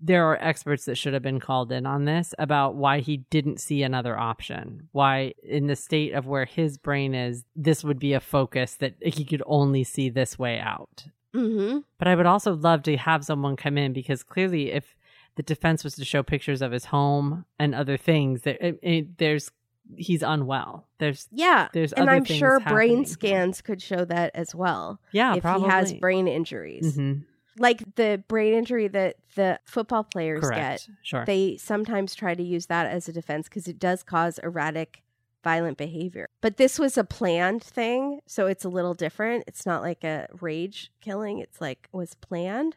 [0.03, 3.59] there are experts that should have been called in on this about why he didn't
[3.59, 4.89] see another option.
[4.93, 8.95] Why in the state of where his brain is, this would be a focus that
[9.01, 11.05] he could only see this way out.
[11.35, 11.79] Mm-hmm.
[11.99, 14.95] But I would also love to have someone come in because clearly, if
[15.35, 19.17] the defense was to show pictures of his home and other things, there, it, it-
[19.17, 19.51] there's
[19.97, 20.87] he's unwell.
[20.99, 24.99] There's Yeah, there's and I'm sure brain scans could show that as well.
[25.11, 25.67] Yeah, if probably.
[25.67, 27.23] he has brain injuries, Mhm.
[27.57, 30.87] Like the brain injury that the football players Correct.
[30.87, 31.25] get, Sure.
[31.25, 35.03] they sometimes try to use that as a defense because it does cause erratic
[35.43, 39.81] violent behavior but this was a planned thing so it's a little different it's not
[39.81, 42.75] like a rage killing it's like was planned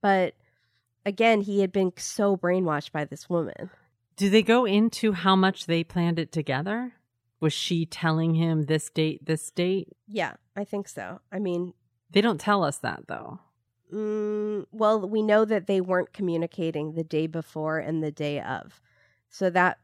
[0.00, 0.34] but
[1.04, 3.68] again he had been so brainwashed by this woman
[4.16, 6.92] Do they go into how much they planned it together?
[7.40, 9.88] Was she telling him this date, this date?
[10.06, 11.74] yeah i think so i mean
[12.12, 13.40] They don't tell us that though.
[13.94, 18.80] Mm, well we know that they weren't communicating the day before and the day of.
[19.28, 19.78] So that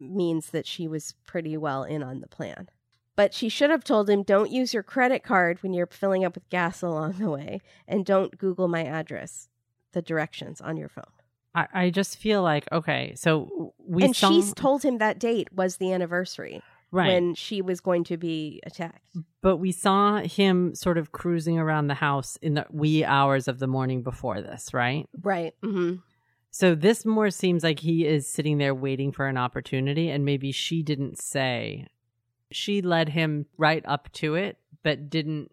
[0.00, 2.68] means that she was pretty well in on the plan.
[3.16, 6.36] But she should have told him don't use your credit card when you're filling up
[6.36, 9.48] with gas along the way and don't google my address
[9.92, 11.04] the directions on your phone.
[11.54, 15.52] I, I just feel like okay, so we and saw, she's told him that date
[15.52, 19.06] was the anniversary right, when she was going to be attacked
[19.40, 23.58] but we saw him sort of cruising around the house in the wee hours of
[23.58, 25.08] the morning before this, right?
[25.22, 25.96] right mm-hmm.
[26.50, 30.50] So this more seems like he is sitting there waiting for an opportunity, and maybe
[30.50, 31.86] she didn't say.
[32.50, 35.50] She led him right up to it, but didn't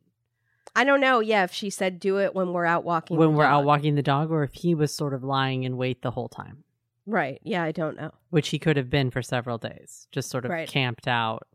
[0.77, 3.45] i don't know yeah if she said do it when we're out walking when we're
[3.45, 6.27] out walking the dog, or if he was sort of lying in wait the whole
[6.27, 6.63] time,
[7.05, 10.43] right yeah i don't know which he could have been for several days, just sort
[10.45, 10.67] of Right.
[10.67, 11.47] camped out.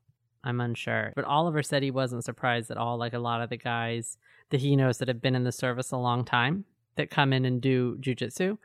[0.42, 1.12] I'm unsure.
[1.14, 4.16] But Oliver said he wasn't surprised at all, like a lot of the guys
[4.48, 6.64] that he knows that have been in the service a long time
[6.96, 8.56] that come in and do jujitsu.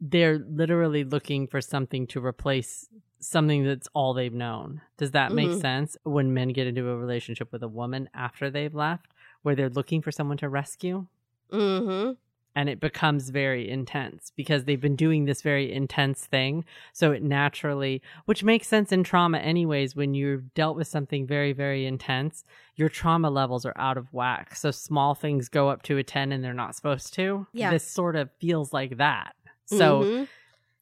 [0.00, 2.88] They're literally looking for something to replace
[3.18, 4.80] something that's all they've known.
[4.96, 5.60] Does that make Mhm.
[5.60, 5.98] sense?
[6.04, 9.12] When men get into a relationship with a woman after they've left,
[9.42, 11.06] where they're looking for someone to rescue?
[11.52, 12.12] mm-hmm
[12.54, 16.64] and it becomes very intense because they've been doing this very intense thing.
[16.92, 21.52] So it naturally, which makes sense in trauma, anyways, when you've dealt with something very,
[21.52, 22.44] very intense,
[22.74, 24.56] your trauma levels are out of whack.
[24.56, 27.46] So small things go up to a 10 and they're not supposed to.
[27.52, 27.70] Yeah.
[27.70, 29.34] This sort of feels like that.
[29.66, 30.28] So, Mhm.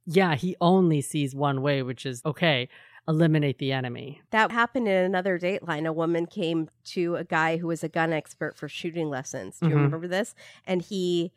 [0.06, 2.68] yeah, he only sees one way, which is okay,
[3.06, 4.20] eliminate the enemy.
[4.30, 5.86] That happened in another Dateline.
[5.86, 9.58] A woman came to a guy who was a gun expert for shooting lessons.
[9.60, 9.82] Do you Mhm.
[9.84, 10.34] remember this?
[10.66, 11.32] And he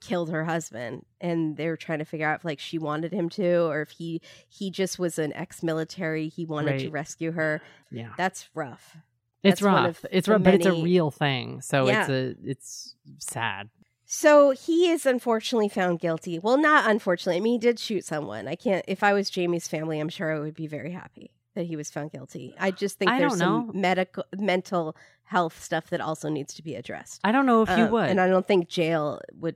[0.00, 3.28] killed her husband and they were trying to figure out if like she wanted him
[3.28, 7.60] to or if he he just was an ex-military he wanted to rescue her
[7.90, 8.10] Yeah.
[8.16, 8.96] that's rough
[9.42, 10.04] It's That's rough.
[10.10, 11.60] It's rough, but it's a real thing.
[11.62, 13.68] So it's a it's sad.
[14.04, 18.48] so he is unfortunately found guilty well not unfortunately i mean he did shoot someone
[18.48, 21.64] i can't if i was jamie's family i'm sure i would be very happy that
[21.66, 23.72] he was found guilty i just think I there's some know.
[23.72, 27.84] medical mental health stuff that also needs to be addressed I don't know if you
[27.84, 28.08] Um, would.
[28.10, 29.54] And I don't think jail would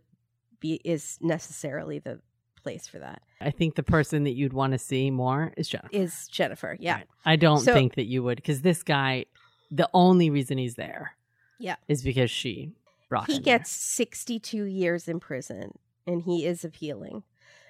[0.64, 2.20] be is necessarily the
[2.62, 3.20] place for that.
[3.42, 5.88] I think the person that you'd want to see more is Jennifer.
[5.92, 6.76] Is Jennifer?
[6.80, 7.06] Yeah, Right.
[7.26, 9.26] I don't So- think that you would because this guy,
[9.70, 11.16] the only reason he's there,
[11.58, 11.76] Yeah.
[11.88, 12.72] is because she
[13.10, 13.58] brought he there.
[13.58, 17.22] gets sixty-two years in prison, and he is appealing.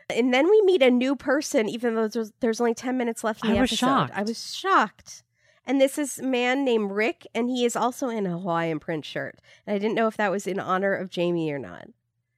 [0.08, 3.42] And then we meet a new person, even though there's, there's only ten minutes left
[3.44, 3.86] in I the was episode.
[3.86, 4.12] shocked.
[4.14, 5.22] I was shocked.
[5.66, 9.04] And this is a man named Rick, and he is also in a Hawaiian print
[9.06, 9.38] shirt.
[9.66, 11.88] And I didn't know if that was in honor of Jamie or not.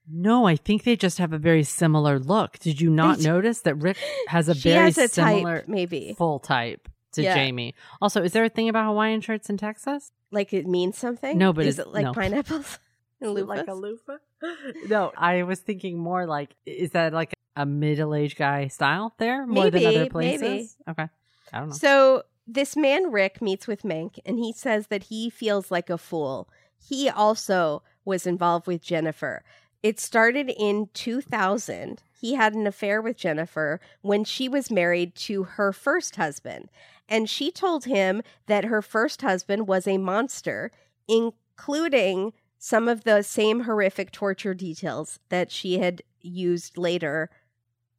[0.09, 2.59] No, I think they just have a very similar look.
[2.59, 3.97] Did you not notice that Rick
[4.27, 7.35] has a she very has a similar type, maybe full type to Yeah.
[7.35, 7.75] Jamie?
[8.01, 10.11] Also, is there a thing about Hawaiian shirts in Texas?
[10.31, 11.37] like it means something.
[11.37, 12.13] No, but is it like no.
[12.13, 12.79] pineapples?
[13.21, 14.17] like a loofah?
[14.87, 19.47] no, I was thinking more like, is that like a middle aged guy style there
[19.47, 20.41] more Maybe, than other places?
[20.41, 20.69] maybe.
[20.89, 21.07] Okay.
[21.53, 21.75] I don't know.
[21.75, 25.97] So this man Rick meets with Mank and he says that he feels like a
[25.97, 26.49] fool.
[26.77, 29.43] He also was involved with Jennifer.
[29.87, 32.03] It started in 2000.
[32.19, 36.69] He had an affair with Jennifer when she was married to her first husband.
[37.07, 40.71] And she told him that her first husband was a monster,
[41.07, 47.29] including some of the same horrific torture details that she had used later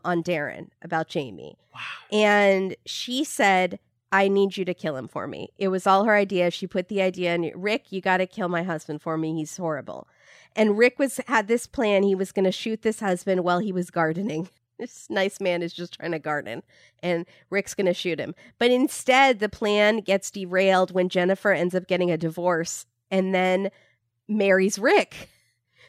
[0.04, 1.56] on Darren about Jamie.
[1.72, 1.80] wow.
[2.12, 3.78] And she said,
[4.12, 5.48] I need you to kill him for me.
[5.56, 6.50] It was all her idea.
[6.50, 9.34] She put the idea in Rick, you got to kill my husband for me.
[9.34, 10.06] He's horrible.
[10.58, 12.02] And Rick was had this plan.
[12.02, 14.48] He was going to shoot this husband while he was gardening.
[14.80, 16.62] This nice man is just trying to garden
[17.02, 18.36] and Rick's going to shoot him.
[18.60, 23.72] But instead, the plan gets derailed when Jennifer ends up getting a divorce and then
[24.28, 25.30] marries Rick.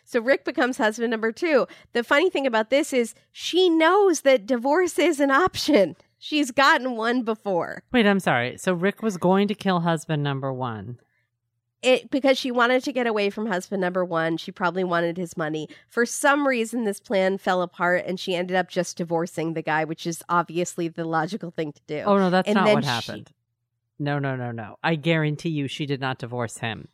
[0.05, 1.67] So Rick becomes husband number two.
[1.93, 5.95] The funny thing about this is she knows that divorce is an option.
[6.17, 7.83] She's gotten one before.
[7.91, 8.57] Wait, I'm sorry.
[8.57, 10.97] So Rick was going to kill husband number one.
[11.81, 14.35] It because she wanted to get away from husband number one.
[14.37, 15.69] She probably wanted his money.
[15.87, 19.85] For some reason, this plan fell apart, and she ended up just divorcing the guy,
[19.85, 21.99] which is obviously the logical thing to do.
[22.05, 23.31] Oh, no, that's And not then what she- happened.
[23.97, 24.75] No, no, no, no.
[24.83, 26.87] I guarantee you she did not divorce him.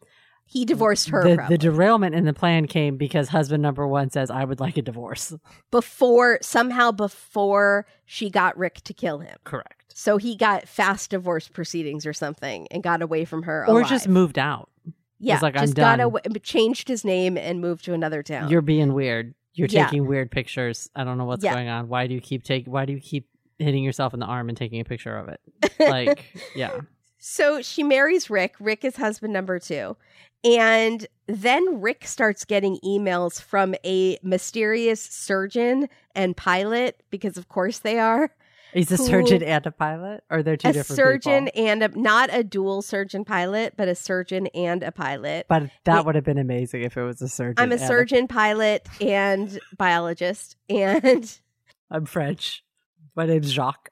[0.48, 4.30] he divorced her The, the derailment in the plan came because husband number one says,
[4.30, 5.34] I would like a divorce.
[5.72, 9.38] before somehow before she got Rick to kill him.
[9.44, 9.75] Correct.
[9.98, 13.62] So he got fast divorce proceedings or something and got away from her.
[13.66, 13.88] Or alive.
[13.90, 14.70] just moved out.
[15.20, 16.00] yeah, like, I'm just got done.
[16.02, 18.50] away, changed his name and moved to another town.
[18.50, 19.34] You're being weird.
[19.54, 19.86] You're Yeah.
[19.86, 20.90] taking weird pictures.
[20.98, 21.54] I don't know what's Yeah.
[21.54, 21.88] going on.
[21.88, 24.58] Why do you keep take why do you keep hitting yourself in the arm and
[24.58, 25.40] taking a picture of it?
[25.80, 26.26] Like,
[26.58, 26.82] yeah.
[27.18, 28.56] So she marries Rick.
[28.60, 29.96] Rick is husband number two.
[30.44, 37.80] And then Rick starts getting emails from a mysterious surgeon and pilot, because of course
[37.80, 38.30] they are.
[38.76, 40.24] He's a surgeon and a pilot?
[40.30, 41.66] Or they're two a different surgeon people?
[41.66, 45.46] and a, not a dual surgeon pilot, but a surgeon and a pilot.
[45.48, 47.56] But that It- would have been amazing if it was a surgeon.
[47.58, 51.40] I'm a surgeon, pilot, and biologist, and
[51.90, 52.64] I'm French.
[53.16, 53.90] My name's Jacques.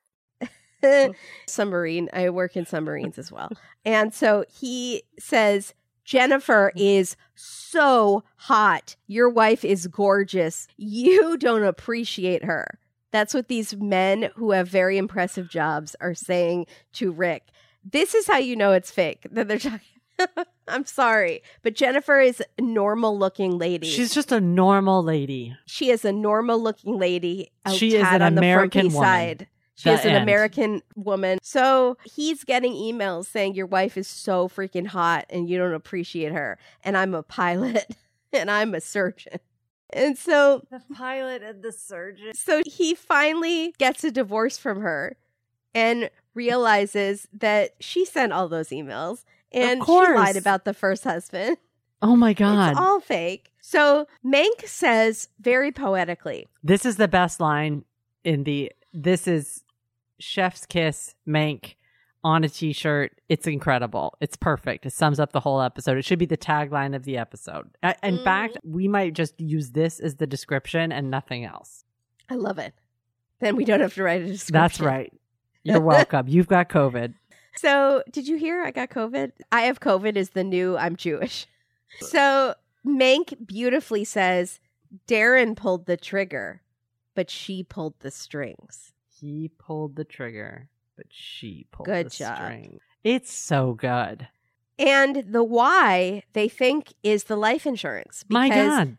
[1.48, 2.10] submarine.
[2.14, 3.50] I work in submarines as well.
[3.86, 5.74] And so he says,
[6.04, 8.98] Jennifer is so hot.
[9.08, 10.68] Your wife is gorgeous.
[10.76, 12.80] You don't appreciate her.
[13.14, 17.48] That's what these men who have very impressive jobs are saying to Rick.
[17.90, 19.80] This is how you know it's fake that they're talking.
[20.68, 23.88] I'm sorry, but Jennifer is a normal looking lady.
[23.88, 25.56] She's just a normal lady.
[25.66, 27.52] she is a normal looking lady.
[27.74, 29.02] She is an on the American Fergie woman.
[29.08, 29.48] Side.
[29.76, 30.24] She The is an end.
[30.24, 31.40] American woman.
[31.42, 36.32] So he's getting emails saying your wife is so freaking hot and you don't appreciate
[36.32, 36.58] her.
[36.84, 37.88] And I'm a pilot
[38.34, 39.40] and I'm a surgeon.
[39.96, 42.34] And so The pilot and the surgeon.
[42.34, 45.18] so he finally gets a divorce from her
[45.74, 51.58] and realizes that she sent all those emails and she lied about the first husband.
[52.02, 52.72] Oh my god.
[52.72, 53.52] It's all fake.
[53.62, 57.86] So Mank says very poetically, this is the best line
[58.24, 59.64] in the this is
[60.20, 61.76] chef's kiss mank
[62.24, 66.20] on a t-shirt it's incredible it's perfect it sums up the whole episode it should
[66.20, 67.70] be the tagline of the episode
[68.02, 68.24] in Mm.
[68.24, 71.84] fact we might just use this as the description and nothing else
[72.30, 72.74] I love it.
[73.42, 74.54] Then we don't have to write a description.
[74.54, 75.14] that's right
[75.64, 77.14] you're welcome you've got covid
[77.56, 79.32] So, did you hear I got COVID?
[79.52, 81.46] I have COVID is the new I'm Jewish.
[82.00, 84.60] So, Mank beautifully says
[85.08, 86.64] Darren pulled the trigger,
[87.14, 88.94] but she pulled the strings.
[89.08, 92.36] he pulled the trigger but she pulled Good the job.
[92.38, 94.28] string it's so good
[94.80, 98.24] And the why they think is the life insurance.
[98.30, 98.98] my god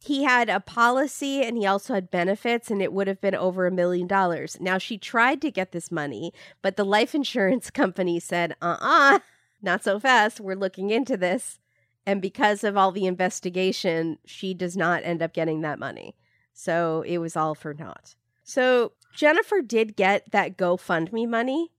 [0.00, 3.66] He had a policy and he also had benefits, and it would have been over
[3.66, 4.58] a million dollars.
[4.60, 6.30] Now, she tried to get this money,
[6.60, 9.18] but the life insurance company said, uh uh
[9.62, 10.40] not so fast.
[10.40, 11.58] We're looking into this.
[12.04, 16.14] And because of all the investigation, she does not end up getting that money.
[16.52, 18.14] So it was all for naught.
[18.42, 21.70] So Jennifer did get that GoFundMe money.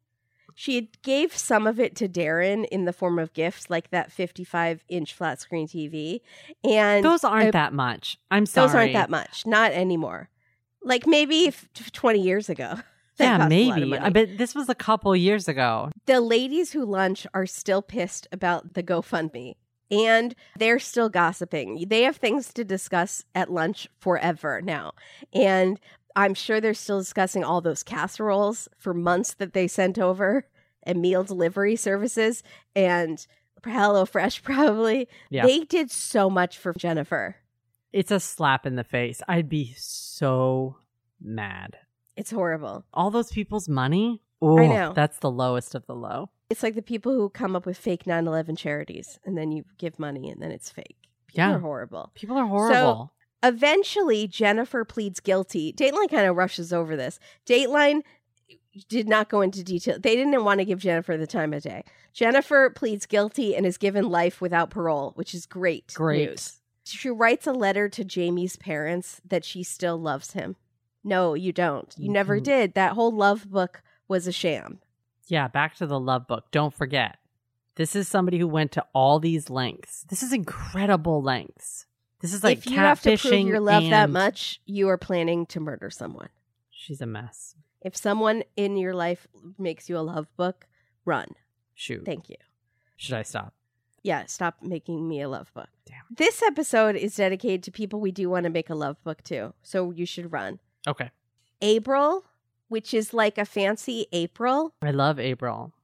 [0.57, 4.85] She gave some of it to Darren in the form of gifts, like that 55
[4.87, 6.21] inch flat screen TV.
[6.63, 9.45] And those aren't I- that much i'm sorry those aren't that much.
[9.45, 10.29] Not anymore.
[10.81, 12.75] Like maybe f- 20 years ago.
[13.17, 16.73] Yeah cost a lot of maybe But this was a couple years ago the ladies
[16.73, 19.55] who lunch are still pissed about the GoFundMe
[19.89, 21.85] and they're still gossiping.
[21.87, 24.93] They have things to discuss at lunch forever now.
[25.31, 25.79] And
[26.15, 30.47] I'm sure they're still discussing all those casseroles for months that they sent over
[30.83, 32.43] and meal delivery services
[32.75, 33.25] and
[33.65, 35.07] Hello Fresh, probably.
[35.29, 35.45] Yeah.
[35.45, 37.37] They did so much for Jennifer.
[37.91, 39.21] It's a slap in the face.
[39.27, 40.77] I'd be so
[41.21, 41.77] mad.
[42.15, 42.85] It's horrible.
[42.93, 44.21] All those people's money.
[44.41, 44.93] Oh, know.
[44.93, 46.29] That's the lowest of the low.
[46.49, 49.63] It's like the people who come up with fake 9 11 charities and then you
[49.79, 50.97] give money and then it's fake.
[51.27, 51.55] People Yeah.
[51.55, 52.11] are horrible.
[52.13, 53.11] People are horrible.
[53.47, 55.71] Eventually, Jennifer pleads guilty.
[55.71, 57.19] Dateline kind of rushes over this.
[57.45, 58.01] Dateline
[58.89, 59.99] did not go into detail.
[59.99, 61.83] They didn't want to give Jennifer the time of day.
[62.11, 65.93] Jennifer pleads guilty and is given life without parole, which is great.
[65.93, 66.29] Great.
[66.29, 66.59] news.
[66.87, 70.55] She writes a letter to Jamie's parents that she still loves him.
[71.03, 71.93] No, you don't.
[71.97, 72.43] You never Mhm.
[72.43, 72.73] did.
[72.73, 74.79] That whole love book was a sham.
[75.27, 76.45] Yeah, back to the love book.
[76.51, 77.17] Don't forget.
[77.75, 80.03] This is somebody who went to all these lengths.
[80.09, 81.85] This is incredible lengths.
[82.25, 85.45] This is like if you have to prove your love that much, you are planning
[85.45, 86.29] to murder someone.
[86.71, 87.53] She's a mess.
[87.81, 89.27] If someone in your life
[89.59, 90.65] makes you a love book,
[91.05, 91.35] run.
[91.75, 92.03] Shoot.
[92.03, 92.37] Thank you.
[92.95, 93.53] Should I stop?
[94.01, 95.69] Yeah, stop making me a love book.
[95.85, 96.01] Damn.
[96.09, 99.53] This episode is dedicated to people we do want to make a love book to,
[99.61, 100.57] so you should run.
[100.87, 101.11] Okay.
[101.61, 102.23] April,
[102.69, 104.73] which is like a fancy April.
[104.81, 105.74] I love April.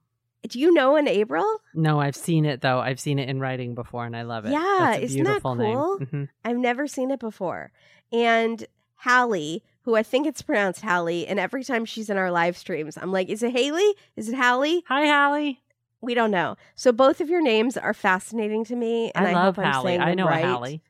[0.47, 1.45] Do you know an April?
[1.73, 2.79] No, I've seen it though.
[2.79, 4.51] I've seen it in writing before and I love it.
[4.51, 5.55] Yeah, isn't that cool?
[5.55, 5.77] name.
[5.77, 6.29] Mhm.
[6.43, 7.71] I've never seen it before.
[8.11, 8.65] And
[8.95, 12.97] Hallie, who I think it's pronounced Hallie, and every time she's in our live streams,
[12.97, 13.93] I'm like, is it Haley?
[14.15, 14.83] Is it Hallie?
[14.87, 15.61] Hi, Hallie.
[16.01, 16.55] We don't know.
[16.75, 19.99] So both of your names are fascinating to me, and I, I love hope Hallie.
[19.99, 20.43] I know right.
[20.45, 20.81] Hallie.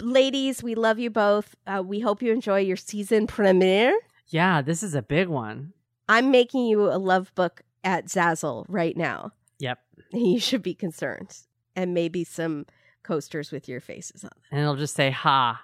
[0.00, 1.54] Ladies, we love you both.
[1.66, 3.98] Uh, we hope you enjoy your season premiere.
[4.28, 5.72] Yeah, this is a big one.
[6.08, 9.32] I'm making you a love book at Zazzle right now.
[9.60, 9.78] Yep.
[10.12, 11.36] You should be concerned.
[11.76, 12.66] And maybe some
[13.02, 14.30] coasters with your faces on.
[14.50, 15.60] And it'll just say ha.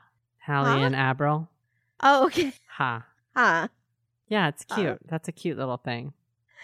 [0.47, 0.87] Hallie Huh?
[0.87, 1.49] and Abril.
[2.03, 2.53] Oh, okay.
[2.77, 3.07] Ha.
[3.37, 3.69] Ha.
[4.29, 4.99] Yeah, it's Uh, cute.
[5.09, 6.13] That's a cute little thing.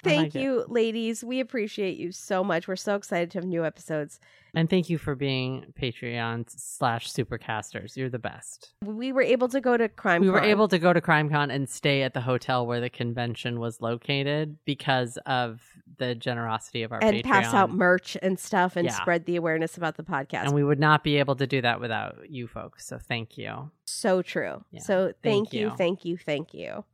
[0.04, 0.42] Thank like it.
[0.42, 1.24] you, ladies.
[1.24, 2.68] We appreciate you so much.
[2.68, 4.20] We're so excited to have new episodes.
[4.54, 7.94] And thank you for being Patreon slash supercasters.
[7.96, 8.72] You're the best.
[8.82, 11.68] We were able to go to Crime we were able to go to CrimeCon and
[11.68, 15.60] stay at the hotel where the convention was located because of
[15.98, 17.22] the generosity of our and Patreon.
[17.24, 18.92] pass out merch and stuff and Yeah.
[18.94, 20.44] spread the awareness about the podcast.
[20.44, 22.86] and we would not be able to do that without you folks.
[22.86, 23.70] So thank you.
[23.84, 24.64] so true.
[24.70, 24.80] Yeah.
[24.80, 25.76] So thank, Thank you, you.
[25.76, 26.84] thank you, thank you.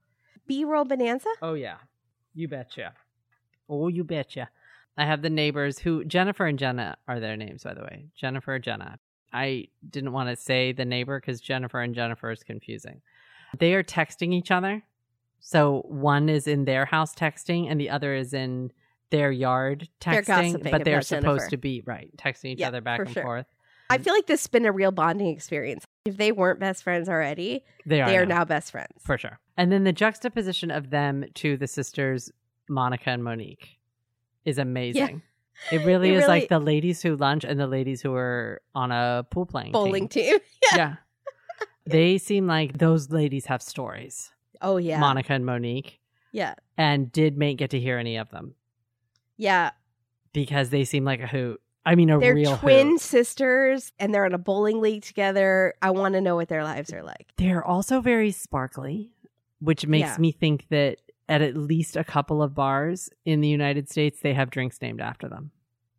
[0.46, 1.28] B roll bonanza.
[1.40, 1.76] Oh yeah,
[2.34, 2.94] you betcha.
[3.68, 4.48] Oh, you betcha.
[4.96, 8.06] I have the neighbors who Jennifer and Jenna are their names, by the way.
[8.14, 8.98] Jennifer, Jenna.
[9.32, 13.00] I didn't want to say the neighbor because Jennifer and Jennifer is confusing.
[13.58, 14.82] They are texting each other.
[15.40, 18.70] So one is in their house texting, and the other is in
[19.10, 20.26] their yard They're texting.
[20.26, 21.50] gossiping but they're supposed Jennifer.
[21.50, 23.22] to be right texting each Yeah, other back and sure.
[23.22, 23.46] forth.
[23.90, 25.84] I feel like this has been a real bonding experience.
[26.06, 28.38] If they weren't best friends already, They are, they are now.
[28.38, 28.92] now best friends.
[29.00, 29.38] for sure.
[29.56, 32.30] And then the juxtaposition of them to the sisters
[32.68, 33.78] Monica and Monique
[34.44, 35.22] is amazing.
[35.70, 38.62] It really It is really- like the ladies who lunch and the ladies who are
[38.74, 40.38] on a pool playing Bowling team.
[40.38, 40.40] team.
[40.74, 40.94] Yeah.
[41.86, 44.32] they seem like those ladies have stories.
[44.60, 44.98] Oh yeah.
[44.98, 46.00] Monica and Monique.
[46.32, 46.54] Yeah.
[46.78, 48.54] And did Mank get to hear any of them?
[49.36, 49.70] Yeah.
[50.32, 51.60] Because they seem like a hoot.
[51.84, 53.00] I mean, a They're real twin hoot.
[53.00, 55.74] sisters and they're in a bowling league together.
[55.82, 57.28] I want to know what their lives are like.
[57.36, 59.12] They're also very sparkly,
[59.62, 60.18] which makes Yeah.
[60.18, 60.98] me think that
[61.28, 65.00] at at least a couple of bars in the United States, they have drinks named
[65.00, 65.50] after them.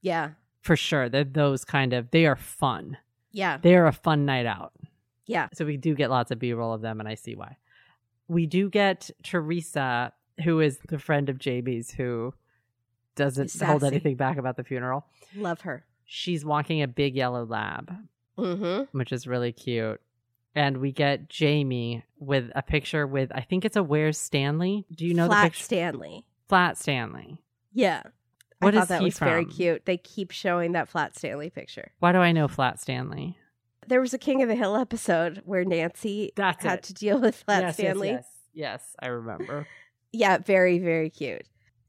[0.02, 0.32] Yeah.
[0.62, 1.10] For sure.
[1.10, 2.98] They're those kind of, they are fun.
[3.32, 3.58] Yeah.
[3.58, 4.74] They are a fun night out.
[5.26, 5.48] Yeah.
[5.54, 7.58] So we do get lots of B roll of them, and I see why.
[8.28, 10.14] We do get Teresa,
[10.44, 12.34] who is the friend of JB's, who
[13.16, 15.06] doesn't hold anything back about the funeral.
[15.36, 15.86] Love her.
[16.06, 17.94] She's walking a big yellow lab,
[18.38, 18.98] Mm-hmm.
[18.98, 20.02] which is really cute.
[20.56, 24.86] And we get Jamie with a picture with, I think it's a Where's Stanley?
[24.94, 25.64] Do you know Flat the picture?
[25.64, 26.26] Stanley.
[26.48, 27.42] Flat Stanley.
[27.74, 28.04] Yeah.
[28.60, 29.86] What I is thought that was very cute.
[29.86, 31.92] They keep showing that Flat Stanley picture.
[32.00, 33.38] Why do I know Flat Stanley?
[33.88, 36.84] There was a King of the Hill episode where Nancy That's had it.
[36.84, 38.10] to deal with Flat yes, Stanley.
[38.10, 38.82] Yes, yes.
[38.84, 39.68] yes, I remember.
[40.16, 41.42] Yeah, very, very cute.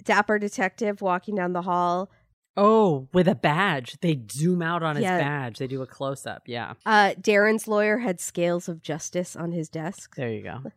[0.02, 2.10] Dapper detective walking down the hall.
[2.56, 3.96] Oh, with a badge.
[4.00, 5.18] They zoom out on his Yeah.
[5.18, 5.58] badge.
[5.58, 6.42] They do a close up.
[6.46, 6.74] Yeah.
[6.86, 10.14] Uh, Darren's lawyer had scales of justice on his desk.
[10.16, 10.62] There you go.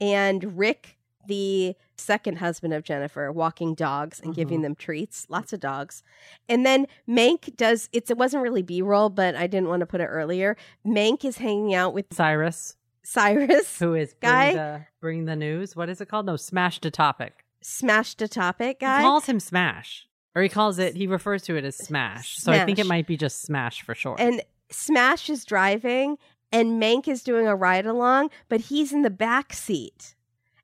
[0.00, 0.98] And Rick,
[1.28, 4.62] the second husband of Jennifer, walking dogs and giving Mhm.
[4.62, 5.26] them treats.
[5.30, 6.02] Lots of dogs.
[6.48, 9.86] And then Mank does it's it wasn't really B roll, but I didn't want to
[9.86, 10.56] put it earlier.
[10.84, 14.50] Mank is hanging out with Cyrus, Cyrus, who is Guy?
[14.52, 15.76] bring the, bring the news.
[15.76, 16.26] What is it called?
[16.26, 17.44] No, smash the topic.
[17.62, 19.00] smashed a topic He guy.
[19.00, 20.96] calls him smash, or he calls it.
[20.96, 22.36] He refers to it as smash.
[22.38, 24.20] So I think it might be just smash for short.
[24.20, 26.16] and Smash is driving
[26.50, 30.14] and Mank is doing a ride along, but he's in the back seat.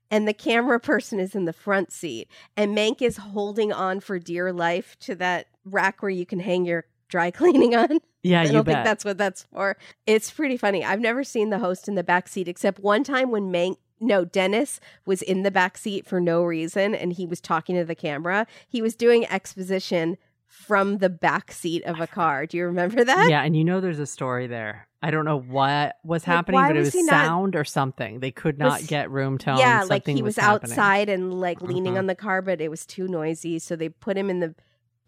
[0.09, 2.27] And the camera person is in the front seat.
[2.57, 6.65] And Mank is holding on for dear life to that rack where you can hang
[6.65, 7.99] your dry cleaning on.
[8.23, 8.75] Yeah, I don't bet.
[8.75, 9.77] think that's what that's for.
[10.05, 10.83] It's pretty funny.
[10.83, 14.25] I've never seen the host in the back seat except one time when Mank no,
[14.25, 17.95] Dennis was in the back seat for no reason and he was talking to the
[17.95, 18.47] camera.
[18.67, 20.17] He was doing exposition
[20.47, 22.45] from the back seat of a car.
[22.45, 23.29] Do you remember that?
[23.29, 24.87] yeah, and you know there's a story there.
[25.03, 27.63] I don't know what was happening, why but it was was he not- sound or
[27.63, 28.19] something.
[28.19, 29.57] They could not Was- get room tone.
[29.57, 30.71] Yeah, like he was, happening.
[30.71, 31.99] outside and like leaning Mhm.
[31.99, 34.53] on the car, but it was too noisy, so they put him in the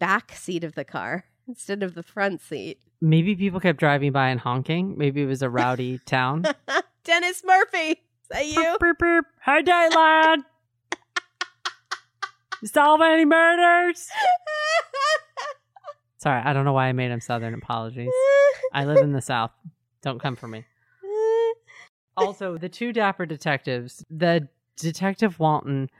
[0.00, 2.78] back seat of the car instead of the front seat.
[3.00, 4.96] Maybe people kept driving by and honking.
[4.96, 6.44] Maybe it was a rowdy town.
[7.04, 8.02] Dennis Murphy,
[8.34, 8.76] that you?
[8.80, 9.24] Beep, beep, beep.
[9.44, 10.44] Hey, Dateline.
[12.62, 14.08] you solve any murders?
[16.18, 17.54] Sorry, I don't know why I made him Southern.
[17.54, 18.10] Apologies.
[18.72, 19.50] I live in the South.
[20.02, 20.64] Don't come for me.
[22.16, 25.90] Also, the two dapper detectives, the detective Walton,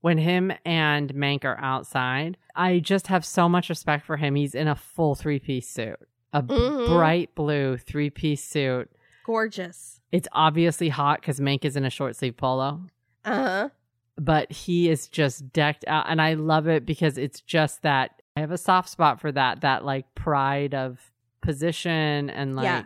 [0.00, 4.34] when him and Mank are outside, I just have so much respect for him.
[4.34, 5.98] He's in a full three piece suit,
[6.32, 6.88] a Mhm.
[6.88, 8.90] bright blue three piece suit.
[9.26, 10.00] Gorgeous.
[10.12, 12.82] It's obviously hot because Mank is in a short sleeve polo,
[13.24, 13.68] Uh huh.
[14.16, 16.06] but he is just decked out.
[16.08, 19.62] And I love it because it's just that I have a soft spot for that,
[19.62, 22.82] that like pride of position and like, Yeah.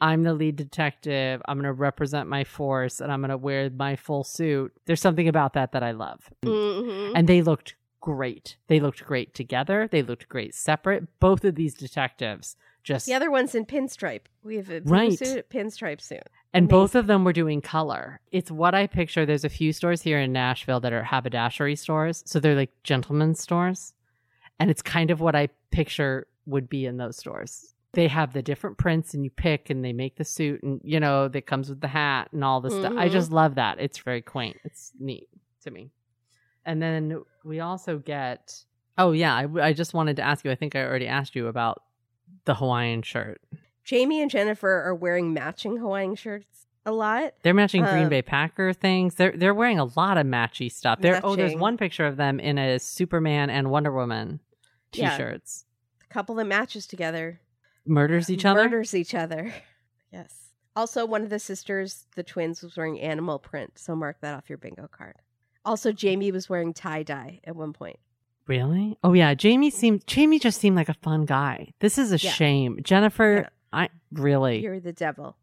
[0.00, 1.40] I'm the lead detective.
[1.46, 4.72] I'm going to represent my force and I'm going to wear my full suit.
[4.86, 6.28] There's something about that that I love.
[6.44, 8.56] hmm And they looked great.
[8.66, 9.88] They looked great together.
[9.88, 11.20] They looked great separate.
[11.20, 14.22] Both of these detectives just The other one's in pinstripe.
[14.42, 15.18] We have a blue Right.
[15.18, 16.22] suit, pinstripe suit.
[16.54, 18.20] And both of them were doing color.
[18.30, 19.24] It's what I picture.
[19.24, 22.22] There's a few stores here in Nashville that are haberdashery stores.
[22.26, 23.94] So they're like gentlemen's stores.
[24.58, 27.74] And it's kind of what I picture would be in those stores.
[27.94, 31.00] They have the different prints and you pick and they make the suit and, you
[31.00, 32.92] know, that comes with the hat and all this stuff.
[32.92, 33.12] I mm-hmm.
[33.12, 33.78] just love that.
[33.80, 34.56] It's very quaint.
[34.64, 35.28] It's neat
[35.62, 35.90] to me.
[36.64, 38.64] And then we also get,
[38.98, 40.50] oh, yeah, I, I just wanted to ask you.
[40.50, 41.82] I think I already asked you about
[42.44, 43.40] the Hawaiian shirt.
[43.84, 47.34] Jamie and Jennifer are wearing matching Hawaiian shirts a lot.
[47.42, 49.14] They're matching Green Um, Bay Packer things.
[49.16, 51.00] They're they're wearing a lot of matchy stuff.
[51.00, 54.40] There oh, there's one picture of them in a Superman and Wonder Woman
[54.92, 55.64] t-shirts.
[56.04, 57.40] A couple that matches together
[57.86, 58.62] Murders each other.
[58.62, 59.52] murders each other.
[60.12, 60.50] Yes.
[60.76, 64.50] Also, one of the sisters, the twins, was wearing animal print, so mark that off
[64.50, 65.14] your bingo card.
[65.64, 67.98] Also, Jamie was wearing tie dye at one point.
[68.46, 68.98] Really?
[69.04, 71.72] Oh yeah, Jamie seemed Jamie just seemed like a fun guy.
[71.80, 72.30] This is a Yeah.
[72.32, 72.78] shame.
[72.82, 75.36] Jennifer, I really You're the devil.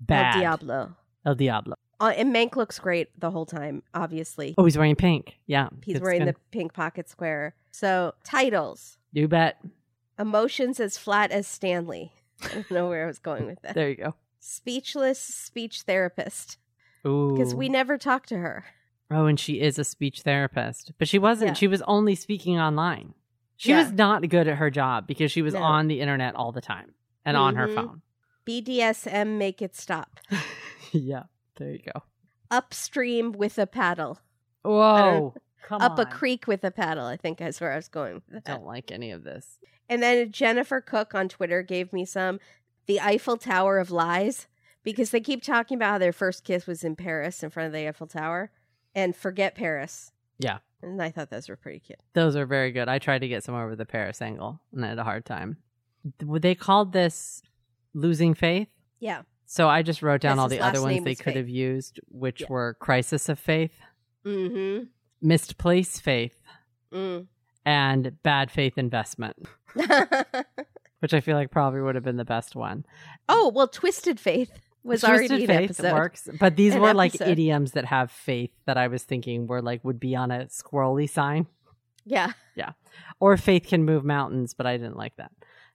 [0.00, 0.34] bad.
[0.36, 0.96] El Diablo.
[1.26, 1.74] El Diablo.
[2.00, 4.54] Uh, and Mank looks great the whole time, obviously.
[4.56, 5.36] Oh, he's wearing pink.
[5.46, 5.68] Yeah.
[5.84, 6.34] He's it's wearing good.
[6.34, 7.54] the pink pocket square.
[7.72, 9.60] So, titles You bet.
[10.18, 12.12] Emotions as flat as Stanley.
[12.42, 13.74] I don't know where I was going with that.
[13.74, 14.14] There you go.
[14.38, 16.56] Speechless speech therapist.
[17.06, 17.32] Ooh.
[17.32, 18.64] Because we never talked to her.
[19.10, 21.50] Oh, and she is a speech therapist, but she wasn't.
[21.50, 21.54] Yeah.
[21.54, 23.14] She was only speaking online.
[23.56, 23.82] She Yeah.
[23.82, 25.62] was not good at her job because she was No.
[25.62, 26.94] on the internet all the time
[27.24, 27.74] and on her Mhm.
[27.74, 28.02] phone.
[28.44, 30.20] BDSM, make it stop.
[30.92, 31.24] yeah,
[31.56, 32.02] there you go.
[32.50, 34.20] Upstream with a paddle.
[34.62, 38.22] Whoa, come Up a creek with a paddle, I think is where I was going
[38.28, 38.44] that.
[38.44, 39.58] Don't like any of this.
[39.88, 42.40] And then Jennifer Cook on Twitter gave me some
[42.86, 44.46] the Eiffel Tower of lies
[44.82, 47.72] because they keep talking about how their first kiss was in Paris in front of
[47.72, 48.50] the Eiffel Tower
[48.98, 50.12] and forget Paris.
[50.38, 50.58] Yeah.
[50.82, 51.98] And I thought those were pretty cute.
[52.14, 52.88] Those are very good.
[52.88, 55.56] I tried to get some over the Paris angle and I had a hard time.
[56.20, 57.42] They called this
[57.94, 58.68] losing faith.
[59.00, 59.22] Yeah.
[59.46, 61.36] So I just wrote down all the other ones they could Faith.
[61.36, 62.46] have used, which Yeah.
[62.50, 63.72] were crisis of faith,
[64.24, 64.84] Mm-hmm.
[65.22, 66.36] misplaced faith,
[66.92, 67.26] Mm.
[67.64, 69.36] and bad faith investment,
[71.00, 72.84] which I feel like probably would have been the best one.
[73.28, 74.52] oh, well, Twisted Faith
[74.88, 75.92] was Twisted already faith episode.
[75.92, 77.28] works, but these An were like episode.
[77.30, 81.08] idioms that have faith that I was thinking were like would be on a squirrely
[81.08, 81.46] sign.
[82.04, 82.72] Yeah, yeah.
[83.20, 85.30] or faith can move mountains, but I didn't like that.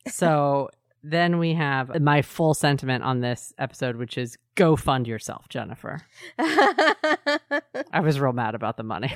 [0.07, 0.69] So
[1.03, 6.01] then we have my full sentiment on this episode, which is go fund yourself, Jennifer.
[6.39, 9.13] I was real mad about the money.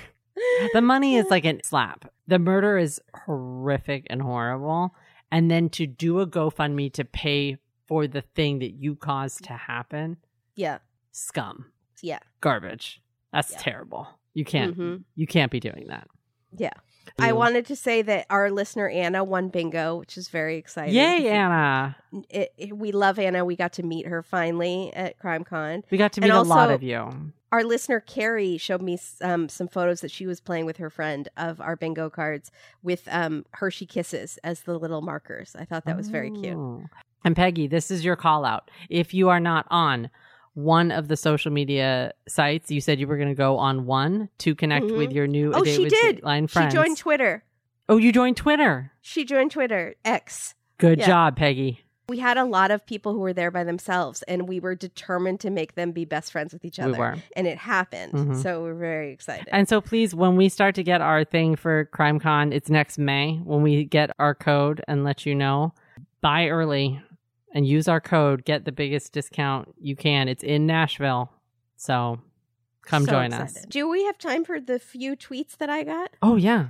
[0.74, 2.12] The money is like a slap.
[2.28, 4.94] The murder is horrific and horrible.
[5.32, 7.58] And then to do a GoFundMe to pay
[7.88, 10.18] for the thing that you caused to happen,
[10.56, 10.80] yeah.
[11.12, 12.20] scum, Yeah.
[12.42, 13.02] garbage.
[13.34, 13.58] That's Yeah.
[13.60, 14.08] terrible.
[14.34, 15.04] You can't Mhm.
[15.16, 16.08] you can't be doing that.
[16.56, 16.74] Yeah.
[17.20, 20.94] I wanted to say that our listener Anna won bingo, which is very exciting.
[20.94, 21.96] Yay, Anna.
[22.30, 23.44] It, it- we love Anna.
[23.46, 25.84] We got to meet her finally at CrimeCon.
[25.90, 27.32] We got to meet a lot of you.
[27.52, 31.30] Our listener Carrie showed me um, some photos that she was playing with her friend
[31.38, 32.52] of our bingo cards
[32.84, 35.56] with um, Hershey Kisses as the little markers.
[35.58, 36.58] I thought that was very cute.
[36.58, 36.84] Oh.
[37.24, 38.70] And Peggy, this is your call out.
[38.90, 40.10] If you are not on
[40.56, 44.28] one of the social media sites, you said you were going to go on one
[44.40, 44.98] to connect Mhm.
[44.98, 46.22] with your new Oh, she did.
[46.22, 47.44] Dateline She joined Twitter.
[47.88, 48.92] oh, you joined Twitter.
[49.02, 50.54] She joined Twitter X.
[50.80, 51.08] Good Yeah.
[51.08, 51.86] job, Peggy.
[52.10, 55.42] We had a lot of people who were there by themselves, and we were determined
[55.42, 56.94] to make them be best friends with each other.
[56.94, 57.16] We were.
[57.36, 58.14] And it happened.
[58.14, 58.42] Mhm.
[58.42, 59.50] So we're very excited.
[59.52, 63.38] And so please, when we start to get our thing for CrimeCon, it's next May
[63.44, 65.74] when we get our code and let you know.
[66.22, 67.02] Buy early
[67.54, 68.46] and use our code.
[68.46, 70.30] Get the biggest discount you can.
[70.30, 71.30] It's in Nashville.
[71.76, 72.22] So
[72.84, 73.66] come So join us.
[73.66, 76.12] Do we have time for the few tweets that I got?
[76.22, 76.68] Oh, yeah.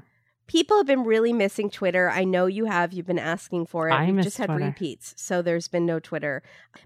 [0.47, 2.09] People have been really missing Twitter.
[2.09, 2.93] I know you have.
[2.93, 3.93] You've been asking for it.
[3.93, 4.65] I We've just had Twitter.
[4.65, 6.41] repeats, so there's been no Twitter.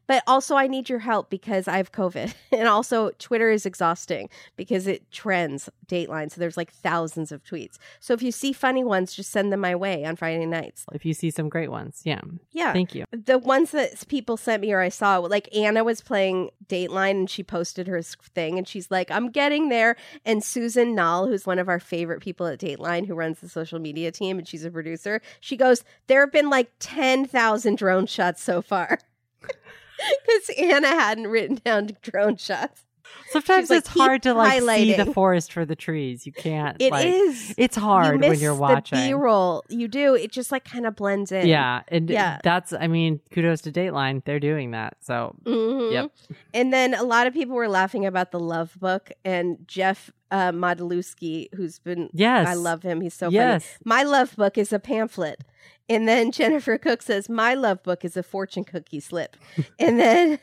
[0.07, 4.29] But also, I need your help because I have COVID, and also Twitter is exhausting
[4.55, 6.31] because it trends Dateline.
[6.31, 7.77] So there's like thousands of tweets.
[7.99, 10.85] So if you see funny ones, just send them my way on Friday nights.
[10.93, 12.01] If you see some great ones.
[12.03, 12.21] Yeah.
[12.51, 13.05] Yeah, Thank you.
[13.11, 17.29] the ones that people sent me or I saw, like Anna was playing Dateline and
[17.29, 19.95] she posted her thing and she's like, I'm getting there.
[20.25, 23.79] And Susan Null, who's one of our favorite people at Dateline, who runs the social
[23.79, 28.43] media team and she's a producer, she goes, There have been like 10,000 drone shots
[28.43, 28.99] so far.
[30.25, 32.85] Because Anna hadn't written down drone shots.
[33.29, 36.25] Sometimes like, it's hard to like see the forest for the trees.
[36.25, 36.75] You can't.
[36.79, 37.53] It like, is.
[37.57, 38.97] It's you hard miss when you're the watching.
[38.99, 39.63] B-roll.
[39.69, 40.15] You do.
[40.15, 41.47] It just like kind of blends in.
[41.47, 42.39] Yeah, and Yeah.
[42.43, 42.73] that's.
[42.73, 44.23] I mean, kudos to Dateline.
[44.25, 44.97] They're doing that.
[45.01, 45.91] So Mhm.
[45.93, 46.11] Yep.
[46.53, 50.51] And then a lot of people were laughing about the love book and Jeff uh,
[50.51, 53.01] who's been yes, I love him.
[53.01, 53.65] He's so yes.
[53.65, 53.77] funny.
[53.85, 55.41] My love book is a pamphlet.
[55.89, 59.35] And then Jennifer Cook says, My love book is a fortune cookie slip.
[59.79, 60.39] and then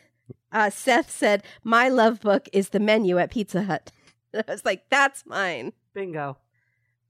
[0.51, 3.91] uh, Seth said, My love book is the menu at Pizza Hut.
[4.33, 5.73] I was like, That's mine.
[5.93, 6.37] Bingo.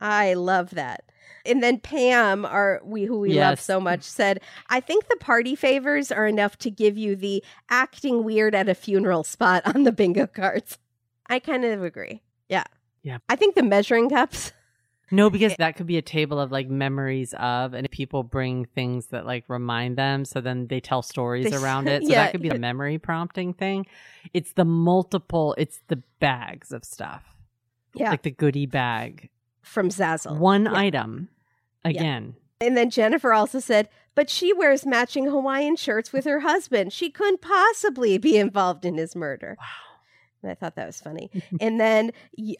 [0.01, 1.03] I love that.
[1.45, 5.55] And then Pam, our we who we love so much, said, "I think the party
[5.55, 9.91] favors are enough to give you the acting weird at a funeral spot on the
[9.91, 10.77] bingo cards."
[11.27, 12.21] I kind of agree.
[12.49, 12.63] Yeah.
[13.03, 13.19] Yeah.
[13.29, 14.51] I think the measuring cups.
[15.11, 19.07] No, because that could be a table of like memories of, and people bring things
[19.07, 20.25] that like remind them.
[20.25, 22.03] So then they tell stories They- around it.
[22.05, 22.23] So yeah.
[22.25, 23.85] that could be a memory prompting thing.
[24.33, 25.55] It's the multiple.
[25.57, 27.23] It's the bags of stuff,
[27.93, 28.11] Yeah.
[28.11, 29.29] like the goodie bag.
[29.61, 30.37] from Zazzle.
[30.37, 30.73] One Yeah.
[30.73, 31.29] item.
[31.85, 36.91] Again, And then Jennifer also said, "But she wears matching Hawaiian shirts with her husband.
[36.91, 39.65] She couldn't possibly be involved in his murder." wow.
[40.41, 41.29] And I thought that was funny.
[41.61, 42.11] and then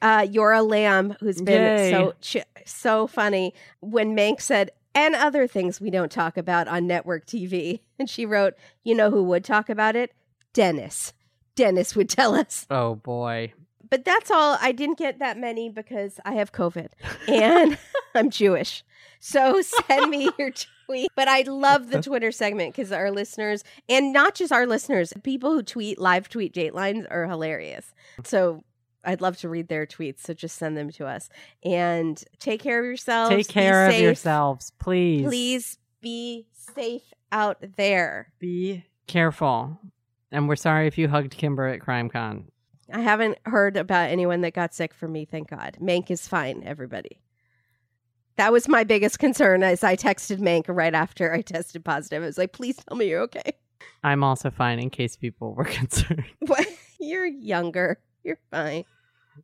[0.02, 1.92] uh, Yora Lamb, who's been Yay.
[1.92, 6.88] so ch- so funny, when Mank said, "and other things we don't talk about on
[6.88, 10.14] network TV," and she wrote, "You know who would talk about it?
[10.54, 11.14] Dennis.
[11.56, 13.54] Dennis would tell us." Oh boy.
[13.90, 14.58] But that's all.
[14.62, 16.90] I didn't get that many because I have COVID
[17.28, 17.78] and
[18.16, 18.84] I'm Jewish.
[19.20, 20.52] So send me your
[21.16, 25.54] But I love the Twitter segment because our listeners, and not just our listeners, people
[25.54, 27.94] who tweet live tweet Datelines are hilarious.
[28.24, 28.64] So
[29.04, 30.22] I'd love to read their tweets.
[30.22, 31.30] So just send them to us
[31.64, 33.30] and take care of yourselves.
[33.30, 35.26] Take care of yourselves, please.
[35.26, 38.32] Please be safe out there.
[38.40, 39.80] be careful.
[40.32, 42.46] And we're sorry if you hugged Kimber at CrimeCon.
[42.92, 45.78] I haven't heard about anyone that got sick from me, thank God.
[45.82, 47.20] Mank is fine, everybody.
[48.40, 52.24] That was my biggest concern as I texted Mank right after I tested positive.
[52.24, 53.52] I was like, please tell me you're okay.
[54.02, 56.24] I'm also fine in case people were concerned.
[56.40, 56.66] What?
[57.02, 58.00] You're younger.
[58.24, 58.86] You're fine.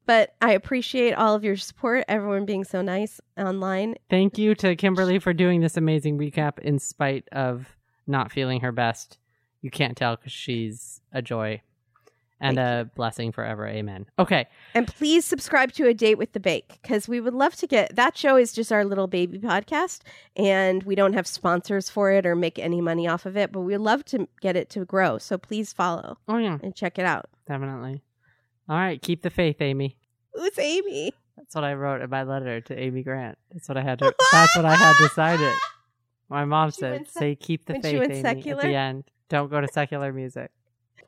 [0.05, 3.95] But I appreciate all of your support, everyone being so nice online.
[4.09, 7.75] Thank you to Kimberly for doing this amazing recap in spite of
[8.07, 9.17] not feeling her best.
[9.61, 11.61] You can't tell because she's a joy
[12.47, 13.67] and a blessing forever.
[13.67, 14.05] Amen.
[14.19, 14.47] Okay.
[14.73, 17.95] And please subscribe to A Date with the Bake because we would love to get
[17.95, 20.01] that show is just our little baby podcast
[20.35, 23.61] and we don't have sponsors for it or make any money off of it, but
[23.61, 25.17] we'd love to get it to grow.
[25.17, 27.25] So please follow Oh, yeah, and check it out.
[27.47, 28.01] definitely.
[28.67, 29.01] All right.
[29.01, 29.97] Keep the faith, Amy.
[30.33, 31.13] Who's Amy?
[31.37, 33.37] That's what I wrote in my letter to Amy Grant.
[33.51, 35.53] That's what I had to, that's what I had decided.
[36.29, 38.61] My mom said, sec- say keep the faith, Amy, secular?
[38.61, 39.03] at the end.
[39.29, 40.49] Don't go to secular music.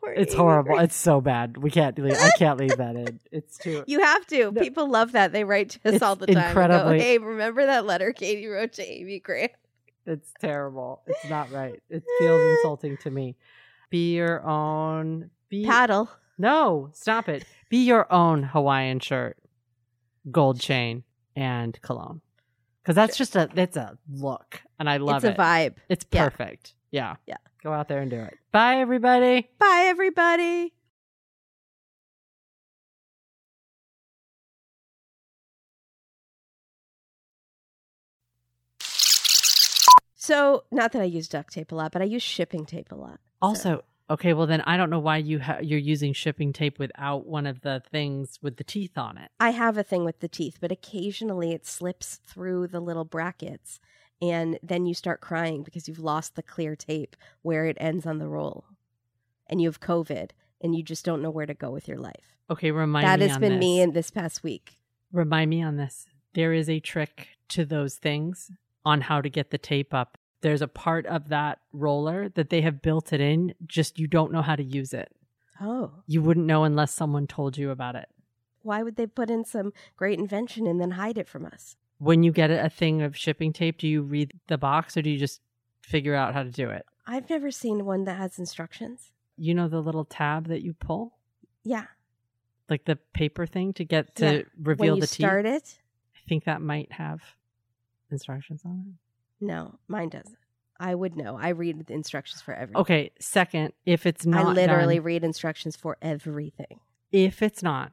[0.02, 0.72] Poor It's Amy horrible.
[0.76, 0.84] Grant.
[0.86, 1.58] It's so bad.
[1.58, 2.14] We can't leave.
[2.18, 3.20] I can't leave that in.
[3.32, 3.84] It's too.
[3.88, 4.52] You have to.
[4.52, 4.62] No.
[4.62, 5.32] People love that.
[5.32, 6.58] They write to us It's all the time.
[6.58, 9.52] and go, hey, remember that letter Katie wrote to Amy Grant?
[10.06, 11.02] It's terrible.
[11.08, 11.82] It's not right.
[11.90, 13.36] It feels insulting to me.
[13.90, 15.30] Be your own.
[15.50, 16.10] Be Paddle.
[16.38, 16.90] no.
[16.94, 17.46] Stop it.
[17.70, 19.38] Be your own Hawaiian shirt,
[20.32, 21.04] gold chain,
[21.36, 22.22] and cologne.
[22.82, 23.50] Because that's just a.
[23.56, 25.30] It's a look, and I love it.
[25.30, 25.76] it's a vibe.
[25.90, 26.74] It's perfect.
[26.92, 27.16] Yeah.
[27.26, 27.38] Yeah.
[27.64, 28.38] Go out there and do it.
[28.52, 29.50] Bye, everybody.
[29.60, 30.74] Bye, everybody.
[40.16, 42.96] So, not that I use duct tape a lot, but I use shipping tape a
[42.96, 43.20] lot.
[43.42, 44.34] Also, okay.
[44.34, 47.62] Well, then I don't know why you ha- you're using shipping tape without one of
[47.62, 49.32] the things with the teeth on it.
[49.40, 53.80] I have a thing with the teeth, but occasionally it slips through the little brackets
[54.22, 58.18] and then you start crying because you've lost the clear tape where it ends on
[58.20, 58.66] the roll,
[59.48, 60.32] and you have COVID,
[60.62, 62.36] and you just don't know where to go with your life.
[62.50, 63.10] Okay, remind me.
[63.10, 63.60] that has been this.
[63.60, 64.78] me in this past week.
[65.12, 66.08] Remind me on this.
[66.34, 68.52] There is a trick to those things
[68.86, 70.18] on how to get the tape up.
[70.42, 74.32] There's a part of that roller that they have built it in, just you don't
[74.32, 75.12] know how to use it.
[75.60, 78.08] Oh, You wouldn't know unless someone told you about it.
[78.62, 81.76] why would they put in some great invention and then hide it from us?
[82.00, 85.10] When you get a thing of shipping tape, do you read the box or do
[85.10, 85.42] you just
[85.82, 86.86] figure out how to do it?
[87.08, 89.12] I've never seen one that has instructions.
[89.38, 91.14] You know the little tab that you pull?
[91.64, 91.86] Yeah,
[92.70, 94.42] Like the paper thing to get to Yeah.
[94.62, 95.26] reveal when you the teeth?
[95.26, 95.80] start it,
[96.16, 97.22] I think that might have
[98.12, 98.86] instructions on
[99.40, 99.46] it.
[99.46, 100.38] no, mine doesn't.
[100.80, 101.38] I would know.
[101.38, 102.82] I read the instructions for everything.
[102.82, 106.80] Okay, second, if it's not I literally done- read instructions for everything.
[107.12, 107.92] if it's not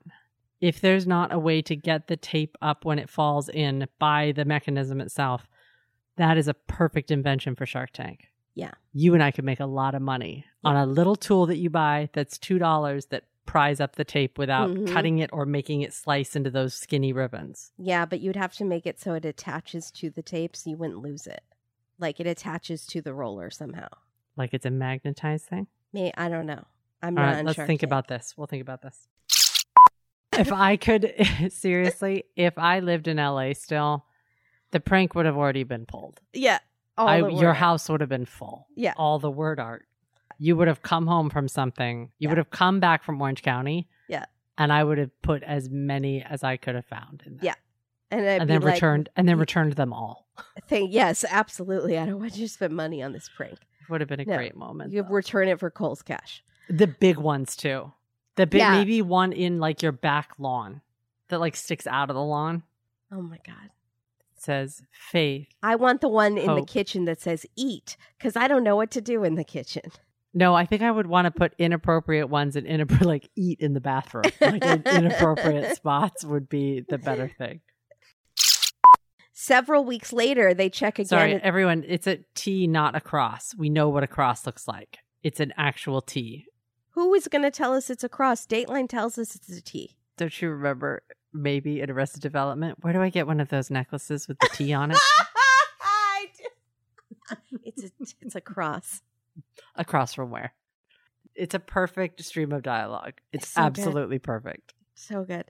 [0.68, 4.32] if there's not a way to get the tape up when it falls in by
[4.32, 5.46] the mechanism itself
[6.16, 8.72] that is a perfect invention for shark tank Yeah.
[8.92, 11.70] you and i could make a lot of money on a little tool that you
[11.70, 14.88] buy that's two dollars that pries up the tape without Mhm.
[14.92, 18.64] cutting it or making it slice into those skinny ribbons Yeah, but you'd have to
[18.64, 21.42] make it so it attaches to the tape so you wouldn't lose it.
[21.98, 23.88] Like it attaches to the roller somehow.
[24.36, 26.64] like it's a magnetized thing May I don't know.
[27.02, 27.82] I'm all not right let's think Tank.
[27.82, 29.08] about this we'll think about this
[30.38, 31.12] if i could
[31.50, 34.04] seriously if i lived in la still
[34.72, 36.58] the prank would have already been pulled Yeah.
[36.96, 37.54] All I, your word.
[37.54, 38.68] house would have been full.
[38.76, 38.92] Yeah.
[38.96, 39.84] All the word art.
[40.38, 42.10] You would have come home from something.
[42.20, 42.28] You Yeah.
[42.30, 43.88] would have come back from Orange County.
[44.08, 44.26] Yeah.
[44.58, 47.46] And I would have put as many as I could have found in there.
[47.46, 47.54] Yeah.
[48.12, 50.28] And, And then like, returned and then returned them all.
[50.68, 51.98] Think, yes, absolutely.
[51.98, 53.58] I don't want you to spend money on this prank.
[53.80, 54.36] It would have been a No.
[54.36, 54.92] great moment.
[54.92, 56.44] You return it for Kohl's cash.
[56.68, 57.92] the big ones too.
[58.36, 58.72] The big Yeah.
[58.72, 60.80] maybe one in like your back lawn
[61.28, 62.62] that like sticks out of the lawn.
[63.12, 63.70] Oh my god.
[64.36, 65.48] It says faith.
[65.62, 68.90] I want the one in the kitchen that says eat because I don't know what
[68.92, 69.90] to do in the kitchen.
[70.36, 73.72] No, I think I would want to put inappropriate ones in inappro- like eat in
[73.72, 74.24] the bathroom.
[74.40, 77.60] Like in inappropriate spots would be the better thing.
[79.32, 81.06] Several weeks later, they check again.
[81.06, 81.84] Sorry, everyone.
[81.86, 83.54] It's a T, not a cross.
[83.56, 84.98] We know what a cross looks like.
[85.22, 86.46] It's an actual T.
[86.94, 88.46] Who is going to tell us it's a cross?
[88.46, 89.96] Dateline tells us it's a T.
[90.16, 91.02] Don't you remember?
[91.32, 92.78] Maybe in Arrested Development.
[92.82, 94.98] Where do I get one of those necklaces with the T on it?
[97.64, 97.90] It's a
[98.20, 99.00] it's a cross.
[99.76, 100.52] Across from where?
[101.34, 103.14] It's a perfect stream of dialogue.
[103.32, 103.66] It's So good.
[103.66, 104.74] absolutely perfect.
[104.94, 105.46] So good.